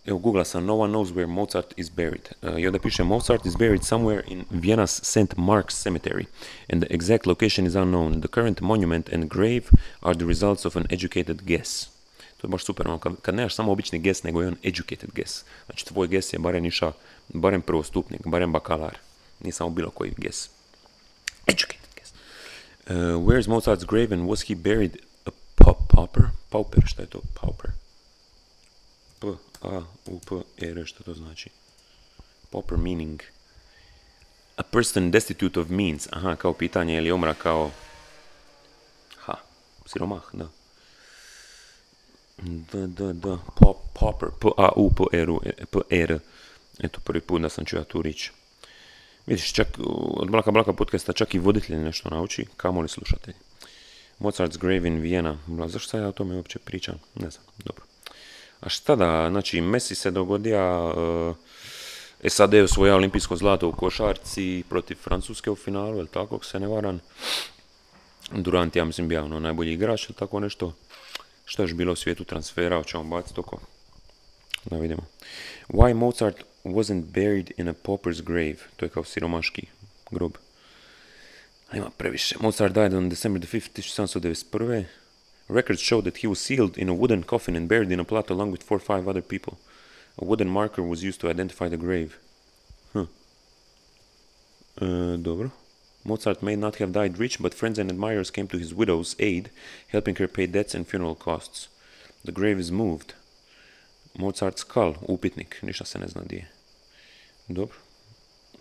evo 0.06 0.18
googla 0.20 0.46
sam 0.46 0.66
No 0.66 0.76
one 0.76 0.92
knows 0.92 1.12
where 1.12 1.28
Mozart 1.28 1.74
is 1.78 1.92
buried. 1.92 2.30
Uh, 2.44 2.60
I 2.60 2.68
onda 2.68 2.80
piše 2.80 3.04
Mozart 3.04 3.46
is 3.46 3.56
buried 3.56 3.82
somewhere 3.82 4.24
in 4.28 4.46
Vienna's 4.52 5.00
St. 5.04 5.38
Mark's 5.38 5.84
Cemetery 5.84 6.26
and 6.74 6.84
the 6.84 6.94
exact 6.94 7.26
location 7.26 7.68
is 7.68 7.76
unknown. 7.76 8.22
The 8.22 8.28
current 8.28 8.62
monument 8.62 9.10
and 9.14 9.30
grave 9.30 9.64
are 10.02 10.16
the 10.16 10.26
results 10.26 10.66
of 10.66 10.76
an 10.76 10.86
educated 10.90 11.42
guess. 11.46 11.90
To 12.38 12.48
je 12.48 12.52
baš 12.52 12.66
super, 12.66 12.88
ono, 12.88 13.00
kad, 13.00 13.14
kad 13.22 13.36
nemaš 13.36 13.56
samo 13.56 13.72
obični 13.72 14.00
guess, 14.00 14.24
nego 14.24 14.42
je 14.42 14.48
on 14.48 14.56
educated 14.64 15.10
guess. 15.14 15.44
Znači 15.66 15.86
tvoj 15.86 16.08
guess 16.08 16.34
je 16.34 16.40
barem 16.40 16.66
iša, 16.66 16.92
barem 17.30 17.62
prvostupnik, 17.62 18.28
barem 18.28 18.52
bakalar. 18.52 18.98
Nije 19.40 19.54
samo 19.54 19.70
bilo 19.70 19.90
koji 19.90 20.14
guess. 20.18 20.50
Educated 21.48 21.90
guess. 21.96 22.14
Uh, 22.88 22.96
where 22.96 23.40
is 23.40 23.48
Mozart's 23.48 23.86
grave 23.86 24.14
and 24.14 24.30
was 24.30 24.48
he 24.48 24.56
buried 24.56 24.98
a 25.26 25.32
pau- 25.56 25.88
pauper? 25.88 26.24
Pauper, 26.50 26.84
šta 26.86 27.02
je 27.02 27.08
to? 27.08 27.22
Pauper. 27.34 27.72
P, 29.20 29.28
A, 29.66 29.84
U, 30.06 30.20
P, 30.20 30.36
E, 30.66 30.70
R, 30.70 30.86
šta 30.86 31.04
to 31.04 31.14
znači? 31.14 31.50
Pauper 32.50 32.78
meaning. 32.78 33.22
A 34.56 34.64
person 34.64 35.12
destitute 35.12 35.60
of 35.60 35.70
means. 35.70 36.08
Aha, 36.12 36.36
kao 36.36 36.54
pitanje 36.54 36.94
je 36.94 37.02
li 37.02 37.12
umra 37.12 37.34
kao... 37.34 37.72
Ha, 39.18 39.34
siromah, 39.86 40.24
da. 40.34 40.48
Da, 42.38 42.88
da, 42.88 43.14
da, 43.14 43.38
Pau- 43.60 43.80
pauper, 44.00 44.30
P, 44.40 44.48
A, 44.58 44.70
U, 44.76 44.92
P, 44.92 45.04
R, 45.18 45.30
U, 45.30 45.42
E, 45.90 46.04
E. 46.04 46.20
Eto, 46.80 47.00
prvi 47.04 47.22
put 47.22 47.42
da 47.42 47.50
sam 47.50 47.66
čuo 47.66 47.84
tu 47.84 48.02
riječ. 48.02 48.32
Vidiš, 49.26 49.54
čak 49.54 49.68
od 50.18 50.30
Blaka 50.30 50.52
Blaka 50.52 50.74
podcasta 50.74 51.14
čak 51.14 51.34
i 51.34 51.40
voditelj 51.40 51.78
nešto 51.78 52.10
nauči, 52.10 52.46
kamoli 52.58 52.90
slušatelj. 52.90 53.34
Mozart's 54.20 54.58
Grave 54.58 54.88
in 54.88 55.00
Vienna. 55.02 55.38
Zašto 55.68 55.90
sad 55.90 56.02
ja 56.02 56.08
o 56.08 56.12
tome 56.12 56.36
uopće 56.36 56.60
pričam? 56.60 56.96
Ne 57.16 57.30
znam, 57.30 57.46
dobro. 57.66 57.86
A 58.66 58.70
šta 58.70 58.96
da, 58.96 59.30
znači, 59.30 59.62
Messi 59.62 59.96
se 59.96 60.12
dogodija, 60.12 60.84
uh, 60.86 61.36
SAD 62.28 62.54
je 62.54 62.64
osvoja 62.64 62.96
olimpijsko 62.96 63.36
zlato 63.36 63.68
u 63.68 63.72
košarci 63.72 64.64
protiv 64.70 64.96
Francuske 64.96 65.52
u 65.52 65.56
finalu, 65.56 65.98
jel 65.98 66.08
tako, 66.08 66.36
ako 66.36 66.46
se 66.46 66.60
ne 66.60 66.68
varam. 66.68 67.00
Durant, 68.32 68.76
ja 68.76 68.86
mislim, 68.86 69.08
bio 69.08 69.24
ono 69.24 69.40
najbolji 69.40 69.74
igrač 69.74 70.10
ili 70.10 70.16
tako 70.16 70.40
nešto. 70.40 70.74
Što 71.46 71.62
je 71.62 71.64
još 71.64 71.74
bilo 71.74 71.94
u 71.94 71.96
svijetu 71.96 72.24
transfera, 72.24 72.78
hoćemo 72.78 73.04
baciti 73.04 73.40
oko. 73.40 73.60
Da 74.66 74.78
vidimo. 74.78 75.02
Why 75.70 75.94
Mozart 75.94 76.38
wasn't 76.64 77.04
buried 77.04 77.52
in 77.58 77.70
a 77.70 77.74
pauper's 77.74 78.22
grave. 78.22 78.58
To 78.76 78.86
je 78.86 78.90
kao 78.90 79.04
siromaški 79.04 79.68
grob. 80.12 80.34
Nema 81.74 81.90
previše. 81.98 82.36
Mozart 82.40 82.74
died 82.74 82.94
on 82.94 83.10
December 83.10 83.42
the 83.42 83.58
5th, 83.58 83.70
1791. 83.74 84.84
Records 85.48 85.82
show 85.82 86.02
that 86.02 86.18
he 86.18 86.28
was 86.28 86.40
sealed 86.40 86.78
in 86.78 86.90
a 86.90 86.94
wooden 86.94 87.24
coffin 87.24 87.56
and 87.56 87.70
buried 87.70 87.92
in 87.92 88.00
a 88.00 88.04
plot 88.04 88.30
along 88.30 88.52
with 88.52 88.64
four 88.64 88.78
or 88.78 88.80
five 88.80 89.08
other 89.08 89.22
people. 89.22 89.58
A 90.18 90.26
wooden 90.26 90.50
marker 90.50 90.82
was 90.82 91.04
used 91.04 91.22
to 91.22 91.30
identify 91.30 91.70
the 91.70 91.78
grave. 91.78 92.18
Huh. 92.94 93.06
Uh, 94.82 95.18
dobro. 95.18 95.52
Mozart 96.04 96.44
may 96.44 96.56
not 96.56 96.76
have 96.76 96.92
died 96.92 97.18
rich, 97.18 97.42
but 97.42 97.54
friends 97.54 97.80
and 97.80 97.90
admirers 97.90 98.32
came 98.32 98.48
to 98.48 98.58
his 98.58 98.74
widow's 98.74 99.16
aid, 99.20 99.50
helping 99.88 100.16
her 100.16 100.28
pay 100.28 100.46
debts 100.46 100.76
and 100.76 100.88
funeral 100.88 101.16
costs. 101.16 101.68
The 102.24 102.32
grave 102.32 102.60
is 102.60 102.72
moved. 102.72 103.14
Mozart's 104.18 104.62
skull, 104.62 104.94
upitnik, 105.08 105.62
ništa 105.62 105.86
se 105.86 106.00
ne 106.00 106.08
zna 106.08 106.22
gdje 106.22 106.38
je. 106.38 106.48
Dobro. 107.48 107.78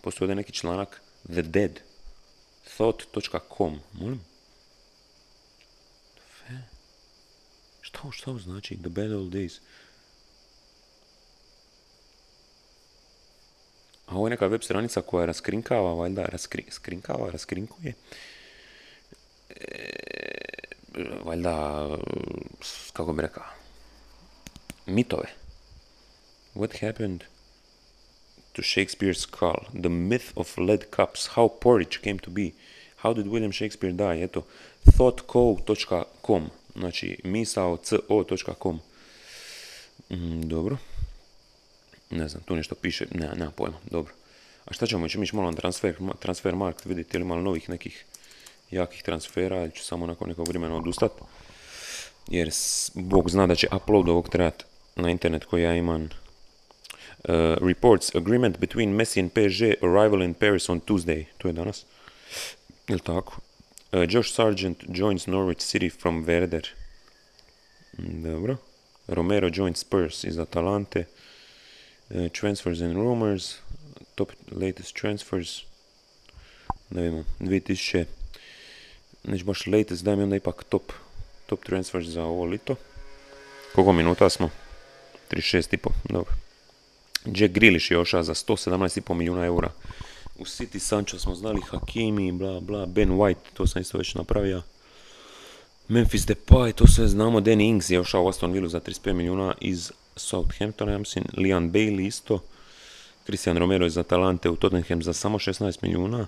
Postoji 0.01 0.35
neki 0.35 0.53
članak 0.53 1.01
The 1.35 1.43
Dead. 1.43 1.81
Thought.com. 2.77 3.81
Molim? 3.93 4.21
Šta 7.85 8.01
ovo 8.27 8.39
znači? 8.39 8.77
The 8.77 8.89
Bad 8.89 9.13
Old 9.13 9.33
Days. 9.33 9.59
A 14.07 14.17
ovo 14.17 14.27
je 14.27 14.31
neka 14.31 14.47
web 14.47 14.63
stranica 14.63 15.01
koja 15.03 15.27
raskrinkava, 15.27 15.93
valjda, 15.93 16.25
raskri, 16.25 16.65
skrinkava, 16.71 17.31
raskrinkuje. 17.31 17.95
E, 19.51 19.89
valjda, 21.25 21.89
kako 22.93 23.13
bi 23.13 23.23
rekao, 23.23 23.45
mitove. 24.87 25.29
What 26.55 26.81
happened 26.81 27.25
to 28.53 28.63
Shakespeare's 28.63 29.19
skull? 29.19 29.81
The 29.83 29.89
myth 29.89 30.33
of 30.35 30.59
lead 30.59 30.85
cups. 30.91 31.27
How 31.27 31.49
porridge 31.61 31.99
came 32.03 32.19
to 32.19 32.31
be. 32.31 32.51
How 33.03 33.15
did 33.15 33.27
William 33.27 33.53
Shakespeare 33.53 33.93
die? 33.93 34.29
Eto, 34.29 34.43
thoughtco.com. 34.87 36.51
Znači, 36.77 37.21
misao.co.com. 37.25 38.81
Mm, 40.11 40.41
dobro. 40.41 40.77
Ne 42.11 42.29
znam, 42.29 42.43
tu 42.43 42.57
nešto 42.57 42.75
piše, 42.75 43.07
ne, 43.11 43.29
nema 43.37 43.51
pojma, 43.51 43.77
dobro. 43.91 44.13
A 44.65 44.73
šta 44.73 44.87
ćemo, 44.87 45.09
ćemo 45.09 45.25
ići 45.25 45.37
malo 45.37 45.51
na 45.51 45.57
transfer, 45.57 45.97
transfer 46.21 46.55
market, 46.55 46.85
vidjeti 46.85 47.17
je 47.17 47.19
li 47.19 47.25
malo 47.25 47.43
novih 47.43 47.69
nekih 47.69 48.05
jakih 48.71 49.03
transfera, 49.03 49.63
ili 49.63 49.73
ću 49.73 49.85
samo 49.85 50.07
nakon 50.07 50.29
nekog 50.29 50.49
vremena 50.49 50.77
odustat. 50.77 51.13
Jer 52.29 52.51
Bog 52.95 53.31
zna 53.31 53.47
da 53.47 53.55
će 53.55 53.69
upload 53.77 54.09
ovog 54.09 54.29
trebati 54.29 54.65
na 54.97 55.11
internet 55.11 55.45
koji 55.45 55.63
ja 55.63 55.75
imam. 55.75 56.03
Uh, 57.29 57.31
reports 57.69 58.15
agreement 58.15 58.59
between 58.59 58.91
Messi 58.91 59.21
and 59.21 59.31
PSG 59.31 59.63
arrival 59.83 60.23
in 60.23 60.35
Paris 60.35 60.69
on 60.69 60.81
Tuesday. 60.81 61.25
To 61.39 61.49
je 61.49 61.53
danas. 61.53 61.87
Jel 62.89 62.99
tako? 62.99 63.41
Uh, 63.95 64.03
Josh 64.09 64.33
Sargent 64.33 64.91
joins 64.91 65.27
Norwich 65.27 65.61
City 65.61 65.89
from 65.89 66.25
Werder. 66.25 66.67
Mm, 67.97 68.23
Dobro. 68.23 68.59
Romero 69.07 69.51
joins 69.51 69.79
Spurs 69.79 70.25
iz 70.25 70.39
Atalante. 70.39 71.07
Uh, 72.11 72.29
transfers 72.33 72.81
and 72.81 72.97
rumors. 72.97 73.61
Top 74.15 74.33
latest 74.51 74.97
transfers. 74.97 75.63
Da 76.91 77.01
vidimo. 77.01 77.25
2000. 77.41 78.05
Neće 79.25 79.45
baš 79.45 79.67
latest, 79.67 80.05
daj 80.05 80.17
mi 80.17 80.23
onda 80.23 80.37
ipak 80.37 80.65
top, 80.65 80.93
top 81.47 81.65
transfers 81.65 82.07
za 82.07 82.25
ovo 82.25 82.45
lito. 82.45 82.77
Koliko 83.75 83.93
minuta 83.93 84.31
smo? 84.31 84.51
36,5, 85.31 85.91
dobro. 86.05 86.35
Jack 87.25 87.55
Grealish 87.55 87.91
je 87.91 87.99
ošao 87.99 88.23
za 88.23 88.35
117,5 88.35 89.15
milijuna 89.15 89.45
eura. 89.45 89.71
U 90.39 90.45
City 90.45 90.79
Sancho 90.79 91.19
smo 91.19 91.35
znali 91.35 91.61
Hakimi, 91.61 92.33
bla 92.33 92.61
bla, 92.61 92.87
Ben 92.87 93.11
White, 93.11 93.53
to 93.55 93.67
sam 93.67 93.83
isto 93.83 93.99
već 93.99 94.15
napravio. 94.15 94.63
Memphis 95.89 96.27
Depay, 96.27 96.73
to 96.73 96.87
sve 96.87 97.09
znamo. 97.09 97.41
Danny 97.41 97.69
Ings 97.69 97.91
je 97.91 98.01
ošao 98.01 98.25
u 98.25 98.29
Aston 98.29 98.53
Villa 98.53 98.69
za 98.69 98.81
35 98.81 99.13
milijuna 99.13 99.55
iz 99.61 99.93
Southamptona, 100.17 100.93
ja 100.93 100.99
mislim. 100.99 101.25
Liam 101.37 101.73
Bailey 101.73 102.07
isto. 102.07 102.41
Christian 103.25 103.59
Romero 103.59 103.87
iz 103.87 103.99
Atalante 103.99 104.51
u 104.51 104.57
Tottenham 104.57 105.03
za 105.03 105.13
samo 105.13 105.39
16 105.39 105.79
milijuna. 105.83 106.27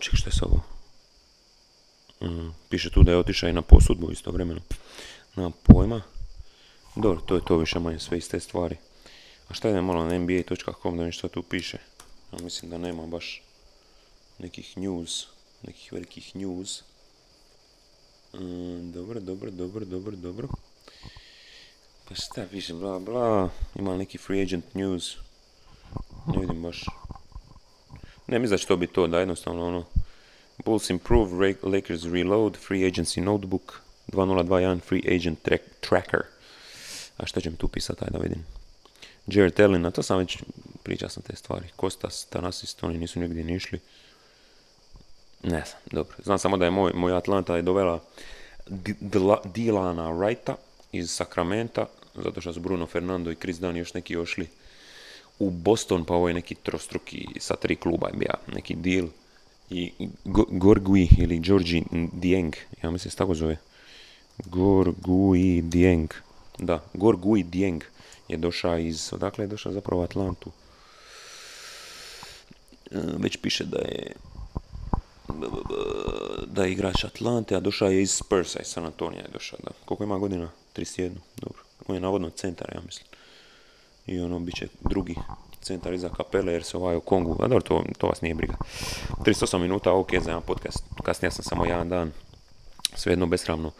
Čekaj, 0.00 0.16
što 0.16 0.28
je 0.28 0.32
s 0.32 0.42
ovo? 0.42 0.60
Mm, 2.22 2.50
piše 2.68 2.90
tu 2.90 3.02
da 3.02 3.12
je 3.12 3.18
otišao 3.18 3.48
i 3.48 3.52
na 3.52 3.62
posudbu 3.62 4.12
istovremeno. 4.12 4.60
Nema 5.36 5.50
pojma. 5.62 6.02
Dobro, 6.96 7.20
to 7.20 7.34
je 7.34 7.44
to 7.44 7.56
više 7.56 7.78
manje 7.78 7.98
sve 7.98 8.18
iste 8.18 8.40
stvari. 8.40 8.76
A 9.48 9.54
šta 9.54 9.68
idem 9.68 9.84
malo 9.84 10.04
na 10.04 10.18
nba.com 10.18 10.96
da 10.96 11.02
vidim 11.02 11.12
što 11.12 11.28
tu 11.28 11.42
piše. 11.42 11.78
Ja 12.38 12.44
mislim 12.44 12.70
da 12.70 12.78
nema 12.78 13.06
baš 13.06 13.42
nekih 14.38 14.78
news, 14.78 15.26
nekih 15.62 15.92
velikih 15.92 16.36
news. 16.36 16.82
Mm, 18.34 18.92
dobro, 18.92 19.20
dobro, 19.20 19.50
dobro, 19.50 19.84
dobro, 19.84 20.16
dobro. 20.16 20.48
Pa 22.08 22.14
šta 22.14 22.46
piše, 22.50 22.74
bla 22.74 22.98
bla, 22.98 23.50
ima 23.74 23.96
neki 23.96 24.18
free 24.18 24.42
agent 24.42 24.74
news? 24.74 25.16
Ne 26.26 26.40
vidim 26.40 26.62
baš. 26.62 26.84
Ne 28.26 28.38
mislim 28.38 28.50
da 28.54 28.58
će 28.58 28.66
to 28.66 28.76
biti 28.76 28.92
to, 28.94 29.06
da 29.06 29.18
jednostavno 29.18 29.66
ono, 29.66 29.84
Bulls 30.64 30.90
improve, 30.90 31.54
Lakers 31.62 32.02
reload, 32.04 32.56
free 32.56 32.80
agency 32.90 33.20
notebook, 33.20 33.80
2021 34.08 34.80
free 34.80 35.16
agent 35.16 35.38
track- 35.48 35.70
tracker. 35.80 36.20
A 37.16 37.26
šta 37.26 37.40
će 37.40 37.50
mi 37.50 37.56
tu 37.56 37.68
pisati, 37.68 38.04
da 38.10 38.18
vidim. 38.18 38.46
Jared 39.26 39.60
Allen, 39.60 39.86
a 39.86 39.90
to 39.90 40.02
sam 40.02 40.18
već, 40.18 40.38
pričao 40.84 41.08
sam 41.08 41.22
te 41.22 41.36
stvari. 41.36 41.66
Kostas, 41.76 42.24
Tanasis, 42.24 42.76
oni 42.82 42.98
nisu 42.98 43.20
nigdje 43.20 43.44
ni 43.44 43.54
išli. 43.54 43.80
Ne 45.42 45.62
znam, 45.66 45.80
dobro. 45.92 46.16
Znam 46.24 46.38
samo 46.38 46.56
da 46.56 46.64
je 46.64 46.70
moj, 46.70 46.92
moj 46.94 47.16
Atlanta 47.16 47.56
je 47.56 47.62
dovela 47.62 48.00
Di- 48.66 48.94
Dila- 49.00 49.52
Dilana 49.54 50.08
Wrighta 50.10 50.54
iz 50.92 51.10
Sacramenta, 51.10 51.86
zato 52.14 52.40
što 52.40 52.52
su 52.52 52.60
Bruno 52.60 52.86
Fernando 52.86 53.30
i 53.30 53.36
Chris 53.36 53.58
Dunn 53.60 53.76
još 53.76 53.94
neki 53.94 54.16
ošli 54.16 54.46
u 55.38 55.50
Boston, 55.50 56.04
pa 56.04 56.14
ovo 56.14 56.28
je 56.28 56.34
neki 56.34 56.54
trostruki 56.54 57.26
sa 57.38 57.56
tri 57.56 57.76
kluba 57.76 58.08
je 58.08 58.14
bio 58.14 58.34
neki 58.54 58.74
deal. 58.74 59.06
I 59.70 59.92
Go- 60.24 60.46
Gorgui 60.50 61.08
ili 61.18 61.38
Georgi 61.38 61.84
Dieng, 62.12 62.54
ja 62.82 62.90
mislim 62.90 63.10
se 63.10 63.16
tako 63.16 63.34
zove. 63.34 63.56
Gorgui 64.38 65.62
Dieng. 65.62 66.10
Da, 66.58 66.82
Gorgui 66.94 67.42
Dieng 67.42 67.82
je 68.28 68.36
došao 68.36 68.78
iz, 68.78 69.10
odakle 69.12 69.44
je 69.44 69.48
došao 69.48 69.72
zapravo 69.72 70.02
Atlantu. 70.02 70.50
E, 72.90 72.98
Već 73.18 73.36
piše 73.36 73.64
da 73.64 73.78
je 73.78 74.12
da 76.46 76.64
je 76.64 76.72
igrač 76.72 77.04
Atlante, 77.04 77.56
a 77.56 77.60
došao 77.60 77.88
je 77.88 78.02
iz 78.02 78.10
Spursa, 78.10 78.58
iz 78.60 78.66
San 78.66 78.86
Antonija 78.86 79.22
je 79.22 79.32
došao, 79.32 79.58
da. 79.62 79.70
Koliko 79.84 80.04
ima 80.04 80.18
godina? 80.18 80.48
31, 80.76 81.10
dobro. 81.36 81.62
On 81.86 81.94
je 81.94 82.00
navodno 82.00 82.30
centar, 82.30 82.70
ja 82.74 82.80
mislim. 82.86 83.06
I 84.06 84.20
ono, 84.20 84.38
bit 84.38 84.54
će 84.54 84.68
drugi 84.80 85.14
centar 85.62 85.92
iza 85.92 86.08
kapele, 86.08 86.52
jer 86.52 86.64
se 86.64 86.76
ovaj 86.76 86.96
u 86.96 87.00
Kongu, 87.00 87.36
a 87.40 87.48
dobro, 87.48 87.60
to, 87.60 87.84
to 87.98 88.06
vas 88.06 88.20
nije 88.20 88.34
briga. 88.34 88.54
38 89.18 89.58
minuta, 89.58 89.92
ok, 89.92 90.10
za 90.10 90.30
jedan 90.30 90.42
podcast. 90.42 90.84
Kasnije 91.02 91.30
sam 91.30 91.44
samo 91.44 91.64
jedan 91.64 91.88
dan, 91.88 92.12
svejedno 92.94 93.26
besramno. 93.26 93.70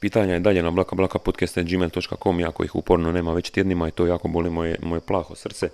Pitanja 0.00 0.34
je 0.34 0.40
dalje 0.40 0.62
na 0.62 0.70
blaka 0.70 0.96
blaka 0.96 1.18
podcast.gmail.com, 1.18 2.40
jako 2.40 2.64
ih 2.64 2.74
uporno 2.74 3.12
nema 3.12 3.32
već 3.32 3.50
tjednima 3.50 3.88
i 3.88 3.90
to 3.90 4.06
jako 4.06 4.28
boli 4.28 4.50
moje, 4.50 4.78
moje 4.82 5.00
plaho 5.00 5.34
srce. 5.34 5.68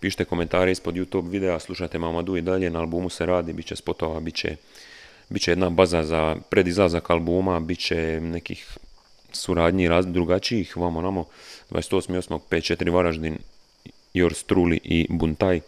Pišite 0.00 0.24
komentare 0.24 0.72
ispod 0.72 0.94
YouTube 0.94 1.30
videa, 1.30 1.60
slušajte 1.60 1.98
Mamadu 1.98 2.36
i 2.36 2.42
dalje, 2.42 2.70
na 2.70 2.80
albumu 2.80 3.08
se 3.10 3.26
radi, 3.26 3.52
bit 3.52 3.66
će 3.66 3.76
spotova, 3.76 4.20
bit 4.20 4.34
će, 4.34 4.56
bit 5.28 5.42
će 5.42 5.50
jedna 5.50 5.70
baza 5.70 6.02
za 6.02 6.36
predizlazak 6.50 7.10
albuma, 7.10 7.60
bit 7.60 7.78
će 7.78 8.20
nekih 8.20 8.76
suradnji 9.32 9.88
raz, 9.88 10.06
drugačijih, 10.06 10.76
vamo 10.76 11.00
namo, 11.00 11.24
28.8. 11.70 12.38
5.4 12.50 12.92
Varaždin, 12.92 13.38
Yours 14.16 14.44
Truly 14.46 14.78
i 14.84 15.06
Buntaj. 15.10 15.60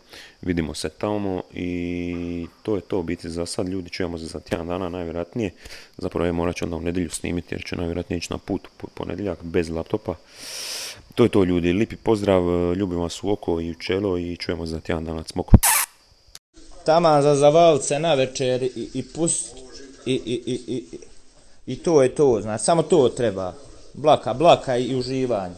Vidimo 0.43 0.75
se 0.75 0.89
tamo 0.89 1.43
i 1.55 2.47
to 2.63 2.77
je 2.77 2.81
to 2.81 3.03
biti 3.03 3.31
za 3.31 3.47
sad. 3.47 3.69
Ljudi 3.69 3.91
čujemo 3.91 4.19
se 4.19 4.27
za 4.27 4.41
tjedan 4.41 4.67
dana 4.67 4.89
najvjerojatnije. 4.89 5.51
Zapravo 5.99 6.27
je 6.27 6.33
morat 6.33 6.57
ću 6.57 6.65
onda 6.65 6.77
u 6.77 6.81
nedjelju 6.81 7.11
snimiti 7.11 7.55
jer 7.55 7.65
ću 7.65 7.77
najvjerojatnije 7.77 8.19
ići 8.19 8.33
na 8.33 8.39
put 8.39 8.69
po 8.77 8.87
ponedjeljak 8.95 9.43
bez 9.43 9.71
laptopa. 9.71 10.15
To 11.19 11.25
je 11.25 11.29
to 11.29 11.45
ljudi. 11.45 11.73
Lipi 11.73 11.97
pozdrav, 11.97 12.43
ljubim 12.75 13.01
vas 13.01 13.23
u 13.23 13.31
oko 13.31 13.61
i 13.61 13.71
u 13.71 13.75
čelo 13.75 14.19
i 14.19 14.37
čujemo 14.37 14.67
za 14.67 14.81
tjedan 14.81 15.05
dana. 15.05 15.23
Smoko. 15.27 15.57
Taman 16.85 17.23
za 17.23 17.35
zavalce 17.35 17.99
na 17.99 18.15
večer 18.15 18.63
i, 18.63 18.89
i 18.95 19.03
pust 19.15 19.57
i, 20.07 20.13
i, 20.13 20.43
i, 20.47 20.75
i, 20.75 20.85
i 21.67 21.77
to 21.77 22.03
je 22.03 22.15
to, 22.15 22.41
znači 22.43 22.65
samo 22.65 22.83
to 22.83 23.09
treba. 23.09 23.55
Blaka, 23.95 24.35
blaka 24.35 24.77
i 24.77 24.97
uživanje. 24.97 25.55